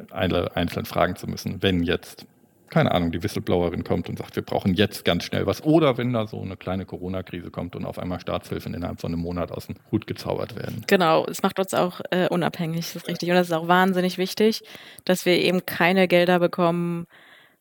alle 0.10 0.54
einzeln 0.58 0.86
fragen 0.86 1.16
zu 1.16 1.28
müssen, 1.28 1.64
wenn 1.64 1.84
jetzt 1.84 2.28
keine 2.70 2.92
Ahnung, 2.94 3.12
die 3.12 3.22
Whistleblowerin 3.22 3.84
kommt 3.84 4.08
und 4.08 4.18
sagt, 4.18 4.38
wir 4.38 4.44
brauchen 4.44 4.76
jetzt 4.76 5.04
ganz 5.04 5.26
schnell 5.26 5.46
was. 5.46 5.62
Oder 5.62 5.98
wenn 5.98 6.14
da 6.14 6.26
so 6.26 6.42
eine 6.42 6.56
kleine 6.56 6.86
Corona-Krise 6.86 7.52
kommt 7.52 7.76
und 7.76 7.86
auf 7.86 8.00
einmal 8.00 8.22
Staatshilfen 8.22 8.74
innerhalb 8.74 9.02
von 9.02 9.12
einem 9.12 9.22
Monat 9.22 9.52
aus 9.52 9.68
dem 9.68 9.76
Hut 9.92 10.08
gezaubert 10.08 10.56
werden. 10.56 10.86
Genau, 10.88 11.26
es 11.26 11.44
macht 11.44 11.60
uns 11.60 11.74
auch 11.74 12.00
äh, 12.12 12.30
unabhängig, 12.30 12.94
das 12.94 12.96
ist 12.96 13.08
richtig. 13.10 13.30
Und 13.30 13.36
das 13.36 13.48
ist 13.48 13.54
auch 13.54 13.68
wahnsinnig 13.68 14.18
wichtig, 14.18 14.62
dass 15.04 15.26
wir 15.26 15.38
eben 15.38 15.66
keine 15.66 16.08
Gelder 16.08 16.40
bekommen 16.40 17.08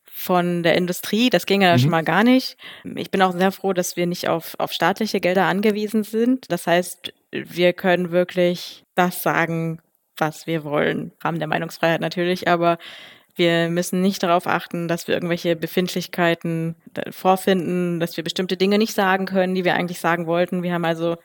von 0.05 0.63
der 0.63 0.75
Industrie. 0.75 1.29
Das 1.29 1.45
ging 1.45 1.61
ja 1.61 1.73
mhm. 1.73 1.79
schon 1.79 1.91
mal 1.91 2.03
gar 2.05 2.23
nicht. 2.23 2.55
Ich 2.95 3.11
bin 3.11 3.21
auch 3.21 3.33
sehr 3.33 3.51
froh, 3.51 3.73
dass 3.73 3.97
wir 3.97 4.07
nicht 4.07 4.29
auf, 4.29 4.55
auf 4.59 4.71
staatliche 4.71 5.19
Gelder 5.19 5.45
angewiesen 5.45 6.03
sind. 6.03 6.49
Das 6.49 6.67
heißt, 6.67 7.13
wir 7.31 7.73
können 7.73 8.11
wirklich 8.11 8.83
das 8.95 9.23
sagen, 9.23 9.79
was 10.17 10.47
wir 10.47 10.63
wollen. 10.63 11.11
Rahmen 11.21 11.39
der 11.39 11.47
Meinungsfreiheit 11.47 12.01
natürlich, 12.01 12.47
aber 12.47 12.77
wir 13.35 13.69
müssen 13.69 14.01
nicht 14.01 14.23
darauf 14.23 14.45
achten, 14.45 14.87
dass 14.87 15.07
wir 15.07 15.15
irgendwelche 15.15 15.55
Befindlichkeiten 15.55 16.75
vorfinden, 17.09 17.99
dass 17.99 18.17
wir 18.17 18.23
bestimmte 18.23 18.57
Dinge 18.57 18.77
nicht 18.77 18.93
sagen 18.93 19.25
können, 19.25 19.55
die 19.55 19.63
wir 19.63 19.75
eigentlich 19.75 19.99
sagen 19.99 20.27
wollten. 20.27 20.63
Wir 20.63 20.73
haben 20.73 20.85
also 20.85 21.17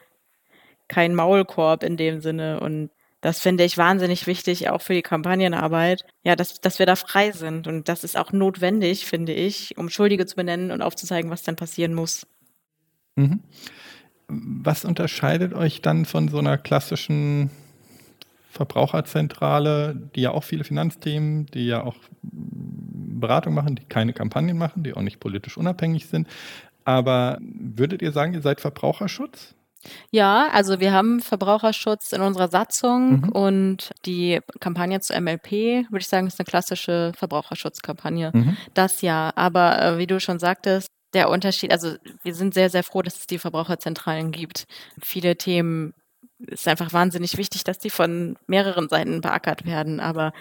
keinen 0.89 1.17
Maulkorb 1.17 1.83
in 1.83 1.97
dem 1.97 2.21
Sinne 2.21 2.61
und 2.61 2.91
das 3.21 3.41
finde 3.41 3.65
ich 3.65 3.77
wahnsinnig 3.77 4.29
wichtig, 4.29 4.69
auch 4.69 4.83
für 4.83 4.95
die 4.95 5.03
Kampagnenarbeit. 5.03 6.05
Ja, 6.23 6.37
dass, 6.37 6.61
dass 6.61 6.79
wir 6.79 6.87
da 6.87 6.95
frei 6.95 7.33
sind. 7.33 7.67
Und 7.67 7.89
das 7.89 8.05
ist 8.05 8.17
auch 8.17 8.31
notwendig, 8.31 9.05
finde 9.05 9.33
ich, 9.33 9.77
um 9.77 9.89
Schuldige 9.89 10.27
zu 10.27 10.37
benennen 10.37 10.71
und 10.71 10.81
aufzuzeigen, 10.81 11.29
was 11.31 11.43
dann 11.43 11.57
passieren 11.57 11.93
muss. 11.93 12.27
Mhm. 13.17 13.43
Was 14.29 14.85
unterscheidet 14.85 15.55
euch 15.55 15.83
dann 15.83 16.05
von 16.05 16.29
so 16.29 16.39
einer 16.39 16.59
klassischen 16.59 17.51
Verbraucherzentrale, 18.51 19.95
die 20.15 20.23
ja 20.23 20.31
auch 20.31 20.45
viele 20.45 20.65
Finanzthemen, 20.65 21.47
die 21.47 21.67
ja 21.67 21.85
auch 21.85 21.97
Beratung 22.23 23.55
machen, 23.55 23.77
die 23.77 23.85
keine 23.85 24.13
Kampagnen 24.13 24.59
machen, 24.59 24.83
die 24.83 24.95
auch 24.95 25.03
nicht 25.03 25.21
politisch 25.21 25.57
unabhängig 25.57 26.07
sind. 26.07 26.27
Aber 26.85 27.39
würdet 27.41 28.03
ihr 28.03 28.13
sagen, 28.13 28.35
ihr 28.35 28.43
seid 28.43 28.61
Verbraucherschutz? 28.61 29.55
Ja, 30.11 30.49
also 30.53 30.81
wir 30.81 30.93
haben 30.93 31.21
Verbraucherschutz 31.21 32.13
in 32.13 32.21
unserer 32.21 32.49
Satzung 32.49 33.21
mhm. 33.21 33.29
und 33.29 33.91
die 34.05 34.41
Kampagne 34.61 35.01
zu 35.01 35.19
MLP, 35.21 35.53
würde 35.91 35.99
ich 35.99 36.09
sagen, 36.09 36.27
ist 36.27 36.41
eine 36.41 36.47
klassische 36.47 37.13
Verbraucherschutzkampagne. 37.17 38.31
Mhm. 38.35 38.57
Das 38.75 39.03
ja, 39.03 39.33
aber 39.37 39.81
äh, 39.81 39.99
wie 39.99 40.07
du 40.07 40.19
schon 40.19 40.39
sagtest, 40.39 40.89
der 41.17 41.31
Unterschied, 41.31 41.73
also 41.73 41.97
wir 42.23 42.35
sind 42.35 42.55
sehr, 42.55 42.71
sehr 42.71 42.85
froh, 42.85 43.03
dass 43.03 43.17
es 43.17 43.27
die 43.27 43.39
Verbraucherzentralen 43.39 44.31
gibt. 44.31 44.67
Viele 45.03 45.37
Themen 45.37 45.95
ist 46.39 46.69
einfach 46.69 46.93
wahnsinnig 46.93 47.37
wichtig, 47.39 47.65
dass 47.65 47.79
die 47.79 47.91
von 47.91 48.37
mehreren 48.47 48.89
Seiten 48.89 49.21
beackert 49.23 49.65
werden. 49.65 50.01
Aber 50.01 50.33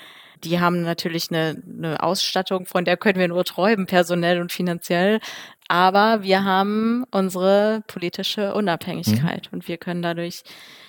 die 0.44 0.60
haben 0.60 0.82
natürlich 0.82 1.32
eine, 1.32 1.62
eine 1.66 2.04
Ausstattung, 2.04 2.66
von 2.66 2.86
der 2.86 2.98
können 2.98 3.20
wir 3.20 3.28
nur 3.28 3.46
träumen, 3.46 3.86
personell 3.86 4.42
und 4.42 4.52
finanziell. 4.52 5.20
Aber 5.68 6.22
wir 6.22 6.44
haben 6.44 7.06
unsere 7.12 7.82
politische 7.88 8.54
Unabhängigkeit 8.54 9.48
mhm. 9.50 9.56
und 9.56 9.68
wir 9.68 9.78
können 9.78 10.02
dadurch 10.02 10.44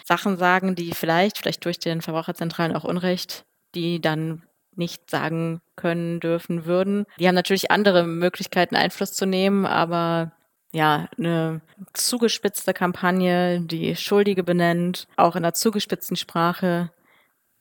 Sachen 0.04 0.36
sagen, 0.36 0.74
die 0.74 0.92
vielleicht, 0.92 1.38
vielleicht 1.38 1.64
durch 1.64 1.78
den 1.78 2.02
Verbraucherzentralen 2.02 2.74
auch 2.74 2.84
Unrecht, 2.84 3.44
die 3.74 4.00
dann 4.00 4.42
nicht 4.76 5.10
sagen 5.10 5.60
können, 5.74 6.20
dürfen, 6.20 6.64
würden. 6.64 7.06
Die 7.18 7.28
haben 7.28 7.34
natürlich 7.34 7.70
andere 7.70 8.06
Möglichkeiten, 8.06 8.76
Einfluss 8.76 9.12
zu 9.12 9.26
nehmen, 9.26 9.66
aber 9.66 10.32
ja, 10.72 11.08
eine 11.16 11.60
zugespitzte 11.94 12.74
Kampagne, 12.74 13.60
die 13.60 13.96
Schuldige 13.96 14.42
benennt, 14.42 15.08
auch 15.16 15.36
in 15.36 15.44
einer 15.44 15.54
zugespitzten 15.54 16.16
Sprache. 16.16 16.90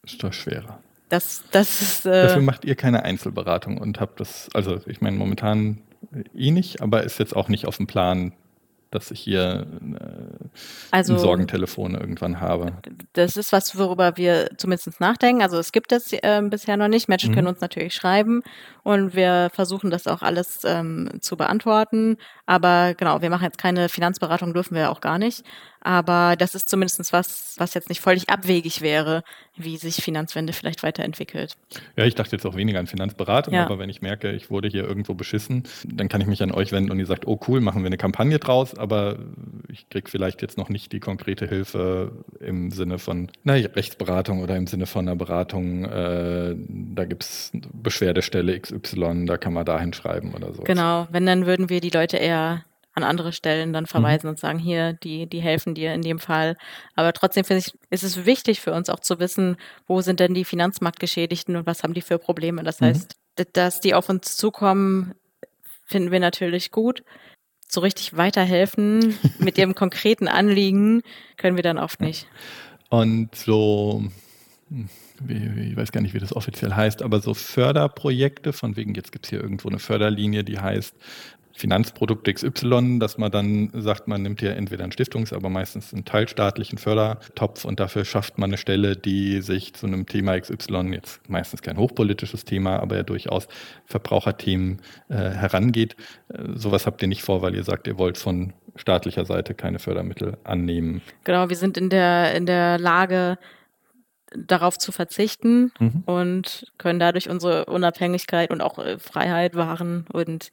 Ist 0.03 0.24
doch 0.24 0.34
schwerer. 0.34 0.80
Das, 1.09 1.43
das 1.51 1.82
ist, 1.82 2.05
äh 2.05 2.24
Dafür 2.24 2.41
macht 2.41 2.66
ihr 2.66 2.76
keine 2.76 3.03
Einzelberatung 3.03 3.78
und 3.78 3.99
habt 3.99 4.20
das, 4.20 4.49
also 4.53 4.82
ich 4.86 5.01
meine, 5.01 5.18
momentan 5.18 5.82
eh 6.34 6.51
nicht, 6.51 6.82
aber 6.82 7.03
ist 7.03 7.20
jetzt 7.20 7.36
auch 7.36 7.47
nicht 7.47 7.68
auf 7.68 7.78
dem 7.78 7.88
Plan, 7.88 8.34
dass 8.96 9.12
ich 9.12 9.20
hier 9.20 9.68
äh, 9.82 10.46
also, 10.91 11.14
ein 11.14 11.20
Sorgentelefon 11.20 11.93
irgendwann 11.96 12.39
habe. 12.39 12.74
Das 13.14 13.38
ist 13.38 13.52
was, 13.52 13.78
worüber 13.78 14.18
wir 14.18 14.50
zumindest 14.58 15.00
nachdenken. 15.00 15.41
Also 15.41 15.60
es 15.60 15.72
gibt 15.72 15.91
es 15.91 16.14
äh, 16.14 16.41
bisher 16.50 16.78
noch 16.78 16.88
nicht. 16.88 17.08
Menschen 17.08 17.32
mhm. 17.32 17.36
können 17.36 17.48
uns 17.48 17.62
natürlich 17.62 17.93
schreiben 17.93 18.41
und 18.84 19.16
wir 19.16 19.50
versuchen 19.54 19.91
das 19.91 20.08
auch 20.08 20.22
alles 20.22 20.62
ähm, 20.64 21.10
zu 21.22 21.38
beantworten. 21.38 22.18
Aber 22.46 22.93
genau, 22.93 23.22
wir 23.22 23.30
machen 23.30 23.43
jetzt 23.43 23.58
keine 23.58 23.89
Finanzberatung, 23.89 24.54
dürfen 24.54 24.76
wir 24.76 24.91
auch 24.91 25.02
gar 25.02 25.18
nicht. 25.18 25.43
Aber 25.82 26.36
das 26.36 26.56
ist 26.56 26.68
zumindest 26.68 27.14
was, 27.14 27.54
was 27.58 27.76
jetzt 27.76 27.89
nicht 27.89 28.02
völlig 28.02 28.30
abwegig 28.30 28.82
wäre, 28.82 29.24
wie 29.56 29.78
sich 29.78 29.98
Finanzwende 29.98 30.52
vielleicht 30.52 30.82
weiterentwickelt. 30.82 31.58
Ja, 31.96 32.06
ich 32.06 32.16
dachte 32.16 32.36
jetzt 32.36 32.46
auch 32.46 32.56
weniger 32.56 32.80
an 32.80 32.88
Finanzberatung, 32.88 33.54
ja. 33.54 33.66
aber 33.66 33.78
wenn 33.78 33.89
ich 33.89 34.02
merke, 34.02 34.32
ich 34.32 34.50
wurde 34.50 34.68
hier 34.68 34.84
irgendwo 34.84 35.14
beschissen, 35.14 35.64
dann 35.86 36.10
kann 36.10 36.22
ich 36.22 36.28
mich 36.28 36.41
an 36.41 36.52
euch 36.52 36.72
wenden 36.72 36.89
und 36.89 36.98
ihr 36.98 37.06
sagt, 37.06 37.28
oh 37.28 37.39
cool, 37.48 37.62
machen 37.62 37.84
wir 37.84 37.88
eine 37.88 37.98
Kampagne 37.98 38.39
draus, 38.39 38.76
aber 38.76 39.20
ich 39.70 39.88
kriege 39.89 40.10
vielleicht 40.10 40.41
jetzt 40.41 40.58
noch 40.58 40.70
nicht 40.70 40.91
die 40.91 41.00
konkrete 41.00 41.48
Hilfe 41.48 42.12
im 42.39 42.72
Sinne 42.72 42.98
von 42.98 43.30
naja, 43.43 43.70
Rechtsberatung 43.76 44.41
oder 44.41 44.56
im 44.56 44.66
Sinne 44.66 44.88
von 44.88 45.08
einer 45.08 45.16
Beratung, 45.16 45.86
äh, 45.86 46.56
da 46.68 47.06
gibt 47.06 47.24
es 47.24 47.52
Beschwerdestelle 47.74 48.60
XY, 48.60 49.26
da 49.28 49.38
kann 49.38 49.54
man 49.54 49.66
da 49.66 49.80
hinschreiben 49.80 50.34
oder 50.34 50.52
so. 50.52 50.64
Genau, 50.64 51.08
wenn 51.12 51.28
dann 51.28 51.46
würden 51.46 51.70
wir 51.70 51.80
die 51.80 51.91
Leute 51.91 52.18
eher 52.18 52.35
an 52.96 53.04
andere 53.04 53.34
Stellen 53.34 53.74
dann 53.74 53.86
verweisen 53.86 54.28
mhm. 54.28 54.32
und 54.32 54.40
sagen, 54.40 54.58
hier, 54.58 54.94
die, 54.94 55.28
die 55.28 55.42
helfen 55.42 55.76
dir 55.76 55.94
in 55.94 56.02
dem 56.02 56.18
Fall. 56.18 56.56
Aber 56.96 57.12
trotzdem 57.12 57.44
finde 57.44 57.64
ich, 57.66 57.74
ist 57.90 58.04
es 58.04 58.26
wichtig 58.26 58.62
für 58.62 58.74
uns 58.74 58.90
auch 58.90 59.02
zu 59.02 59.20
wissen, 59.20 59.58
wo 59.86 60.02
sind 60.02 60.22
denn 60.22 60.34
die 60.34 60.46
Finanzmarktgeschädigten 60.46 61.58
und 61.58 61.66
was 61.66 61.84
haben 61.84 61.94
die 61.94 62.02
für 62.02 62.18
Probleme. 62.18 62.64
Das 62.64 62.80
mhm. 62.80 62.86
heißt, 62.86 63.18
dass 63.54 63.82
die 63.82 63.94
auf 63.94 64.08
uns 64.08 64.38
zukommen, 64.38 65.14
finden 65.84 66.12
wir 66.12 66.22
natürlich 66.22 66.72
gut. 66.72 67.04
So 67.68 67.82
richtig 67.82 68.16
weiterhelfen 68.16 69.18
mit 69.40 69.58
ihrem 69.58 69.76
konkreten 69.76 70.30
Anliegen 70.30 71.02
können 71.36 71.58
wir 71.58 71.64
dann 71.64 71.78
oft 71.78 72.00
nicht. 72.00 72.28
Und 72.90 73.36
so, 73.36 74.06
hm, 74.70 74.90
ich 75.28 75.76
weiß 75.76 75.92
gar 75.92 76.02
nicht, 76.02 76.14
wie 76.14 76.20
das 76.20 76.36
offiziell 76.36 76.74
heißt, 76.74 77.02
aber 77.02 77.20
so 77.20 77.34
Förderprojekte, 77.34 78.54
von 78.54 78.76
wegen, 78.76 78.94
jetzt 78.96 79.12
gibt 79.12 79.26
es 79.26 79.30
hier 79.30 79.42
irgendwo 79.42 79.70
eine 79.70 79.80
Förderlinie, 79.80 80.44
die 80.44 80.60
heißt 80.60 80.96
Finanzprodukt 81.56 82.28
XY, 82.28 82.99
dass 82.99 83.18
man 83.18 83.32
dann 83.32 83.70
sagt, 83.74 84.08
man 84.08 84.22
nimmt 84.22 84.41
hier 84.41 84.56
entweder 84.56 84.84
einen 84.84 84.91
Stiftungs-, 84.91 85.34
aber 85.34 85.49
meistens 85.49 85.93
einen 85.93 86.03
teilstaatlichen 86.03 86.78
Fördertopf 86.78 87.64
und 87.64 87.80
dafür 87.80 88.03
schafft 88.03 88.38
man 88.38 88.49
eine 88.49 88.58
Stelle, 88.58 88.97
die 88.97 89.41
sich 89.41 89.74
zu 89.74 89.88
einem 89.88 90.06
Thema 90.06 90.39
XY, 90.39 90.91
jetzt 90.91 91.30
meistens 91.30 91.62
kein 91.62 91.78
hochpolitisches 91.78 92.43
Thema, 92.43 92.80
aber 92.80 92.97
ja 92.97 93.03
durchaus 93.03 93.47
Verbraucherthemen 93.86 94.82
äh, 95.08 95.16
herangeht. 95.16 95.95
Äh, 96.28 96.43
sowas 96.56 96.86
habt 96.86 97.01
ihr 97.01 97.08
nicht 97.08 97.24
vor, 97.24 97.41
weil 97.41 97.56
ihr 97.56 97.64
sagt, 97.64 97.88
ihr 97.88 97.97
wollt 97.97 98.18
von 98.18 98.53
staatlicher 98.76 99.26
Seite 99.26 99.53
keine 99.53 99.80
Fördermittel 99.80 100.38
annehmen. 100.43 101.01
Genau, 101.24 101.49
wir 101.49 101.56
sind 101.56 101.78
in 101.78 101.89
der, 101.89 102.36
in 102.36 102.45
der 102.45 102.78
Lage, 102.78 103.38
darauf 104.38 104.78
zu 104.78 104.91
verzichten 104.91 105.72
mhm. 105.80 106.03
und 106.06 106.72
können 106.78 106.99
dadurch 106.99 107.30
unsere 107.30 107.66
Unabhängigkeit 107.66 108.51
und 108.51 108.62
auch 108.62 108.78
äh, 108.80 108.99
Freiheit 108.99 109.56
wahren 109.56 110.06
und 110.12 110.51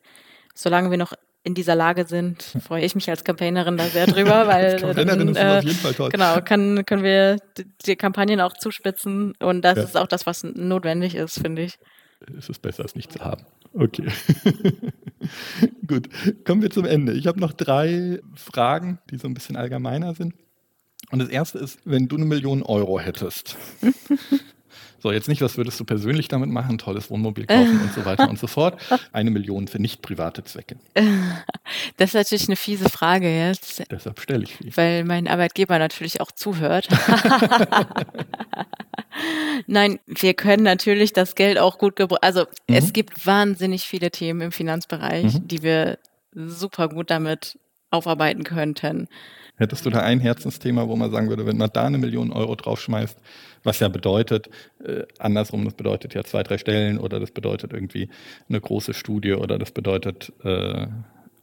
solange 0.54 0.90
wir 0.90 0.98
noch 0.98 1.12
in 1.44 1.54
dieser 1.54 1.74
Lage 1.74 2.06
sind, 2.06 2.42
freue 2.64 2.84
ich 2.84 2.94
mich 2.94 3.10
als 3.10 3.24
Campaignerin 3.24 3.76
da 3.76 3.84
sehr 3.86 4.06
drüber, 4.06 4.46
weil 4.46 4.78
dann, 4.94 5.34
äh, 5.34 5.58
auf 5.58 5.64
jeden 5.64 5.76
Fall 5.76 5.94
toll. 5.94 6.10
genau 6.10 6.40
kann, 6.40 6.84
können 6.86 7.02
wir 7.02 7.38
die 7.84 7.96
Kampagnen 7.96 8.40
auch 8.40 8.52
zuspitzen 8.52 9.34
und 9.40 9.62
das 9.62 9.76
ja. 9.76 9.84
ist 9.84 9.96
auch 9.96 10.06
das, 10.06 10.26
was 10.26 10.44
notwendig 10.44 11.14
ist, 11.16 11.40
finde 11.40 11.62
ich. 11.62 11.78
Es 12.38 12.48
ist 12.48 12.62
besser, 12.62 12.84
es 12.84 12.94
nicht 12.94 13.12
zu 13.12 13.20
haben. 13.20 13.44
Okay. 13.74 14.06
Gut, 15.86 16.08
kommen 16.44 16.62
wir 16.62 16.70
zum 16.70 16.84
Ende. 16.84 17.12
Ich 17.14 17.26
habe 17.26 17.40
noch 17.40 17.52
drei 17.52 18.20
Fragen, 18.34 18.98
die 19.10 19.18
so 19.18 19.26
ein 19.26 19.34
bisschen 19.34 19.56
allgemeiner 19.56 20.14
sind. 20.14 20.34
Und 21.10 21.18
das 21.18 21.28
erste 21.28 21.58
ist, 21.58 21.80
wenn 21.84 22.08
du 22.08 22.16
eine 22.16 22.26
Million 22.26 22.62
Euro 22.62 23.00
hättest, 23.00 23.56
So, 25.02 25.10
jetzt 25.10 25.28
nicht, 25.28 25.42
was 25.42 25.56
würdest 25.56 25.80
du 25.80 25.84
persönlich 25.84 26.28
damit 26.28 26.48
machen, 26.48 26.78
tolles 26.78 27.10
Wohnmobil 27.10 27.46
kaufen 27.46 27.80
und 27.80 27.92
so 27.92 28.04
weiter 28.04 28.30
und 28.30 28.38
so 28.38 28.46
fort. 28.46 28.80
Eine 29.12 29.32
Million 29.32 29.66
für 29.66 29.82
nicht 29.82 30.00
private 30.00 30.44
Zwecke. 30.44 30.76
Das 31.96 32.10
ist 32.10 32.14
natürlich 32.14 32.48
eine 32.48 32.56
fiese 32.56 32.90
Frage 32.90 33.34
jetzt. 33.34 33.82
Deshalb 33.90 34.20
stelle 34.20 34.44
ich 34.44 34.56
sie. 34.56 34.76
Weil 34.76 35.04
mein 35.04 35.26
Arbeitgeber 35.26 35.78
natürlich 35.78 36.20
auch 36.20 36.30
zuhört. 36.30 36.86
Nein, 39.66 39.98
wir 40.06 40.34
können 40.34 40.64
natürlich 40.64 41.12
das 41.12 41.34
Geld 41.34 41.58
auch 41.58 41.78
gut 41.78 41.96
gebrauchen. 41.96 42.22
Also 42.22 42.42
mhm. 42.68 42.74
es 42.74 42.92
gibt 42.92 43.26
wahnsinnig 43.26 43.84
viele 43.84 44.10
Themen 44.10 44.42
im 44.42 44.52
Finanzbereich, 44.52 45.34
mhm. 45.34 45.48
die 45.48 45.62
wir 45.62 45.98
super 46.34 46.88
gut 46.88 47.10
damit 47.10 47.58
aufarbeiten 47.90 48.44
könnten. 48.44 49.08
Hättest 49.62 49.86
du 49.86 49.90
da 49.90 50.00
ein 50.00 50.18
Herzensthema, 50.18 50.88
wo 50.88 50.96
man 50.96 51.12
sagen 51.12 51.28
würde, 51.28 51.46
wenn 51.46 51.56
man 51.56 51.70
da 51.72 51.84
eine 51.84 51.96
Million 51.96 52.32
Euro 52.32 52.56
draufschmeißt, 52.56 53.16
was 53.62 53.78
ja 53.78 53.86
bedeutet, 53.86 54.50
äh, 54.84 55.04
andersrum, 55.20 55.64
das 55.64 55.74
bedeutet 55.74 56.14
ja 56.14 56.24
zwei, 56.24 56.42
drei 56.42 56.58
Stellen 56.58 56.98
oder 56.98 57.20
das 57.20 57.30
bedeutet 57.30 57.72
irgendwie 57.72 58.08
eine 58.48 58.60
große 58.60 58.92
Studie 58.92 59.34
oder 59.34 59.60
das 59.60 59.70
bedeutet 59.70 60.32
äh, 60.42 60.88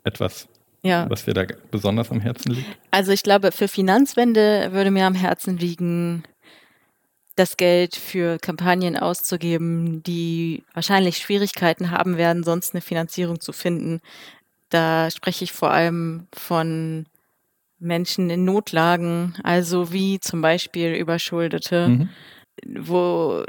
etwas, 0.03 0.49
ja. 0.81 1.09
was 1.09 1.23
dir 1.23 1.33
da 1.33 1.45
besonders 1.71 2.11
am 2.11 2.19
Herzen 2.19 2.55
liegt? 2.55 2.67
Also 2.91 3.13
ich 3.13 3.23
glaube, 3.23 3.53
für 3.53 3.69
Finanzwende 3.69 4.73
würde 4.73 4.91
mir 4.91 5.05
am 5.05 5.15
Herzen 5.15 5.57
liegen, 5.57 6.23
das 7.37 7.55
Geld 7.55 7.95
für 7.95 8.37
Kampagnen 8.37 8.97
auszugeben, 8.97 10.03
die 10.03 10.65
wahrscheinlich 10.73 11.19
Schwierigkeiten 11.19 11.89
haben 11.89 12.17
werden, 12.17 12.43
sonst 12.43 12.73
eine 12.73 12.81
Finanzierung 12.81 13.39
zu 13.39 13.53
finden. 13.53 14.01
Da 14.67 15.09
spreche 15.09 15.45
ich 15.45 15.53
vor 15.53 15.71
allem 15.71 16.27
von 16.33 17.05
Menschen 17.79 18.29
in 18.29 18.45
Notlagen, 18.45 19.35
also 19.43 19.91
wie 19.91 20.19
zum 20.19 20.41
Beispiel 20.41 20.93
Überschuldete, 20.93 21.87
mhm. 21.87 22.09
wo 22.65 23.43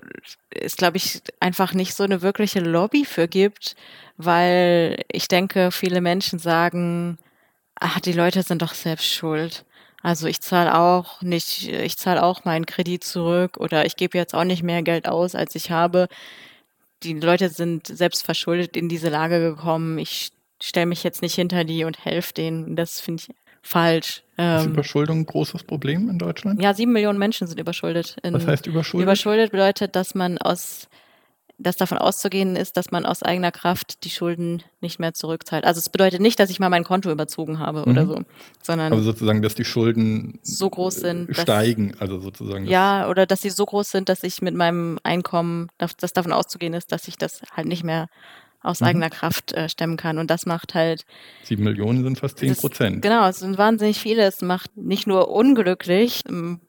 es, 0.51 0.77
glaube 0.77 0.97
ich, 0.97 1.23
einfach 1.41 1.75
nicht 1.75 1.95
so 1.95 2.05
eine 2.05 2.23
wirkliche 2.23 2.61
Lobby 2.61 3.05
für 3.05 3.29
gibt, 3.29 3.75
weil 4.17 5.03
ich 5.11 5.29
denke, 5.29 5.71
viele 5.73 6.01
Menschen 6.01 6.39
sagen, 6.39 7.19
ach, 7.75 8.01
die 8.01 8.13
Leute 8.13 8.43
sind 8.43 8.63
doch 8.63 8.75
selbst 8.75 9.13
schuld. 9.13 9.65
Also 10.03 10.27
ich 10.29 10.41
zahle 10.41 10.79
auch 10.79 11.21
nicht, 11.21 11.69
ich 11.69 11.97
zahle 11.99 12.23
auch 12.23 12.45
meinen 12.45 12.67
Kredit 12.67 13.05
zurück 13.05 13.59
oder 13.59 13.85
ich 13.85 13.97
gebe 13.97 14.17
jetzt 14.17 14.35
auch 14.35 14.45
nicht 14.45 14.63
mehr 14.63 14.83
Geld 14.83 15.07
aus, 15.07 15.35
als 15.35 15.55
ich 15.55 15.71
habe. 15.71 16.09
Die 17.03 17.15
Leute 17.15 17.51
sind 17.51 17.87
selbst 17.87 18.25
verschuldet 18.25 18.77
in 18.77 18.89
diese 18.89 19.09
Lage 19.09 19.41
gekommen. 19.41 19.99
Ich 19.99 20.33
stelle 20.63 20.87
mich 20.87 21.03
jetzt 21.03 21.23
nicht 21.23 21.35
hinter 21.35 21.65
die 21.65 21.85
und 21.85 22.05
helfe 22.05 22.33
denen. 22.33 22.77
Das 22.77 23.01
finde 23.01 23.23
ich 23.23 23.35
falsch. 23.63 24.23
Ist 24.37 24.65
ähm, 24.65 24.73
Überschuldung 24.73 25.19
ein 25.21 25.27
großes 25.27 25.65
Problem 25.65 26.09
in 26.09 26.19
Deutschland? 26.19 26.63
Ja, 26.63 26.75
sieben 26.75 26.93
Millionen 26.93 27.19
Menschen 27.19 27.47
sind 27.47 27.61
überschuldet. 27.61 28.17
In, 28.23 28.35
Was 28.35 28.47
heißt 28.47 28.67
überschuldet? 28.67 29.05
Überschuldet 29.05 29.53
bedeutet, 29.53 29.97
dass 29.97 30.15
man 30.15 30.39
aus 30.39 30.89
dass 31.63 31.77
davon 31.77 31.99
auszugehen 31.99 32.57
ist, 32.57 32.77
dass 32.77 32.91
man 32.91 33.05
aus 33.05 33.23
eigener 33.23 33.53
Kraft 33.53 34.05
die 34.05 34.11
Schulden 34.11 34.63
nicht 34.81 34.99
mehr 34.99 35.13
zurückzahlt. 35.13 35.65
Also 35.65 35.79
es 35.79 35.91
bedeutet 35.91 36.21
nicht, 36.21 36.41
dass 36.41 36.51
ich 36.51 36.59
mal 36.59 36.71
mein 36.71 36.85
Konto 36.85 37.11
überzogen 37.11 37.59
habe 37.59 37.81
mhm. 37.81 37.93
oder 37.93 38.07
so, 38.07 38.21
sondern 38.63 38.93
aber 38.93 39.03
sozusagen, 39.03 39.43
dass 39.43 39.55
die 39.55 39.65
Schulden 39.65 40.39
so 40.43 40.71
groß 40.71 40.97
sind, 40.97 41.37
steigen, 41.37 41.93
dass, 41.93 42.01
also 42.01 42.19
sozusagen 42.19 42.65
ja, 42.65 43.09
oder 43.09 43.27
dass 43.27 43.43
sie 43.43 43.51
so 43.51 43.67
groß 43.67 43.91
sind, 43.91 44.09
dass 44.09 44.23
ich 44.23 44.41
mit 44.43 44.55
meinem 44.55 44.99
Einkommen, 45.03 45.69
dass, 45.79 45.97
dass 45.97 46.13
davon 46.13 46.33
auszugehen 46.33 46.75
ist, 46.75 46.93
dass 46.93 47.09
ich 47.09 47.19
das 47.19 47.43
halt 47.55 47.67
nicht 47.67 47.85
mehr 47.85 48.09
aus 48.63 48.81
mhm. 48.81 48.87
eigener 48.87 49.11
Kraft 49.11 49.53
äh, 49.53 49.69
stemmen 49.69 49.97
kann. 49.97 50.19
Und 50.19 50.31
das 50.31 50.47
macht 50.47 50.75
halt. 50.75 51.05
Sieben 51.43 51.65
Millionen 51.65 52.05
sind 52.05 52.19
fast 52.19 52.39
zehn 52.39 52.57
Prozent. 52.57 53.03
Genau, 53.03 53.29
es 53.29 53.39
sind 53.39 53.59
wahnsinnig 53.59 53.99
viele. 53.99 54.23
Es 54.23 54.43
macht 54.43 54.77
nicht 54.77 55.07
nur 55.07 55.31
unglücklich. 55.31 56.23
Ähm, 56.29 56.61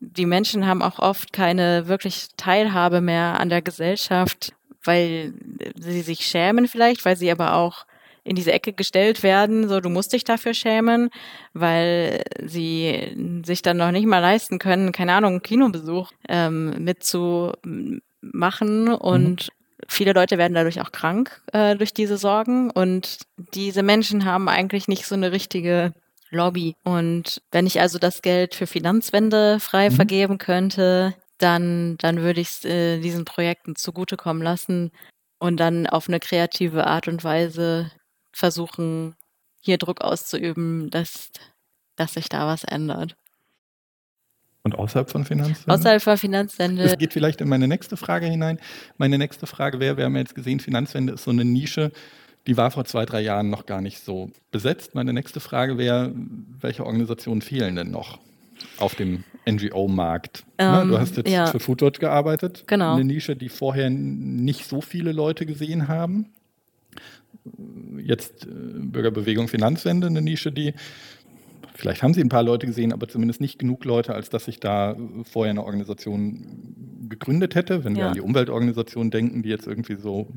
die 0.00 0.26
Menschen 0.26 0.66
haben 0.66 0.82
auch 0.82 0.98
oft 0.98 1.32
keine 1.32 1.88
wirklich 1.88 2.28
Teilhabe 2.36 3.00
mehr 3.00 3.40
an 3.40 3.48
der 3.48 3.62
Gesellschaft, 3.62 4.52
weil 4.84 5.32
sie 5.78 6.02
sich 6.02 6.26
schämen 6.26 6.68
vielleicht, 6.68 7.04
weil 7.04 7.16
sie 7.16 7.30
aber 7.30 7.54
auch 7.54 7.86
in 8.22 8.36
diese 8.36 8.52
Ecke 8.52 8.72
gestellt 8.72 9.22
werden, 9.22 9.68
so 9.68 9.80
du 9.80 9.88
musst 9.88 10.12
dich 10.12 10.24
dafür 10.24 10.52
schämen, 10.52 11.10
weil 11.54 12.24
sie 12.44 13.42
sich 13.44 13.62
dann 13.62 13.76
noch 13.76 13.92
nicht 13.92 14.06
mal 14.06 14.18
leisten 14.18 14.58
können, 14.58 14.90
keine 14.90 15.14
Ahnung, 15.14 15.34
einen 15.34 15.42
Kinobesuch 15.42 16.10
ähm, 16.28 16.82
mitzumachen 16.82 18.88
und 18.88 19.48
mhm 19.48 19.55
viele 19.88 20.12
Leute 20.12 20.38
werden 20.38 20.54
dadurch 20.54 20.80
auch 20.80 20.92
krank 20.92 21.42
äh, 21.52 21.76
durch 21.76 21.92
diese 21.92 22.18
Sorgen 22.18 22.70
und 22.70 23.18
diese 23.54 23.82
Menschen 23.82 24.24
haben 24.24 24.48
eigentlich 24.48 24.88
nicht 24.88 25.06
so 25.06 25.14
eine 25.14 25.32
richtige 25.32 25.92
Lobby. 26.30 26.74
Und 26.84 27.42
wenn 27.52 27.66
ich 27.66 27.80
also 27.80 27.98
das 27.98 28.22
Geld 28.22 28.54
für 28.54 28.66
Finanzwende 28.66 29.60
frei 29.60 29.90
mhm. 29.90 29.94
vergeben 29.94 30.38
könnte, 30.38 31.14
dann, 31.38 31.96
dann 31.98 32.20
würde 32.22 32.40
ich 32.40 32.48
es 32.48 32.64
äh, 32.64 32.98
diesen 33.00 33.24
Projekten 33.24 33.76
zugutekommen 33.76 34.42
lassen 34.42 34.90
und 35.38 35.58
dann 35.58 35.86
auf 35.86 36.08
eine 36.08 36.20
kreative 36.20 36.86
Art 36.86 37.08
und 37.08 37.22
Weise 37.24 37.90
versuchen, 38.32 39.16
hier 39.60 39.78
Druck 39.78 40.00
auszuüben, 40.00 40.90
dass, 40.90 41.30
dass 41.96 42.14
sich 42.14 42.28
da 42.28 42.46
was 42.46 42.64
ändert. 42.64 43.16
Und 44.66 44.74
außerhalb 44.74 45.08
von 45.08 45.24
Finanzwende? 45.24 45.72
Außerhalb 45.72 46.02
von 46.02 46.16
Finanzwende. 46.16 46.82
Das 46.82 46.98
geht 46.98 47.12
vielleicht 47.12 47.40
in 47.40 47.48
meine 47.48 47.68
nächste 47.68 47.96
Frage 47.96 48.26
hinein. 48.26 48.58
Meine 48.98 49.16
nächste 49.16 49.46
Frage 49.46 49.78
wäre, 49.78 49.96
wir 49.96 50.06
haben 50.06 50.14
ja 50.14 50.22
jetzt 50.22 50.34
gesehen, 50.34 50.58
Finanzwende 50.58 51.12
ist 51.12 51.22
so 51.22 51.30
eine 51.30 51.44
Nische, 51.44 51.92
die 52.48 52.56
war 52.56 52.72
vor 52.72 52.84
zwei, 52.84 53.06
drei 53.06 53.20
Jahren 53.20 53.48
noch 53.48 53.66
gar 53.66 53.80
nicht 53.80 54.04
so 54.04 54.28
besetzt. 54.50 54.96
Meine 54.96 55.12
nächste 55.12 55.38
Frage 55.38 55.78
wäre, 55.78 56.12
welche 56.60 56.84
Organisationen 56.84 57.42
fehlen 57.42 57.76
denn 57.76 57.92
noch 57.92 58.18
auf 58.78 58.96
dem 58.96 59.22
NGO-Markt? 59.48 60.42
Ähm, 60.58 60.88
du 60.88 60.98
hast 60.98 61.16
jetzt 61.16 61.30
ja. 61.30 61.46
für 61.46 61.60
Foodwatch 61.60 62.00
gearbeitet. 62.00 62.64
Genau. 62.66 62.94
Eine 62.94 63.04
Nische, 63.04 63.36
die 63.36 63.48
vorher 63.48 63.88
nicht 63.88 64.66
so 64.66 64.80
viele 64.80 65.12
Leute 65.12 65.46
gesehen 65.46 65.86
haben. 65.86 66.32
Jetzt 67.98 68.46
äh, 68.46 68.48
Bürgerbewegung 68.48 69.46
Finanzwende, 69.46 70.08
eine 70.08 70.22
Nische, 70.22 70.50
die 70.50 70.74
vielleicht 71.76 72.02
haben 72.02 72.14
sie 72.14 72.20
ein 72.20 72.28
paar 72.28 72.42
Leute 72.42 72.66
gesehen, 72.66 72.92
aber 72.92 73.08
zumindest 73.08 73.40
nicht 73.40 73.58
genug 73.58 73.84
Leute, 73.84 74.14
als 74.14 74.30
dass 74.30 74.46
sich 74.46 74.60
da 74.60 74.96
vorher 75.24 75.50
eine 75.50 75.64
Organisation 75.64 77.06
gegründet 77.08 77.54
hätte. 77.54 77.84
Wenn 77.84 77.94
ja. 77.94 78.02
wir 78.02 78.08
an 78.08 78.14
die 78.14 78.20
Umweltorganisationen 78.20 79.10
denken, 79.10 79.42
die 79.42 79.48
jetzt 79.48 79.66
irgendwie 79.66 79.96
so 79.96 80.28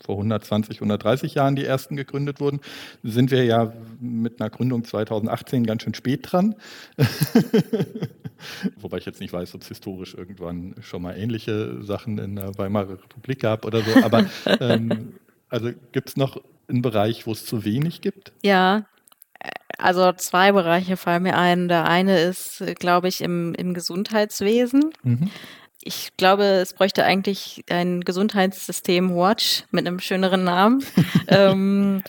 vor 0.00 0.16
120, 0.16 0.76
130 0.76 1.34
Jahren 1.34 1.56
die 1.56 1.64
ersten 1.64 1.96
gegründet 1.96 2.40
wurden, 2.40 2.60
sind 3.02 3.30
wir 3.30 3.44
ja 3.44 3.72
mit 4.00 4.40
einer 4.40 4.50
Gründung 4.50 4.84
2018 4.84 5.66
ganz 5.66 5.82
schön 5.82 5.94
spät 5.94 6.20
dran. 6.30 6.54
Wobei 8.80 8.98
ich 8.98 9.06
jetzt 9.06 9.20
nicht 9.20 9.32
weiß, 9.32 9.54
ob 9.54 9.62
es 9.62 9.68
historisch 9.68 10.14
irgendwann 10.14 10.74
schon 10.80 11.02
mal 11.02 11.16
ähnliche 11.16 11.82
Sachen 11.82 12.18
in 12.18 12.36
der 12.36 12.56
Weimarer 12.58 13.02
Republik 13.02 13.40
gab 13.40 13.64
oder 13.64 13.82
so. 13.82 14.02
Aber 14.02 14.26
ähm, 14.60 15.14
also 15.48 15.70
gibt 15.92 16.10
es 16.10 16.16
noch 16.16 16.40
einen 16.68 16.82
Bereich, 16.82 17.26
wo 17.26 17.32
es 17.32 17.44
zu 17.44 17.64
wenig 17.64 18.00
gibt? 18.00 18.32
Ja, 18.42 18.86
also 19.78 20.12
zwei 20.12 20.52
Bereiche 20.52 20.96
fallen 20.96 21.22
mir 21.22 21.36
ein. 21.36 21.68
Der 21.68 21.86
eine 21.86 22.20
ist, 22.20 22.62
glaube 22.78 23.08
ich, 23.08 23.20
im, 23.20 23.54
im 23.54 23.74
Gesundheitswesen. 23.74 24.90
Mhm. 25.02 25.30
Ich 25.80 26.16
glaube, 26.16 26.42
es 26.42 26.74
bräuchte 26.74 27.04
eigentlich 27.04 27.64
ein 27.70 28.00
Gesundheitssystem 28.00 29.14
Watch 29.14 29.62
mit 29.70 29.86
einem 29.86 30.00
schöneren 30.00 30.42
Namen. 30.42 30.84
ähm, 31.28 32.02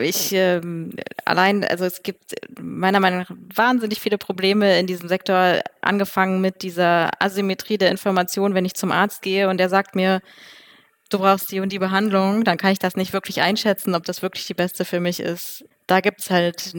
ich 0.00 0.32
ähm, 0.32 0.92
allein, 1.24 1.64
also 1.64 1.86
es 1.86 2.02
gibt 2.02 2.34
meiner 2.60 3.00
Meinung 3.00 3.20
nach 3.20 3.30
wahnsinnig 3.54 4.00
viele 4.00 4.18
Probleme 4.18 4.78
in 4.78 4.86
diesem 4.86 5.08
Sektor, 5.08 5.60
angefangen 5.80 6.42
mit 6.42 6.62
dieser 6.62 7.10
Asymmetrie 7.20 7.78
der 7.78 7.90
Information, 7.90 8.54
wenn 8.54 8.66
ich 8.66 8.74
zum 8.74 8.92
Arzt 8.92 9.22
gehe 9.22 9.48
und 9.48 9.56
der 9.56 9.70
sagt 9.70 9.96
mir, 9.96 10.20
du 11.08 11.18
brauchst 11.18 11.50
die 11.50 11.60
und 11.60 11.72
die 11.72 11.78
Behandlung, 11.78 12.44
dann 12.44 12.58
kann 12.58 12.72
ich 12.72 12.78
das 12.78 12.96
nicht 12.96 13.14
wirklich 13.14 13.40
einschätzen, 13.40 13.94
ob 13.94 14.04
das 14.04 14.20
wirklich 14.20 14.46
die 14.46 14.54
beste 14.54 14.84
für 14.84 15.00
mich 15.00 15.20
ist 15.20 15.64
da 15.86 16.00
gibt's 16.00 16.30
halt 16.30 16.72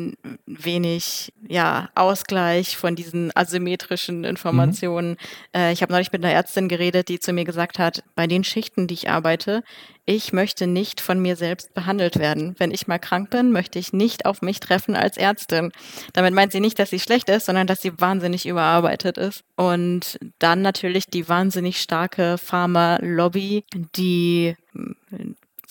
wenig 0.46 1.32
ja, 1.48 1.90
Ausgleich 1.94 2.76
von 2.76 2.96
diesen 2.96 3.32
asymmetrischen 3.36 4.24
Informationen. 4.24 5.12
Mhm. 5.12 5.18
Äh, 5.54 5.74
ich 5.74 5.82
habe 5.82 5.94
neulich 5.94 6.12
mit 6.12 6.24
einer 6.24 6.34
Ärztin 6.34 6.68
geredet, 6.68 7.10
die 7.10 7.20
zu 7.20 7.32
mir 7.32 7.46
gesagt 7.46 7.78
hat, 7.78 8.04
bei 8.16 8.26
den 8.26 8.44
Schichten, 8.44 8.88
die 8.88 8.96
ich 8.96 9.10
arbeite, 9.10 9.64
ich 10.06 10.34
möchte 10.34 10.68
nicht 10.68 11.02
von 11.02 11.20
mir 11.20 11.36
selbst 11.36 11.74
behandelt 11.74 12.18
werden. 12.18 12.56
Wenn 12.58 12.72
ich 12.72 12.88
mal 12.88 13.00
krank 13.00 13.30
bin, 13.32 13.52
möchte 13.52 13.80
ich 13.80 13.94
nicht 13.94 14.26
auf 14.26 14.42
mich 14.42 14.60
treffen 14.60 14.96
als 14.96 15.18
Ärztin. 15.18 15.72
Damit 16.14 16.34
meint 16.34 16.52
sie 16.52 16.60
nicht, 16.60 16.78
dass 16.78 16.92
sie 16.92 17.00
schlecht 17.00 17.30
ist, 17.30 17.46
sondern 17.46 17.68
dass 17.68 17.82
sie 17.82 18.00
wahnsinnig 18.00 18.48
überarbeitet 18.48 19.18
ist. 19.18 19.44
Und 19.56 20.20
dann 20.40 20.62
natürlich 20.62 21.08
die 21.08 21.28
wahnsinnig 21.28 21.82
starke 21.82 22.38
Pharma-Lobby, 22.38 23.66
die 23.96 24.56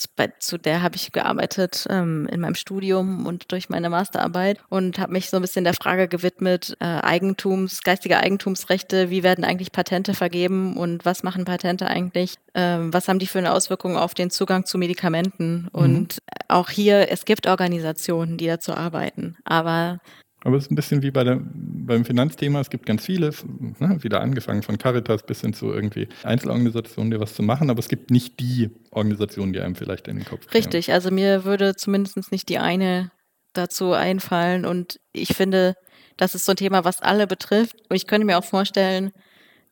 bei, 0.08 0.32
zu 0.38 0.58
der 0.58 0.82
habe 0.82 0.96
ich 0.96 1.12
gearbeitet 1.12 1.86
ähm, 1.90 2.26
in 2.30 2.40
meinem 2.40 2.54
Studium 2.54 3.26
und 3.26 3.50
durch 3.52 3.68
meine 3.68 3.90
Masterarbeit 3.90 4.58
und 4.68 4.98
habe 4.98 5.12
mich 5.12 5.30
so 5.30 5.36
ein 5.36 5.42
bisschen 5.42 5.64
der 5.64 5.74
Frage 5.74 6.08
gewidmet, 6.08 6.76
äh, 6.80 6.84
Eigentums, 6.84 7.82
geistige 7.82 8.18
Eigentumsrechte, 8.18 9.10
wie 9.10 9.22
werden 9.22 9.44
eigentlich 9.44 9.72
Patente 9.72 10.14
vergeben 10.14 10.76
und 10.76 11.04
was 11.04 11.22
machen 11.22 11.44
Patente 11.44 11.86
eigentlich? 11.86 12.36
Ähm, 12.54 12.92
was 12.92 13.08
haben 13.08 13.18
die 13.18 13.26
für 13.26 13.38
eine 13.38 13.52
Auswirkung 13.52 13.96
auf 13.96 14.14
den 14.14 14.30
Zugang 14.30 14.64
zu 14.64 14.78
Medikamenten? 14.78 15.62
Mhm. 15.62 15.68
Und 15.72 16.18
auch 16.48 16.70
hier, 16.70 17.10
es 17.10 17.24
gibt 17.24 17.46
Organisationen, 17.46 18.36
die 18.36 18.46
dazu 18.46 18.74
arbeiten, 18.74 19.36
aber 19.44 20.00
aber 20.44 20.56
es 20.56 20.64
ist 20.64 20.70
ein 20.70 20.74
bisschen 20.74 21.02
wie 21.02 21.10
bei 21.10 21.24
der, 21.24 21.40
beim 21.42 22.04
Finanzthema. 22.04 22.60
Es 22.60 22.68
gibt 22.68 22.84
ganz 22.84 23.04
viele, 23.04 23.30
ne, 23.78 24.02
wieder 24.02 24.20
angefangen 24.20 24.62
von 24.62 24.76
Caritas 24.76 25.24
bis 25.24 25.40
hin 25.40 25.54
zu 25.54 25.72
irgendwie 25.72 26.06
Einzelorganisationen, 26.22 27.10
die 27.10 27.18
was 27.18 27.34
zu 27.34 27.42
machen. 27.42 27.70
Aber 27.70 27.80
es 27.80 27.88
gibt 27.88 28.10
nicht 28.10 28.38
die 28.40 28.70
Organisation, 28.90 29.54
die 29.54 29.60
einem 29.60 29.74
vielleicht 29.74 30.06
in 30.06 30.16
den 30.16 30.26
Kopf 30.26 30.42
kommt. 30.42 30.54
Richtig. 30.54 30.92
Also 30.92 31.10
mir 31.10 31.44
würde 31.44 31.76
zumindest 31.76 32.30
nicht 32.30 32.50
die 32.50 32.58
eine 32.58 33.10
dazu 33.54 33.92
einfallen. 33.92 34.66
Und 34.66 35.00
ich 35.12 35.34
finde, 35.34 35.74
das 36.18 36.34
ist 36.34 36.44
so 36.44 36.52
ein 36.52 36.56
Thema, 36.56 36.84
was 36.84 37.00
alle 37.00 37.26
betrifft. 37.26 37.76
Und 37.88 37.96
ich 37.96 38.06
könnte 38.06 38.26
mir 38.26 38.36
auch 38.36 38.44
vorstellen, 38.44 39.12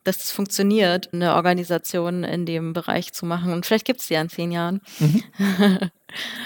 dass 0.03 0.17
es 0.17 0.31
funktioniert, 0.31 1.13
eine 1.13 1.35
Organisation 1.35 2.23
in 2.23 2.45
dem 2.45 2.73
Bereich 2.73 3.13
zu 3.13 3.25
machen. 3.25 3.53
Und 3.53 3.65
vielleicht 3.65 3.85
gibt 3.85 4.01
es 4.01 4.07
sie 4.07 4.15
ja 4.15 4.21
in 4.21 4.29
zehn 4.29 4.51
Jahren. 4.51 4.81
Mhm. 4.99 5.23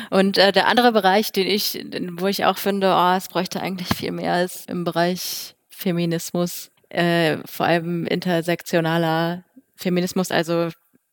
Und 0.10 0.38
äh, 0.38 0.52
der 0.52 0.68
andere 0.68 0.92
Bereich, 0.92 1.32
den 1.32 1.48
ich, 1.48 1.86
wo 2.12 2.28
ich 2.28 2.46
auch 2.46 2.58
finde, 2.58 2.94
oh, 2.96 3.16
es 3.18 3.28
bräuchte 3.28 3.62
eigentlich 3.62 3.90
viel 3.90 4.12
mehr, 4.12 4.44
ist 4.44 4.70
im 4.70 4.84
Bereich 4.84 5.56
Feminismus, 5.70 6.70
äh, 6.90 7.38
vor 7.46 7.66
allem 7.66 8.06
intersektionaler 8.06 9.44
Feminismus, 9.76 10.32
also 10.32 10.70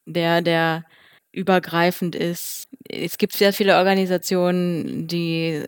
der, 0.07 0.43
der 0.43 0.85
übergreifend 1.33 2.15
ist. 2.15 2.69
Es 2.89 3.19
gibt 3.19 3.35
sehr 3.35 3.53
viele 3.53 3.77
Organisationen, 3.77 5.07
die, 5.09 5.65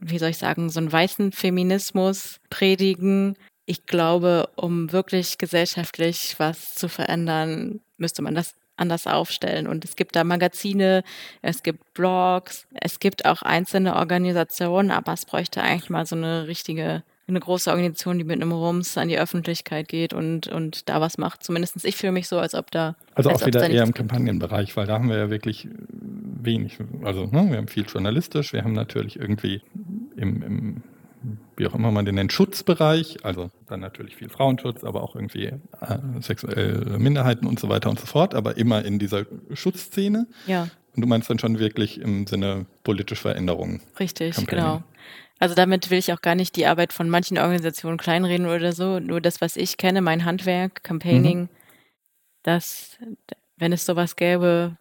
wie 0.00 0.18
soll 0.18 0.30
ich 0.30 0.38
sagen, 0.38 0.70
so 0.70 0.78
einen 0.78 0.92
weißen 0.92 1.32
Feminismus 1.32 2.36
predigen, 2.50 3.36
ich 3.64 3.86
glaube, 3.86 4.48
um 4.56 4.92
wirklich 4.92 5.38
gesellschaftlich 5.38 6.34
was 6.38 6.74
zu 6.74 6.88
verändern, 6.88 7.80
müsste 7.96 8.22
man 8.22 8.34
das 8.34 8.54
anders 8.76 9.06
aufstellen. 9.06 9.66
Und 9.66 9.84
es 9.84 9.96
gibt 9.96 10.16
da 10.16 10.24
Magazine, 10.24 11.04
es 11.42 11.62
gibt 11.62 11.94
Blogs, 11.94 12.66
es 12.72 12.98
gibt 12.98 13.24
auch 13.24 13.42
einzelne 13.42 13.96
Organisationen, 13.96 14.90
aber 14.90 15.12
es 15.12 15.24
bräuchte 15.24 15.62
eigentlich 15.62 15.90
mal 15.90 16.06
so 16.06 16.16
eine 16.16 16.48
richtige, 16.48 17.02
eine 17.28 17.38
große 17.38 17.70
Organisation, 17.70 18.18
die 18.18 18.24
mit 18.24 18.42
einem 18.42 18.50
Rums 18.50 18.98
an 18.98 19.08
die 19.08 19.18
Öffentlichkeit 19.18 19.88
geht 19.88 20.12
und, 20.12 20.48
und 20.48 20.88
da 20.88 21.00
was 21.00 21.16
macht. 21.18 21.44
Zumindest 21.44 21.84
ich 21.84 21.96
fühle 21.96 22.12
mich 22.12 22.28
so, 22.28 22.38
als 22.38 22.54
ob 22.54 22.70
da. 22.70 22.96
Also 23.14 23.30
auch 23.30 23.46
wieder 23.46 23.68
eher 23.68 23.84
im 23.84 23.94
Kampagnenbereich, 23.94 24.76
weil 24.76 24.86
da 24.86 24.94
haben 24.94 25.08
wir 25.08 25.18
ja 25.18 25.30
wirklich 25.30 25.68
wenig. 25.90 26.78
Also 27.04 27.26
ne, 27.26 27.50
wir 27.50 27.58
haben 27.58 27.68
viel 27.68 27.86
journalistisch, 27.86 28.52
wir 28.52 28.64
haben 28.64 28.72
natürlich 28.72 29.18
irgendwie 29.18 29.62
im, 30.16 30.42
im 30.42 30.82
wie 31.56 31.66
auch 31.66 31.74
immer 31.74 31.90
man 31.90 32.04
den 32.04 32.14
nennt, 32.14 32.32
Schutzbereich, 32.32 33.24
also 33.24 33.50
dann 33.66 33.80
natürlich 33.80 34.16
viel 34.16 34.28
Frauenschutz, 34.28 34.84
aber 34.84 35.02
auch 35.02 35.14
irgendwie 35.14 35.46
äh, 35.46 35.98
sexuelle 36.20 36.98
Minderheiten 36.98 37.46
und 37.46 37.60
so 37.60 37.68
weiter 37.68 37.90
und 37.90 38.00
so 38.00 38.06
fort, 38.06 38.34
aber 38.34 38.56
immer 38.56 38.84
in 38.84 38.98
dieser 38.98 39.24
Schutzszene. 39.52 40.26
Ja. 40.46 40.68
Und 40.94 41.02
du 41.02 41.08
meinst 41.08 41.30
dann 41.30 41.38
schon 41.38 41.58
wirklich 41.58 42.00
im 42.00 42.26
Sinne 42.26 42.66
politische 42.84 43.22
Veränderungen. 43.22 43.80
Richtig, 43.98 44.34
Campaigning. 44.34 44.64
genau. 44.64 44.82
Also 45.38 45.54
damit 45.54 45.90
will 45.90 45.98
ich 45.98 46.12
auch 46.12 46.20
gar 46.20 46.34
nicht 46.34 46.54
die 46.54 46.66
Arbeit 46.66 46.92
von 46.92 47.08
manchen 47.08 47.36
Organisationen 47.38 47.98
kleinreden 47.98 48.46
oder 48.46 48.72
so. 48.72 49.00
Nur 49.00 49.20
das, 49.20 49.40
was 49.40 49.56
ich 49.56 49.76
kenne, 49.76 50.00
mein 50.00 50.24
Handwerk, 50.24 50.84
Campaigning, 50.84 51.40
mhm. 51.40 51.48
dass 52.44 52.98
wenn 53.56 53.72
es 53.72 53.84
sowas 53.84 54.16
gäbe, 54.16 54.76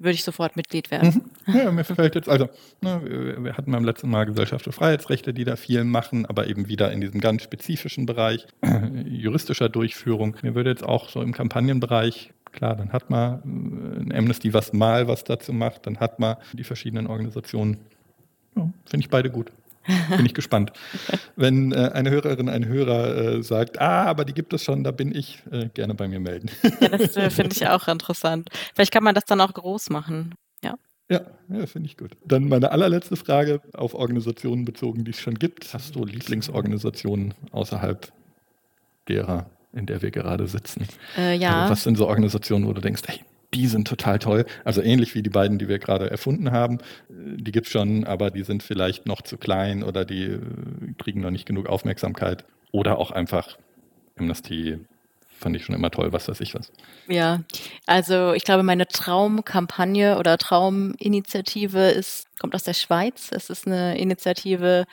würde 0.00 0.14
ich 0.14 0.24
sofort 0.24 0.56
Mitglied 0.56 0.90
werden. 0.90 1.30
Mhm. 1.46 1.54
Ja, 1.54 1.70
mir 1.70 1.84
fällt 1.84 2.14
jetzt, 2.14 2.28
also, 2.28 2.48
ne, 2.80 3.36
wir 3.38 3.56
hatten 3.56 3.70
beim 3.70 3.84
letzten 3.84 4.10
Mal 4.10 4.24
Gesellschaft 4.24 4.64
für 4.64 4.72
Freiheitsrechte, 4.72 5.32
die 5.32 5.44
da 5.44 5.56
viel 5.56 5.84
machen, 5.84 6.26
aber 6.26 6.46
eben 6.48 6.68
wieder 6.68 6.90
in 6.90 7.00
diesem 7.00 7.20
ganz 7.20 7.42
spezifischen 7.42 8.06
Bereich 8.06 8.46
äh, 8.62 8.86
juristischer 9.06 9.68
Durchführung. 9.68 10.36
Mir 10.42 10.54
würde 10.54 10.70
jetzt 10.70 10.84
auch 10.84 11.08
so 11.08 11.22
im 11.22 11.32
Kampagnenbereich 11.32 12.32
Klar, 12.52 12.76
dann 12.76 12.92
hat 12.92 13.10
man 13.10 13.38
äh, 13.38 14.00
ein 14.00 14.12
Amnesty, 14.12 14.52
was 14.52 14.72
mal 14.72 15.08
was 15.08 15.24
dazu 15.24 15.52
macht, 15.52 15.86
dann 15.86 16.00
hat 16.00 16.18
man 16.18 16.36
die 16.52 16.64
verschiedenen 16.64 17.06
Organisationen. 17.06 17.78
Ja, 18.56 18.68
Finde 18.86 19.04
ich 19.04 19.10
beide 19.10 19.30
gut. 19.30 19.52
Bin 20.16 20.26
ich 20.26 20.34
gespannt. 20.34 20.72
Wenn 21.36 21.72
äh, 21.72 21.90
eine 21.92 22.10
Hörerin, 22.10 22.48
ein 22.48 22.66
Hörer 22.66 23.16
äh, 23.16 23.42
sagt, 23.42 23.80
ah, 23.80 24.04
aber 24.04 24.24
die 24.24 24.32
gibt 24.32 24.52
es 24.52 24.64
schon, 24.64 24.84
da 24.84 24.90
bin 24.90 25.14
ich, 25.14 25.42
äh, 25.50 25.68
gerne 25.68 25.94
bei 25.94 26.08
mir 26.08 26.20
melden. 26.20 26.50
ja, 26.80 26.88
das 26.88 27.16
äh, 27.16 27.30
finde 27.30 27.54
ich 27.54 27.66
auch 27.68 27.88
interessant. 27.88 28.48
Vielleicht 28.74 28.92
kann 28.92 29.04
man 29.04 29.14
das 29.14 29.24
dann 29.24 29.40
auch 29.40 29.52
groß 29.52 29.90
machen. 29.90 30.34
Ja. 30.62 30.74
Ja, 31.08 31.22
ja 31.48 31.66
finde 31.66 31.88
ich 31.88 31.96
gut. 31.96 32.16
Dann 32.24 32.48
meine 32.48 32.70
allerletzte 32.72 33.16
Frage 33.16 33.60
auf 33.72 33.94
Organisationen 33.94 34.64
bezogen, 34.64 35.04
die 35.04 35.10
es 35.10 35.20
schon 35.20 35.34
gibt. 35.34 35.72
Hast 35.74 35.94
du 35.94 36.04
Lieblingsorganisationen 36.04 37.34
außerhalb 37.52 38.12
derer, 39.08 39.46
in 39.72 39.86
der 39.86 40.02
wir 40.02 40.10
gerade 40.10 40.46
sitzen? 40.46 40.86
Äh, 41.16 41.36
ja. 41.36 41.62
Also 41.62 41.72
was 41.72 41.82
sind 41.82 41.96
so 41.96 42.06
Organisationen, 42.06 42.66
wo 42.66 42.72
du 42.72 42.80
denkst, 42.80 43.02
hey, 43.06 43.20
die 43.54 43.66
sind 43.66 43.88
total 43.88 44.18
toll. 44.18 44.46
Also 44.64 44.82
ähnlich 44.82 45.14
wie 45.14 45.22
die 45.22 45.30
beiden, 45.30 45.58
die 45.58 45.68
wir 45.68 45.78
gerade 45.78 46.10
erfunden 46.10 46.52
haben. 46.52 46.78
Die 47.08 47.52
gibt 47.52 47.66
es 47.66 47.72
schon, 47.72 48.04
aber 48.04 48.30
die 48.30 48.44
sind 48.44 48.62
vielleicht 48.62 49.06
noch 49.06 49.22
zu 49.22 49.36
klein 49.38 49.82
oder 49.82 50.04
die 50.04 50.24
äh, 50.24 50.40
kriegen 50.98 51.20
noch 51.20 51.30
nicht 51.30 51.46
genug 51.46 51.66
Aufmerksamkeit. 51.66 52.44
Oder 52.72 52.98
auch 52.98 53.10
einfach 53.10 53.58
Amnesty 54.16 54.78
fand 55.40 55.56
ich 55.56 55.64
schon 55.64 55.74
immer 55.74 55.90
toll, 55.90 56.12
was 56.12 56.28
weiß 56.28 56.40
ich 56.40 56.54
was. 56.54 56.70
Ja, 57.08 57.40
also 57.86 58.34
ich 58.34 58.44
glaube, 58.44 58.62
meine 58.62 58.86
Traumkampagne 58.86 60.18
oder 60.18 60.36
Trauminitiative 60.36 61.88
ist, 61.88 62.26
kommt 62.38 62.54
aus 62.54 62.62
der 62.62 62.74
Schweiz. 62.74 63.30
Es 63.32 63.48
ist 63.48 63.66
eine 63.66 63.98
Initiative 63.98 64.84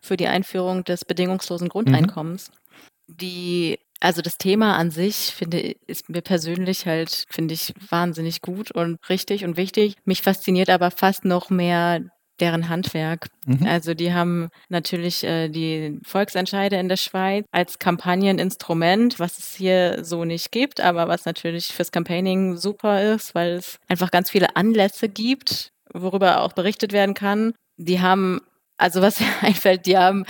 für 0.00 0.16
die 0.16 0.28
Einführung 0.28 0.84
des 0.84 1.04
bedingungslosen 1.04 1.68
Grundeinkommens, 1.68 2.50
mhm. 2.50 3.16
die 3.16 3.78
also 4.00 4.22
das 4.22 4.38
Thema 4.38 4.76
an 4.76 4.90
sich 4.90 5.16
finde 5.34 5.74
ist 5.86 6.08
mir 6.08 6.22
persönlich 6.22 6.86
halt 6.86 7.24
finde 7.30 7.54
ich 7.54 7.72
wahnsinnig 7.90 8.42
gut 8.42 8.70
und 8.70 8.98
richtig 9.08 9.44
und 9.44 9.56
wichtig. 9.56 9.96
Mich 10.04 10.22
fasziniert 10.22 10.70
aber 10.70 10.90
fast 10.90 11.24
noch 11.24 11.50
mehr 11.50 12.02
deren 12.40 12.68
Handwerk. 12.68 13.28
Mhm. 13.46 13.66
Also 13.66 13.94
die 13.94 14.12
haben 14.12 14.48
natürlich 14.68 15.24
äh, 15.24 15.48
die 15.48 15.98
Volksentscheide 16.04 16.76
in 16.76 16.88
der 16.88 16.98
Schweiz 16.98 17.46
als 17.50 17.78
Kampagneninstrument, 17.78 19.18
was 19.18 19.38
es 19.38 19.54
hier 19.54 20.04
so 20.04 20.24
nicht 20.24 20.52
gibt, 20.52 20.80
aber 20.80 21.08
was 21.08 21.24
natürlich 21.24 21.68
fürs 21.68 21.92
Campaigning 21.92 22.56
super 22.56 23.14
ist, 23.14 23.34
weil 23.34 23.52
es 23.52 23.78
einfach 23.88 24.10
ganz 24.10 24.30
viele 24.30 24.54
Anlässe 24.54 25.08
gibt, 25.08 25.70
worüber 25.94 26.42
auch 26.42 26.52
berichtet 26.52 26.92
werden 26.92 27.14
kann. 27.14 27.54
Die 27.78 28.00
haben 28.00 28.40
also 28.78 29.02
was 29.02 29.20
mir 29.20 29.26
einfällt, 29.40 29.86
die 29.86 29.96
haben 29.96 30.24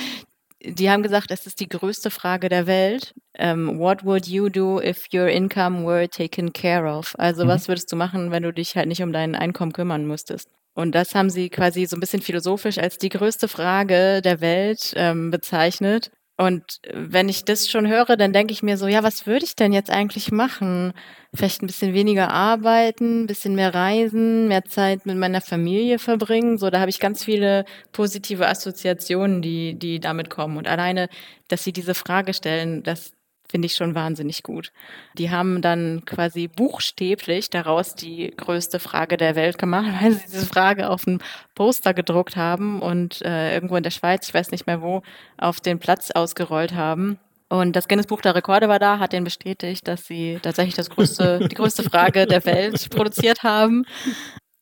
die 0.63 0.91
haben 0.91 1.03
gesagt, 1.03 1.31
es 1.31 1.47
ist 1.47 1.61
die 1.61 1.69
größte 1.69 2.11
Frage 2.11 2.49
der 2.49 2.67
Welt. 2.67 3.15
Um, 3.39 3.69
ähm, 3.69 3.79
what 3.79 4.05
would 4.05 4.27
you 4.27 4.49
do 4.49 4.81
if 4.81 5.09
your 5.13 5.29
income 5.29 5.85
were 5.85 6.09
taken 6.09 6.53
care 6.53 6.87
of? 6.87 7.15
Also 7.19 7.45
mhm. 7.45 7.49
was 7.49 7.69
würdest 7.69 7.93
du 7.93 7.97
machen, 7.97 8.31
wenn 8.31 8.43
du 8.43 8.53
dich 8.53 8.77
halt 8.77 8.89
nicht 8.89 9.03
um 9.03 9.13
dein 9.13 9.35
Einkommen 9.35 9.73
kümmern 9.73 10.07
müsstest? 10.07 10.49
Und 10.75 10.95
das 10.95 11.15
haben 11.15 11.31
sie 11.31 11.49
quasi 11.49 11.87
so 11.87 11.97
ein 11.97 12.01
bisschen 12.01 12.23
philosophisch 12.23 12.79
als 12.79 12.99
die 12.99 13.09
größte 13.09 13.49
Frage 13.49 14.21
der 14.23 14.41
Welt 14.41 14.93
ähm, 14.97 15.31
bezeichnet. 15.31 16.11
Und 16.39 16.81
wenn 16.93 17.31
ich 17.31 17.47
das 17.47 17.71
schon 17.71 17.89
höre, 17.89 18.17
dann 18.17 18.35
denke 18.35 18.53
ich 18.53 18.63
mir 18.63 18.77
so, 18.77 18.87
ja, 18.87 19.03
was 19.03 19.27
würde 19.27 19.47
ich 19.47 19.57
denn 19.57 19.73
jetzt 19.73 19.89
eigentlich 19.91 20.31
machen? 20.31 20.93
Vielleicht 21.35 21.63
ein 21.63 21.67
bisschen 21.67 21.95
weniger 21.95 22.31
arbeiten, 22.31 23.23
ein 23.23 23.27
bisschen 23.27 23.55
mehr 23.55 23.75
reisen, 23.75 24.47
mehr 24.49 24.65
Zeit 24.67 25.07
mit 25.07 25.17
meiner 25.17 25.41
Familie 25.41 25.99
verbringen. 25.99 26.59
So, 26.59 26.69
da 26.69 26.81
habe 26.81 26.91
ich 26.91 27.01
ganz 27.01 27.25
viele 27.25 27.65
positive 27.93 28.47
Assoziationen, 28.49 29.41
die, 29.41 29.79
die 29.79 29.99
damit 29.99 30.29
kommen. 30.29 30.59
Und 30.59 30.69
alleine, 30.69 31.09
dass 31.49 31.65
sie 31.65 31.73
diese 31.73 31.95
Frage 31.95 32.35
stellen, 32.35 32.83
das, 32.83 33.13
finde 33.49 33.67
ich 33.67 33.75
schon 33.75 33.95
wahnsinnig 33.95 34.43
gut. 34.43 34.73
Die 35.15 35.31
haben 35.31 35.63
dann 35.63 36.03
quasi 36.05 36.49
buchstäblich 36.49 37.51
daraus 37.51 37.95
die 37.95 38.33
größte 38.37 38.81
Frage 38.81 39.17
der 39.17 39.37
Welt 39.37 39.59
gemacht, 39.59 39.89
weil 40.01 40.13
sie 40.13 40.27
diese 40.27 40.47
Frage 40.47 40.91
auf 40.91 41.07
ein 41.07 41.21
Poster 41.55 41.95
gedruckt 41.95 42.37
haben 42.37 42.81
und 42.81 43.23
äh, 43.23 43.55
irgendwo 43.55 43.77
in 43.77 43.83
der 43.83 43.91
Schweiz, 43.91 44.29
ich 44.29 44.35
weiß 44.35 44.51
nicht 44.51 44.67
mehr 44.67 44.83
wo, 44.83 45.03
auf 45.39 45.61
den 45.61 45.79
Platz 45.79 46.11
ausgerollt 46.11 46.75
haben. 46.75 47.19
Und 47.49 47.77
das 47.77 47.87
Guinness 47.87 48.07
Buch 48.07 48.21
der 48.21 48.35
Rekorde 48.35 48.69
war 48.69 48.81
da, 48.81 48.99
hat 48.99 49.13
denen 49.13 49.25
bestätigt, 49.25 49.87
dass 49.87 50.07
sie 50.07 50.39
tatsächlich 50.43 50.75
das 50.75 50.91
größte, 50.91 51.47
die 51.49 51.55
größte 51.55 51.85
Frage 51.85 52.27
der 52.27 52.45
Welt 52.45 52.91
produziert 52.91 53.45
haben. 53.45 53.85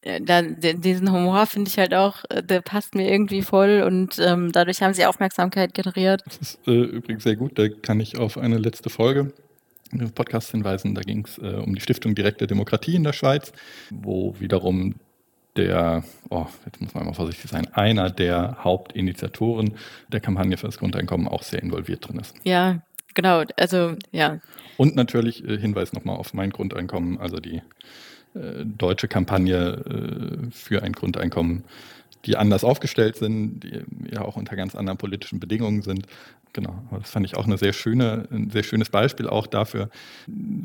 Äh, 0.05 0.21
da, 0.21 0.43
diesen 0.43 1.11
Humor 1.11 1.47
finde 1.47 1.71
ich 1.71 1.79
halt 1.79 1.95
auch, 1.95 2.25
äh, 2.29 2.43
der 2.43 2.61
passt 2.61 2.95
mir 2.95 3.11
irgendwie 3.11 3.43
voll 3.43 3.83
und 3.87 4.19
ähm, 4.19 4.53
dadurch 4.53 4.83
haben 4.83 4.95
sie 4.95 5.07
Aufmerksamkeit 5.07 5.75
generiert. 5.75 6.23
Das 6.27 6.37
ist 6.37 6.69
äh, 6.69 6.73
übrigens 6.73 7.25
sehr 7.25 7.37
gut, 7.37 7.59
da 7.59 7.69
kann 7.69 8.01
ich 8.01 8.19
auf 8.19 8.37
eine 8.39 8.59
letzte 8.59 8.91
Folge 8.91 9.33
des 9.93 10.13
Podcasts 10.13 10.51
hinweisen. 10.51 10.95
Da 10.95 11.01
ging 11.01 11.25
es 11.25 11.39
äh, 11.39 11.57
um 11.57 11.75
die 11.75 11.81
Stiftung 11.81 12.15
Direkte 12.15 12.47
Demokratie 12.47 12.97
in 12.97 13.05
der 13.05 13.13
Schweiz, 13.15 13.53
wo 13.91 14.35
wiederum 14.39 14.97
der, 15.57 16.03
oh, 16.31 16.47
jetzt 16.67 16.81
muss 16.81 16.95
man 16.95 17.07
mal 17.07 17.15
vorsichtig 17.15 17.51
sein, 17.51 17.73
einer 17.73 18.11
der 18.11 18.59
Hauptinitiatoren 18.65 19.75
der 20.09 20.21
Kampagne 20.21 20.57
für 20.57 20.67
das 20.67 20.79
Grundeinkommen 20.79 21.29
auch 21.29 21.43
sehr 21.43 21.63
involviert 21.63 22.07
drin 22.09 22.19
ist. 22.19 22.35
Ja, 22.43 22.83
genau, 23.15 23.45
also 23.57 23.95
ja. 24.11 24.41
Und 24.77 24.97
natürlich 24.97 25.45
äh, 25.45 25.57
Hinweis 25.57 25.93
nochmal 25.93 26.17
auf 26.17 26.35
mein 26.35 26.51
Grundeinkommen, 26.51 27.19
also 27.19 27.37
die 27.37 27.63
äh, 28.35 28.65
deutsche 28.65 29.09
Kampagne 29.09 30.47
äh, 30.47 30.51
für 30.51 30.83
ein 30.83 30.93
Grundeinkommen, 30.93 31.65
die 32.25 32.37
anders 32.37 32.65
aufgestellt 32.65 33.17
sind, 33.17 33.61
die 33.61 33.83
ja 34.13 34.23
auch 34.23 34.37
unter 34.37 34.57
ganz 34.57 34.75
anderen 34.75 34.99
politischen 34.99 35.41
Bedingungen 35.41 35.83
sind. 35.83 36.07
Genau, 36.53 36.75
das 36.93 37.11
fand 37.11 37.27
ich 37.27 37.37
auch 37.37 37.47
eine 37.47 37.59
sehr 37.59 37.73
schöne, 37.73 38.29
ein 38.31 38.49
sehr 38.51 38.63
schönes 38.63 38.89
Beispiel 38.89 39.29
auch 39.29 39.49
dafür, 39.49 39.91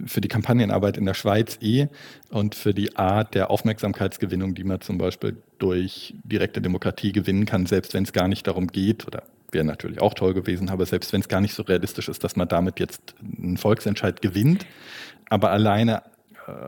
für 0.05 0.21
die 0.21 0.27
Kampagnenarbeit 0.27 0.97
in 0.97 1.05
der 1.05 1.15
Schweiz 1.15 1.57
eh 1.61 1.87
und 2.29 2.53
für 2.53 2.75
die 2.75 2.95
Art 2.95 3.33
der 3.33 3.49
Aufmerksamkeitsgewinnung, 3.49 4.53
die 4.53 4.63
man 4.63 4.81
zum 4.81 4.99
Beispiel 4.99 5.37
durch 5.57 6.13
direkte 6.23 6.61
Demokratie 6.61 7.11
gewinnen 7.11 7.45
kann, 7.45 7.65
selbst 7.65 7.95
wenn 7.95 8.03
es 8.03 8.13
gar 8.13 8.27
nicht 8.27 8.45
darum 8.45 8.67
geht 8.67 9.07
oder 9.07 9.23
wäre 9.51 9.65
natürlich 9.65 9.99
auch 9.99 10.13
toll 10.13 10.35
gewesen, 10.35 10.69
aber 10.69 10.85
selbst 10.85 11.11
wenn 11.11 11.21
es 11.21 11.27
gar 11.27 11.41
nicht 11.41 11.55
so 11.55 11.63
realistisch 11.63 12.07
ist, 12.07 12.23
dass 12.23 12.35
man 12.35 12.47
damit 12.47 12.79
jetzt 12.79 13.15
einen 13.21 13.57
Volksentscheid 13.57 14.21
gewinnt, 14.21 14.67
aber 15.29 15.49
alleine 15.49 16.03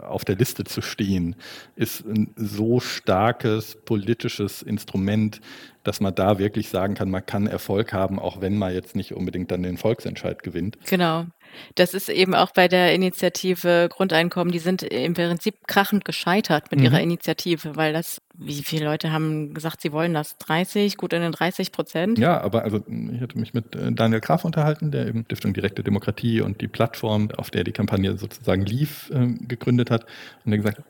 auf 0.03 0.25
der 0.25 0.36
Liste 0.36 0.63
zu 0.63 0.82
stehen, 0.82 1.36
ist 1.75 2.05
ein 2.05 2.34
so 2.36 2.79
starkes 2.79 3.77
politisches 3.86 4.61
Instrument, 4.61 5.41
dass 5.84 5.99
man 5.99 6.13
da 6.13 6.39
wirklich 6.39 6.69
sagen 6.69 6.93
kann, 6.93 7.09
man 7.09 7.25
kann 7.25 7.47
Erfolg 7.47 7.93
haben, 7.93 8.19
auch 8.19 8.41
wenn 8.41 8.57
man 8.57 8.73
jetzt 8.73 8.95
nicht 8.95 9.13
unbedingt 9.13 9.51
dann 9.51 9.63
den 9.63 9.77
Volksentscheid 9.77 10.43
gewinnt. 10.43 10.77
Genau. 10.88 11.25
Das 11.76 11.93
ist 11.93 12.10
eben 12.10 12.36
auch 12.36 12.52
bei 12.52 12.68
der 12.68 12.93
Initiative 12.93 13.89
Grundeinkommen, 13.91 14.52
die 14.52 14.60
sind 14.60 14.84
im 14.84 15.14
Prinzip 15.14 15.68
krachend 15.68 16.06
gescheitert 16.06 16.72
mit 16.72 16.80
mhm. 16.80 16.86
ihrer 16.86 17.02
Initiative, 17.02 17.76
weil 17.76 17.93
das, 17.93 18.22
wie 18.34 18.64
viele 18.64 18.86
Leute 18.86 19.12
haben 19.12 19.54
gesagt, 19.54 19.82
sie 19.82 19.91
wollen 19.91 20.14
das 20.14 20.38
30, 20.38 20.97
gut 20.97 21.14
in 21.14 21.22
den 21.22 21.32
30 21.32 21.72
Prozent? 21.72 22.20
Ja, 22.20 22.41
aber 22.41 22.64
also 22.64 22.84
ich 22.88 23.22
hatte 23.22 23.38
mich 23.38 23.54
mit 23.54 23.76
äh, 23.76 23.91
Daniel 23.91 24.22
Graf 24.22 24.45
unterhalten, 24.45 24.91
der 24.91 25.08
eben 25.08 25.24
Stiftung 25.26 25.54
Direkte 25.54 25.84
Demokratie 25.84 26.41
und 26.41 26.62
die 26.62 26.68
Plattform, 26.68 27.30
auf 27.38 27.52
der 27.52 27.64
die 27.64 27.72
Kampagne 27.72 28.18
sozusagen 28.18 28.66
lief, 28.66 29.10
äh, 29.14 29.28
gegründet 29.47 29.91
hat 29.91 30.06
und 30.45 30.52
der 30.52 30.58
gesagt, 30.58 30.82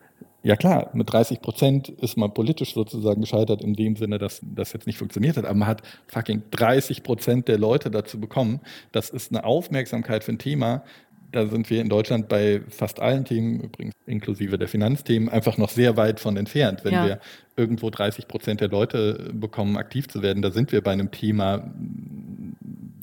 ja 0.43 0.55
klar, 0.55 0.89
mit 0.93 1.11
30 1.11 1.41
Prozent 1.41 1.89
ist 1.89 2.17
man 2.17 2.33
politisch 2.33 2.73
sozusagen 2.73 3.21
gescheitert 3.21 3.61
in 3.61 3.73
dem 3.73 3.95
Sinne, 3.95 4.17
dass 4.17 4.41
das 4.41 4.73
jetzt 4.73 4.87
nicht 4.87 4.97
funktioniert 4.97 5.37
hat, 5.37 5.45
aber 5.45 5.55
man 5.55 5.67
hat 5.67 5.83
fucking 6.07 6.43
30 6.51 7.03
Prozent 7.03 7.47
der 7.47 7.59
Leute 7.59 7.91
dazu 7.91 8.19
bekommen. 8.19 8.59
Das 8.91 9.09
ist 9.09 9.31
eine 9.31 9.43
Aufmerksamkeit 9.43 10.23
für 10.23 10.31
ein 10.31 10.39
Thema. 10.39 10.83
Da 11.31 11.47
sind 11.47 11.69
wir 11.69 11.79
in 11.79 11.89
Deutschland 11.89 12.27
bei 12.27 12.61
fast 12.69 12.99
allen 12.99 13.23
Themen, 13.23 13.61
übrigens 13.61 13.93
inklusive 14.05 14.57
der 14.57 14.67
Finanzthemen, 14.67 15.29
einfach 15.29 15.57
noch 15.57 15.69
sehr 15.69 15.95
weit 15.95 16.19
von 16.19 16.35
entfernt. 16.35 16.83
Wenn 16.83 16.93
ja. 16.93 17.05
wir 17.05 17.19
irgendwo 17.55 17.89
30 17.89 18.27
Prozent 18.27 18.61
der 18.61 18.67
Leute 18.67 19.31
bekommen, 19.33 19.77
aktiv 19.77 20.07
zu 20.07 20.21
werden, 20.21 20.41
da 20.41 20.51
sind 20.51 20.71
wir 20.71 20.81
bei 20.81 20.91
einem 20.91 21.11
Thema, 21.11 21.71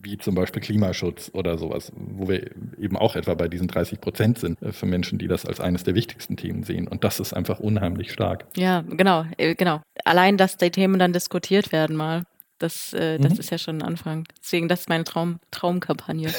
wie 0.01 0.19
zum 0.19 0.35
Beispiel 0.35 0.63
Klimaschutz 0.63 1.31
oder 1.35 1.59
sowas, 1.59 1.93
wo 1.95 2.29
wir 2.29 2.51
eben 2.79 2.97
auch 2.97 3.17
etwa 3.17 3.35
bei 3.35 3.49
diesen 3.49 3.69
30 3.69 4.01
Prozent 4.01 4.39
sind 4.39 4.61
äh, 4.63 4.73
für 4.73 4.87
Menschen, 4.87 5.19
die 5.19 5.29
das 5.29 5.45
als 5.45 5.61
eines 5.61 5.85
der 5.85 5.95
wichtigsten 5.95 6.37
Themen 6.37 6.63
sehen. 6.63 6.89
Und 6.89 7.05
das 7.05 7.21
ist 7.21 7.33
einfach 7.33 7.61
unheimlich 7.61 8.13
stark. 8.13 8.47
Ja, 8.57 8.83
genau, 8.83 9.25
äh, 9.37 9.55
genau. 9.55 9.81
Allein, 10.05 10.37
dass 10.37 10.57
die 10.57 10.71
Themen 10.71 10.99
dann 10.99 11.13
diskutiert 11.13 11.73
werden 11.73 11.97
mal. 11.97 12.25
Das, 12.59 12.93
äh, 12.93 13.19
das 13.19 13.35
mhm. 13.35 13.41
ist 13.41 13.51
ja 13.51 13.59
schon 13.59 13.77
ein 13.79 13.83
Anfang. 13.83 14.25
Deswegen, 14.43 14.69
das 14.69 14.81
ist 14.81 14.89
meine 14.89 15.05
Traum, 15.05 15.39
Traumkampagne. 15.51 16.31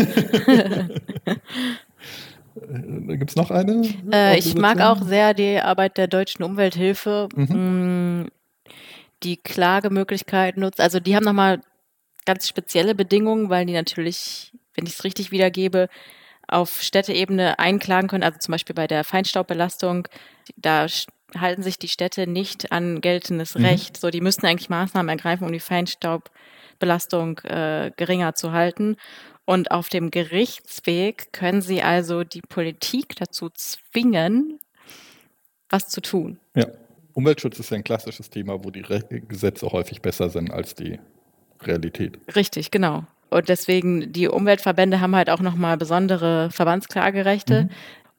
Äh, 2.67 3.17
Gibt 3.17 3.29
es 3.29 3.35
noch 3.35 3.51
eine? 3.51 3.87
Äh, 4.11 4.37
ich 4.37 4.55
mag 4.55 4.81
auch 4.81 5.01
sehr 5.03 5.33
die 5.33 5.59
Arbeit 5.59 5.97
der 5.97 6.07
Deutschen 6.07 6.43
Umwelthilfe. 6.43 7.29
Mhm. 7.35 8.23
Mm, 8.23 8.27
die 9.23 9.37
Klagemöglichkeit 9.37 10.57
nutzt. 10.57 10.81
Also 10.81 10.99
die 10.99 11.15
haben 11.15 11.25
nochmal 11.25 11.61
ganz 12.29 12.47
spezielle 12.47 12.93
Bedingungen, 12.93 13.49
weil 13.49 13.65
die 13.65 13.73
natürlich, 13.73 14.53
wenn 14.75 14.85
ich 14.85 14.93
es 14.93 15.03
richtig 15.03 15.31
wiedergebe, 15.31 15.89
auf 16.47 16.79
Städteebene 16.79 17.57
einklagen 17.57 18.07
können. 18.07 18.21
Also 18.21 18.37
zum 18.37 18.51
Beispiel 18.51 18.75
bei 18.75 18.85
der 18.85 19.03
Feinstaubbelastung, 19.03 20.07
da 20.55 20.85
halten 21.35 21.63
sich 21.63 21.79
die 21.79 21.87
Städte 21.87 22.27
nicht 22.27 22.71
an 22.71 23.01
geltendes 23.01 23.55
mhm. 23.55 23.65
Recht. 23.65 23.97
So, 23.97 24.11
die 24.11 24.21
müssten 24.21 24.45
eigentlich 24.45 24.69
Maßnahmen 24.69 25.09
ergreifen, 25.09 25.43
um 25.47 25.51
die 25.51 25.59
Feinstaubbelastung 25.59 27.39
äh, 27.39 27.91
geringer 27.97 28.35
zu 28.35 28.51
halten. 28.51 28.97
Und 29.45 29.71
auf 29.71 29.89
dem 29.89 30.11
Gerichtsweg 30.11 31.33
können 31.33 31.63
sie 31.63 31.81
also 31.81 32.23
die 32.23 32.41
Politik 32.41 33.15
dazu 33.15 33.49
zwingen, 33.49 34.59
was 35.67 35.89
zu 35.89 36.01
tun. 36.01 36.39
Ja. 36.53 36.67
Umweltschutz 37.13 37.57
ist 37.59 37.71
ja 37.71 37.77
ein 37.77 37.83
klassisches 37.83 38.29
Thema, 38.29 38.63
wo 38.63 38.69
die 38.69 38.83
Gesetze 38.83 39.71
häufig 39.71 40.03
besser 40.03 40.29
sind 40.29 40.51
als 40.51 40.75
die 40.75 40.99
Realität. 41.63 42.19
Richtig, 42.35 42.71
genau. 42.71 43.05
Und 43.29 43.49
deswegen, 43.49 44.11
die 44.11 44.27
Umweltverbände 44.27 45.01
haben 45.01 45.15
halt 45.15 45.29
auch 45.29 45.39
nochmal 45.39 45.77
besondere 45.77 46.49
Verbandsklagerechte. 46.51 47.63
Mhm. 47.63 47.69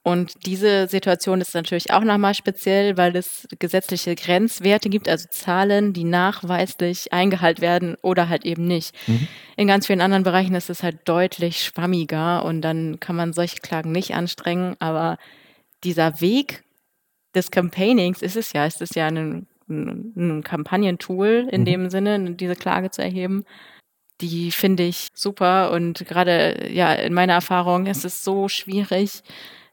Und 0.03 0.47
diese 0.47 0.89
Situation 0.89 1.43
ist 1.43 1.55
natürlich 1.55 1.93
auch 1.93 2.03
nochmal 2.03 2.35
speziell, 2.35 2.97
weil 2.97 3.15
es 3.17 3.47
gesetzliche 3.59 4.15
Grenzwerte 4.15 4.89
gibt, 4.89 5.11
also 5.11 5.29
Zahlen, 5.31 5.93
die 5.93 6.05
nachweislich 6.05 7.13
eingehalten 7.13 7.61
werden 7.61 7.97
oder 8.01 8.31
halt 8.31 8.47
eben 8.47 8.67
nicht. 8.67 8.95
Mhm. 9.07 9.29
In 9.57 9.69
ganz 9.69 9.89
vielen 9.89 10.01
anderen 10.01 10.23
Bereichen 10.23 10.55
ist 10.55 10.71
es 10.71 10.83
halt 10.83 11.01
deutlich 11.05 11.63
schwammiger 11.63 12.47
und 12.47 12.63
dann 12.63 12.99
kann 12.99 13.15
man 13.15 13.35
solche 13.35 13.59
Klagen 13.59 13.93
nicht 13.93 14.15
anstrengen. 14.15 14.75
Aber 14.79 15.19
dieser 15.85 16.23
Weg 16.23 16.63
des 17.35 17.51
Campaignings 17.51 18.23
ist 18.23 18.37
es 18.37 18.55
ja, 18.55 18.65
ist 18.65 18.81
es 18.81 18.95
ja 18.95 19.07
ein 19.07 19.47
ein, 19.71 20.13
ein 20.17 20.43
Kampagnentool 20.43 21.49
in 21.51 21.63
mhm. 21.63 21.65
dem 21.65 21.91
Sinne, 21.91 22.33
diese 22.35 22.57
Klage 22.57 22.91
zu 22.91 23.03
erheben. 23.03 23.45
Die 24.21 24.51
finde 24.51 24.83
ich 24.83 25.09
super 25.15 25.71
und 25.71 26.07
gerade 26.07 26.69
ja 26.71 26.93
in 26.93 27.15
meiner 27.15 27.33
Erfahrung 27.33 27.87
ist 27.87 28.05
es 28.05 28.23
so 28.23 28.49
schwierig, 28.49 29.23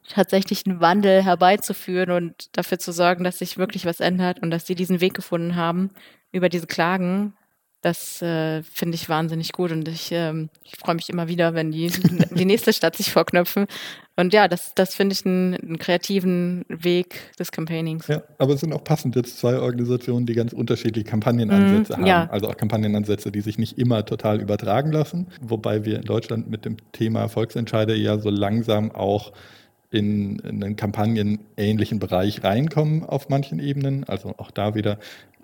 tatsächlich 0.08 0.64
einen 0.66 0.80
Wandel 0.80 1.22
herbeizuführen 1.22 2.10
und 2.10 2.56
dafür 2.56 2.78
zu 2.78 2.92
sorgen, 2.92 3.24
dass 3.24 3.38
sich 3.38 3.58
wirklich 3.58 3.84
was 3.84 4.00
ändert 4.00 4.40
und 4.40 4.50
dass 4.50 4.66
sie 4.66 4.74
diesen 4.74 5.00
Weg 5.00 5.14
gefunden 5.14 5.56
haben 5.56 5.90
über 6.32 6.48
diese 6.48 6.66
Klagen, 6.66 7.34
das 7.82 8.20
äh, 8.22 8.62
finde 8.62 8.96
ich 8.96 9.08
wahnsinnig 9.08 9.52
gut 9.52 9.70
und 9.70 9.86
ich, 9.86 10.10
ähm, 10.10 10.48
ich 10.64 10.76
freue 10.78 10.96
mich 10.96 11.08
immer 11.08 11.28
wieder, 11.28 11.54
wenn 11.54 11.70
die, 11.70 11.90
die 12.30 12.44
nächste 12.44 12.72
Stadt 12.72 12.96
sich 12.96 13.12
vorknöpfen. 13.12 13.66
Und 14.16 14.32
ja, 14.32 14.48
das, 14.48 14.74
das 14.74 14.96
finde 14.96 15.12
ich 15.12 15.24
einen, 15.24 15.54
einen, 15.54 15.78
kreativen 15.78 16.64
Weg 16.68 17.36
des 17.38 17.52
Campaignings. 17.52 18.08
Ja, 18.08 18.22
aber 18.38 18.54
es 18.54 18.60
sind 18.60 18.72
auch 18.72 18.82
passend 18.82 19.14
jetzt 19.14 19.38
zwei 19.38 19.58
Organisationen, 19.58 20.26
die 20.26 20.34
ganz 20.34 20.52
unterschiedliche 20.52 21.08
Kampagnenansätze 21.08 21.92
mm, 21.92 21.96
haben. 21.96 22.06
Ja. 22.06 22.28
Also 22.28 22.48
auch 22.48 22.56
Kampagnenansätze, 22.56 23.30
die 23.30 23.42
sich 23.42 23.58
nicht 23.58 23.78
immer 23.78 24.04
total 24.04 24.40
übertragen 24.40 24.90
lassen. 24.90 25.28
Wobei 25.40 25.84
wir 25.84 25.98
in 25.98 26.04
Deutschland 26.04 26.50
mit 26.50 26.64
dem 26.64 26.78
Thema 26.90 27.28
Volksentscheide 27.28 27.94
ja 27.94 28.18
so 28.18 28.30
langsam 28.30 28.90
auch 28.90 29.32
in, 29.90 30.38
in 30.40 30.62
einen 30.62 30.76
kampagnenähnlichen 30.76 31.98
Bereich 31.98 32.44
reinkommen 32.44 33.04
auf 33.04 33.28
manchen 33.28 33.58
Ebenen. 33.58 34.04
Also 34.04 34.34
auch 34.36 34.50
da 34.50 34.74
wieder 34.74 34.98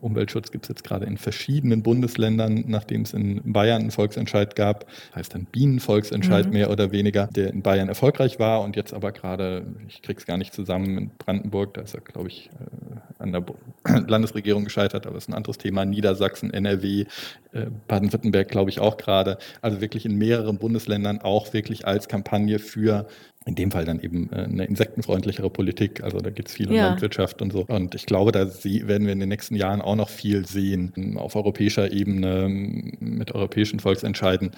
Umweltschutz 0.05 0.51
gibt 0.51 0.67
es 0.67 0.69
jetzt 0.69 0.85
gerade 0.85 1.07
in 1.07 1.17
verschiedenen 1.17 1.83
Bundesländern, 1.83 2.65
nachdem 2.67 3.03
es 3.03 3.15
in 3.15 3.41
Bayern 3.53 3.81
einen 3.81 3.91
Volksentscheid 3.91 4.55
gab, 4.55 4.87
heißt 5.15 5.35
dann 5.35 5.47
Bienenvolksentscheid 5.47 6.47
mhm. 6.47 6.53
mehr 6.53 6.71
oder 6.71 6.93
weniger, 6.93 7.27
der 7.29 7.49
in 7.49 7.63
Bayern 7.63 7.89
erfolgreich 7.89 8.39
war 8.39 8.61
und 8.61 8.77
jetzt 8.77 8.93
aber 8.93 9.13
gerade, 9.13 9.65
ich 9.89 10.03
krieg's 10.03 10.27
gar 10.27 10.37
nicht 10.37 10.53
zusammen, 10.53 10.99
in 10.99 11.11
Brandenburg, 11.17 11.75
da 11.75 11.81
ist 11.81 11.95
er, 11.95 12.03
glaube 12.03 12.29
ich, 12.29 12.51
äh, 12.61 13.23
an 13.23 13.33
der 13.33 13.45
Landesregierung 14.07 14.65
gescheitert, 14.65 15.07
aber 15.07 15.15
das 15.15 15.25
ist 15.25 15.29
ein 15.31 15.35
anderes 15.35 15.57
Thema. 15.57 15.87
Niedersachsen, 15.87 16.53
NRW, 16.53 17.07
äh, 17.53 17.67
Baden-Württemberg, 17.89 18.49
glaube 18.49 18.69
ich, 18.69 18.81
auch 18.81 18.99
gerade. 18.99 19.39
Also 19.63 19.81
wirklich 19.81 20.05
in 20.05 20.17
mehreren 20.17 20.59
Bundesländern 20.59 21.23
auch 21.23 21.55
wirklich 21.55 21.87
als 21.87 22.09
Kampagne 22.09 22.59
für 22.59 23.07
in 23.47 23.55
dem 23.55 23.71
Fall 23.71 23.85
dann 23.85 24.01
eben 24.01 24.31
äh, 24.33 24.37
eine 24.37 24.65
insektenfreundlichere 24.65 25.51
Politik. 25.51 26.03
Also 26.03 26.19
da 26.19 26.31
geht 26.31 26.49
es 26.49 26.55
viel 26.55 26.69
um 26.69 26.75
ja. 26.75 26.89
Landwirtschaft 26.89 27.43
und 27.43 27.53
so. 27.53 27.65
Und 27.67 27.95
ich 27.95 28.07
glaube, 28.07 28.33
da 28.33 28.47
werden 28.47 29.07
wir 29.07 29.13
in 29.13 29.21
den 29.21 29.29
nächsten 29.29 29.55
Jahren 29.55 29.83
auch 29.83 29.97
noch 29.97 30.09
viel 30.09 30.47
sehen 30.47 31.17
auf 31.19 31.37
europäischer 31.37 31.93
Ebene 31.93 32.49
mit 32.49 33.35
europäischen 33.35 33.81
Volksentscheiden 33.81 34.53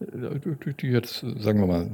die 0.00 0.88
jetzt, 0.88 1.24
sagen 1.38 1.60
wir 1.60 1.66
mal, 1.66 1.90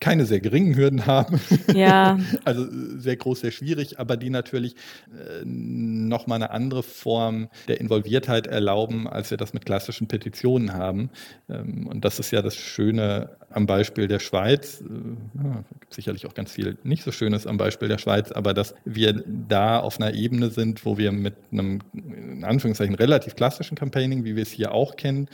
keine 0.00 0.26
sehr 0.26 0.40
geringen 0.40 0.76
Hürden 0.76 1.06
haben. 1.06 1.40
Ja. 1.72 2.18
also 2.44 2.66
sehr 2.98 3.16
groß, 3.16 3.40
sehr 3.40 3.52
schwierig, 3.52 4.00
aber 4.00 4.16
die 4.16 4.30
natürlich 4.30 4.74
äh, 5.12 5.44
nochmal 5.44 6.36
eine 6.36 6.50
andere 6.50 6.82
Form 6.82 7.48
der 7.68 7.80
Involviertheit 7.80 8.46
erlauben, 8.46 9.06
als 9.06 9.30
wir 9.30 9.38
das 9.38 9.54
mit 9.54 9.64
klassischen 9.64 10.08
Petitionen 10.08 10.72
haben. 10.72 11.10
Ähm, 11.48 11.86
und 11.86 12.04
das 12.04 12.18
ist 12.18 12.32
ja 12.32 12.42
das 12.42 12.56
Schöne 12.56 13.30
am 13.50 13.66
Beispiel 13.66 14.08
der 14.08 14.18
Schweiz. 14.18 14.82
Äh, 14.82 15.44
ja, 15.44 15.64
gibt 15.80 15.94
sicherlich 15.94 16.26
auch 16.26 16.34
ganz 16.34 16.52
viel 16.52 16.76
nicht 16.82 17.04
so 17.04 17.12
Schönes 17.12 17.46
am 17.46 17.56
Beispiel 17.56 17.88
der 17.88 17.98
Schweiz, 17.98 18.32
aber 18.32 18.52
dass 18.52 18.74
wir 18.84 19.22
da 19.48 19.78
auf 19.78 20.00
einer 20.00 20.14
Ebene 20.14 20.50
sind, 20.50 20.84
wo 20.84 20.98
wir 20.98 21.12
mit 21.12 21.34
einem, 21.52 21.80
in 21.92 22.44
Anführungszeichen, 22.44 22.96
relativ 22.96 23.36
klassischen 23.36 23.76
Campaigning, 23.76 24.24
wie 24.24 24.34
wir 24.34 24.42
es 24.42 24.50
hier 24.50 24.72
auch 24.72 24.96
kennen, 24.96 25.28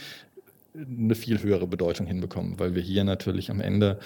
eine 0.74 1.14
viel 1.14 1.42
höhere 1.42 1.66
Bedeutung 1.66 2.06
hinbekommen, 2.06 2.58
weil 2.58 2.74
wir 2.74 2.82
hier 2.82 3.04
natürlich 3.04 3.50
am 3.50 3.60
Ende, 3.60 3.98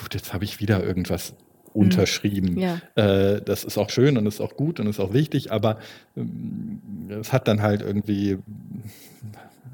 gut, 0.00 0.14
jetzt 0.14 0.32
habe 0.32 0.44
ich 0.44 0.60
wieder 0.60 0.84
irgendwas 0.84 1.32
mhm. 1.32 1.82
unterschrieben. 1.82 2.58
Ja. 2.58 2.80
Äh, 2.94 3.42
das 3.42 3.64
ist 3.64 3.78
auch 3.78 3.90
schön 3.90 4.16
und 4.16 4.26
ist 4.26 4.40
auch 4.40 4.56
gut 4.56 4.80
und 4.80 4.86
ist 4.86 5.00
auch 5.00 5.12
wichtig, 5.12 5.52
aber 5.52 5.78
ähm, 6.16 6.80
es 7.08 7.32
hat 7.32 7.48
dann 7.48 7.62
halt 7.62 7.82
irgendwie, 7.82 8.38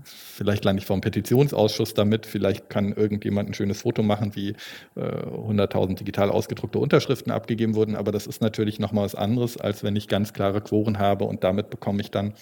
vielleicht 0.05 0.65
lande 0.65 0.81
ich 0.81 0.87
vor 0.87 0.95
einem 0.95 1.03
Petitionsausschuss 1.03 1.95
damit, 1.95 2.27
vielleicht 2.27 2.71
kann 2.71 2.93
irgendjemand 2.93 3.51
ein 3.51 3.55
schönes 3.55 3.83
Foto 3.83 4.03
machen, 4.03 4.35
wie 4.35 4.51
äh, 4.97 5.01
100.000 5.01 5.97
digital 5.97 6.31
ausgedruckte 6.31 6.79
Unterschriften 6.79 7.33
abgegeben 7.33 7.75
wurden, 7.75 7.97
aber 7.97 8.13
das 8.13 8.27
ist 8.27 8.41
natürlich 8.41 8.79
nochmal 8.79 9.05
was 9.05 9.15
anderes, 9.15 9.57
als 9.57 9.83
wenn 9.83 9.97
ich 9.97 10.09
ganz 10.09 10.33
klare 10.33 10.61
Quoren 10.61 10.99
habe 10.99 11.25
und 11.25 11.45
damit 11.45 11.71
bekomme 11.71 12.01
ich 12.01 12.11
dann 12.11 12.35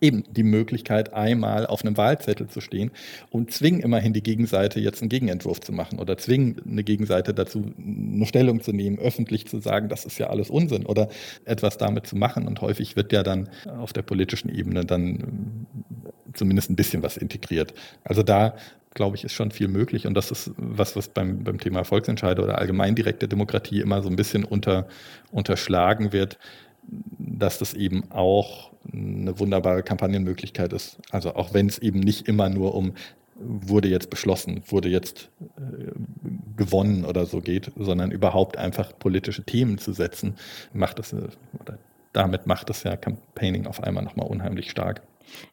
eben 0.00 0.24
die 0.30 0.42
Möglichkeit, 0.42 1.12
einmal 1.12 1.66
auf 1.66 1.84
einem 1.84 1.96
Wahlzettel 1.96 2.48
zu 2.48 2.60
stehen 2.60 2.90
und 3.30 3.52
zwingen 3.52 3.80
immerhin 3.80 4.12
die 4.12 4.22
Gegenseite 4.22 4.80
jetzt 4.80 5.02
einen 5.02 5.08
Gegenentwurf 5.08 5.60
zu 5.60 5.72
machen 5.72 5.98
oder 5.98 6.16
zwingen 6.16 6.60
eine 6.66 6.84
Gegenseite 6.84 7.34
dazu, 7.34 7.72
eine 7.78 8.26
Stellung 8.26 8.62
zu 8.62 8.72
nehmen, 8.72 8.98
öffentlich 8.98 9.46
zu 9.46 9.60
sagen, 9.60 9.88
das 9.88 10.04
ist 10.04 10.18
ja 10.18 10.28
alles 10.28 10.50
Unsinn 10.50 10.86
oder 10.86 11.08
etwas 11.44 11.78
damit 11.78 12.06
zu 12.06 12.16
machen. 12.16 12.46
Und 12.46 12.60
häufig 12.60 12.96
wird 12.96 13.12
ja 13.12 13.22
dann 13.22 13.48
auf 13.66 13.92
der 13.92 14.02
politischen 14.02 14.48
Ebene 14.48 14.84
dann 14.84 15.66
zumindest 16.32 16.70
ein 16.70 16.76
bisschen 16.76 17.02
was 17.02 17.16
integriert. 17.16 17.74
Also 18.04 18.22
da 18.22 18.54
glaube 18.94 19.16
ich, 19.16 19.24
ist 19.24 19.34
schon 19.34 19.52
viel 19.52 19.68
möglich. 19.68 20.06
Und 20.06 20.14
das 20.14 20.30
ist 20.30 20.50
was, 20.56 20.96
was 20.96 21.08
beim, 21.08 21.44
beim 21.44 21.60
Thema 21.60 21.84
Volksentscheide 21.84 22.42
oder 22.42 22.58
allgemein 22.58 22.96
direkte 22.96 23.28
Demokratie 23.28 23.80
immer 23.80 24.02
so 24.02 24.08
ein 24.08 24.16
bisschen 24.16 24.44
unter, 24.44 24.88
unterschlagen 25.30 26.12
wird 26.12 26.38
dass 27.18 27.58
das 27.58 27.74
eben 27.74 28.10
auch 28.10 28.72
eine 28.92 29.38
wunderbare 29.38 29.82
Kampagnenmöglichkeit 29.82 30.72
ist. 30.72 30.98
Also 31.10 31.34
auch 31.34 31.54
wenn 31.54 31.66
es 31.66 31.78
eben 31.78 32.00
nicht 32.00 32.28
immer 32.28 32.48
nur 32.48 32.74
um 32.74 32.92
wurde 33.42 33.88
jetzt 33.88 34.10
beschlossen, 34.10 34.62
wurde 34.66 34.88
jetzt 34.88 35.30
äh, 35.56 35.92
gewonnen 36.56 37.04
oder 37.04 37.24
so 37.24 37.40
geht, 37.40 37.72
sondern 37.76 38.10
überhaupt 38.10 38.58
einfach 38.58 38.92
politische 38.98 39.44
Themen 39.44 39.78
zu 39.78 39.92
setzen, 39.92 40.34
macht 40.74 40.98
das 40.98 41.14
oder 41.14 41.78
damit 42.12 42.46
macht 42.46 42.68
das 42.68 42.82
ja 42.82 42.96
Campaigning 42.96 43.66
auf 43.66 43.82
einmal 43.82 44.04
nochmal 44.04 44.26
unheimlich 44.26 44.70
stark. 44.70 45.02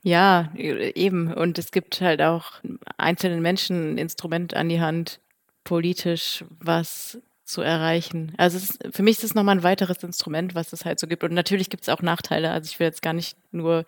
Ja, 0.01 0.51
eben. 0.55 1.31
Und 1.31 1.59
es 1.59 1.71
gibt 1.71 2.01
halt 2.01 2.21
auch 2.21 2.53
einzelnen 2.97 3.41
Menschen 3.41 3.93
ein 3.93 3.97
Instrument 3.97 4.55
an 4.55 4.69
die 4.69 4.81
Hand, 4.81 5.19
politisch, 5.63 6.43
was 6.59 7.19
zu 7.47 7.61
erreichen. 7.61 8.33
Also 8.37 8.57
ist, 8.57 8.77
für 8.91 9.03
mich 9.03 9.17
ist 9.17 9.23
es 9.23 9.35
nochmal 9.35 9.57
ein 9.57 9.63
weiteres 9.63 10.03
Instrument, 10.03 10.53
was 10.53 10.73
es 10.73 10.83
halt 10.83 10.99
so 10.99 11.07
gibt. 11.07 11.23
Und 11.23 11.33
natürlich 11.33 11.69
gibt 11.69 11.83
es 11.83 11.89
auch 11.89 12.01
Nachteile. 12.01 12.51
Also 12.51 12.69
ich 12.69 12.79
will 12.79 12.87
jetzt 12.87 13.01
gar 13.01 13.13
nicht 13.13 13.37
nur 13.51 13.85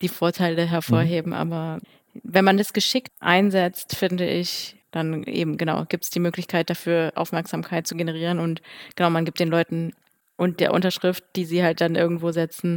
die 0.00 0.08
Vorteile 0.08 0.64
hervorheben, 0.64 1.32
mhm. 1.32 1.38
aber 1.38 1.80
wenn 2.22 2.44
man 2.44 2.56
das 2.56 2.72
geschickt 2.72 3.12
einsetzt, 3.20 3.96
finde 3.96 4.28
ich, 4.28 4.76
dann 4.92 5.24
eben 5.24 5.56
genau 5.56 5.84
gibt 5.86 6.04
es 6.04 6.10
die 6.10 6.20
Möglichkeit 6.20 6.70
dafür 6.70 7.12
Aufmerksamkeit 7.16 7.86
zu 7.86 7.96
generieren 7.96 8.38
und 8.38 8.62
genau 8.94 9.10
man 9.10 9.24
gibt 9.24 9.40
den 9.40 9.48
Leuten 9.48 9.92
und 10.36 10.60
der 10.60 10.72
Unterschrift, 10.72 11.24
die 11.36 11.44
sie 11.44 11.62
halt 11.62 11.80
dann 11.80 11.96
irgendwo 11.96 12.30
setzen, 12.30 12.76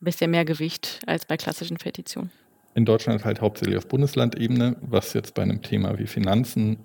ein 0.00 0.04
bisschen 0.04 0.30
mehr 0.30 0.44
Gewicht 0.44 1.00
als 1.06 1.24
bei 1.24 1.36
klassischen 1.36 1.76
Petitionen. 1.76 2.30
In 2.74 2.84
Deutschland 2.84 3.24
halt 3.24 3.40
hauptsächlich 3.40 3.78
auf 3.78 3.88
Bundeslandebene, 3.88 4.76
was 4.82 5.14
jetzt 5.14 5.34
bei 5.34 5.42
einem 5.42 5.62
Thema 5.62 5.98
wie 5.98 6.06
Finanzen 6.06 6.84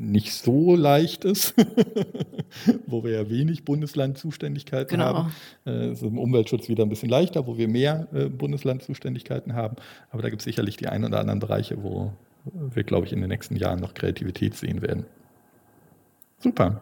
nicht 0.00 0.32
so 0.32 0.74
leicht 0.74 1.26
ist, 1.26 1.54
wo 2.86 3.04
wir 3.04 3.12
ja 3.12 3.30
wenig 3.30 3.64
Bundeslandzuständigkeiten 3.64 4.98
genau. 4.98 5.14
haben. 5.14 5.34
Äh, 5.66 5.92
ist 5.92 6.02
im 6.02 6.18
Umweltschutz 6.18 6.68
wieder 6.68 6.84
ein 6.84 6.88
bisschen 6.88 7.10
leichter, 7.10 7.46
wo 7.46 7.58
wir 7.58 7.68
mehr 7.68 8.08
äh, 8.14 8.24
Bundeslandzuständigkeiten 8.26 9.54
haben. 9.54 9.76
Aber 10.10 10.22
da 10.22 10.30
gibt 10.30 10.40
es 10.40 10.44
sicherlich 10.44 10.78
die 10.78 10.88
ein 10.88 11.04
oder 11.04 11.20
anderen 11.20 11.38
Bereiche, 11.38 11.82
wo 11.82 12.12
wir, 12.44 12.84
glaube 12.84 13.06
ich, 13.06 13.12
in 13.12 13.20
den 13.20 13.28
nächsten 13.28 13.56
Jahren 13.56 13.80
noch 13.80 13.92
Kreativität 13.92 14.56
sehen 14.56 14.80
werden. 14.80 15.04
Super. 16.38 16.80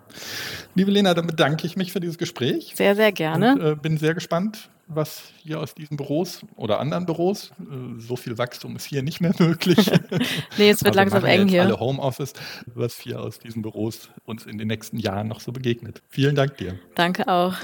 Liebe 0.77 0.93
Lena, 0.93 1.14
dann 1.14 1.27
bedanke 1.27 1.66
ich 1.66 1.77
mich 1.77 1.93
für 1.93 1.99
dieses 1.99 2.19
Gespräch. 2.19 2.75
Sehr, 2.77 2.95
sehr 2.95 3.11
gerne. 3.11 3.55
Und, 3.55 3.61
äh, 3.61 3.75
bin 3.75 3.97
sehr 3.97 4.14
gespannt, 4.14 4.71
was 4.89 5.22
hier 5.43 5.61
aus 5.61 5.74
diesen 5.74 5.97
Büros 5.97 6.41
oder 6.57 6.80
anderen 6.80 7.07
Büros, 7.07 7.53
äh, 7.61 8.01
so 8.01 8.16
viel 8.16 8.39
Wachstum 8.39 8.74
ist 8.76 8.86
hier 8.86 9.03
nicht 9.03 9.20
mehr 9.20 9.34
möglich. 9.39 9.78
nee, 10.59 10.70
es 10.70 10.82
wird 10.82 10.97
also 10.97 10.99
langsam 10.99 11.24
eng 11.24 11.49
hier. 11.49 11.62
Alle 11.62 11.78
Homeoffice, 11.78 12.32
was 12.66 12.99
hier 12.99 13.20
aus 13.20 13.39
diesen 13.39 13.62
Büros 13.62 14.11
uns 14.24 14.47
in 14.47 14.59
den 14.59 14.68
nächsten 14.68 14.99
Jahren 14.99 15.28
noch 15.28 15.41
so 15.41 15.53
begegnet. 15.53 16.03
Vielen 16.09 16.34
Dank 16.34 16.57
dir. 16.57 16.78
Danke 16.95 17.28
auch. 17.28 17.55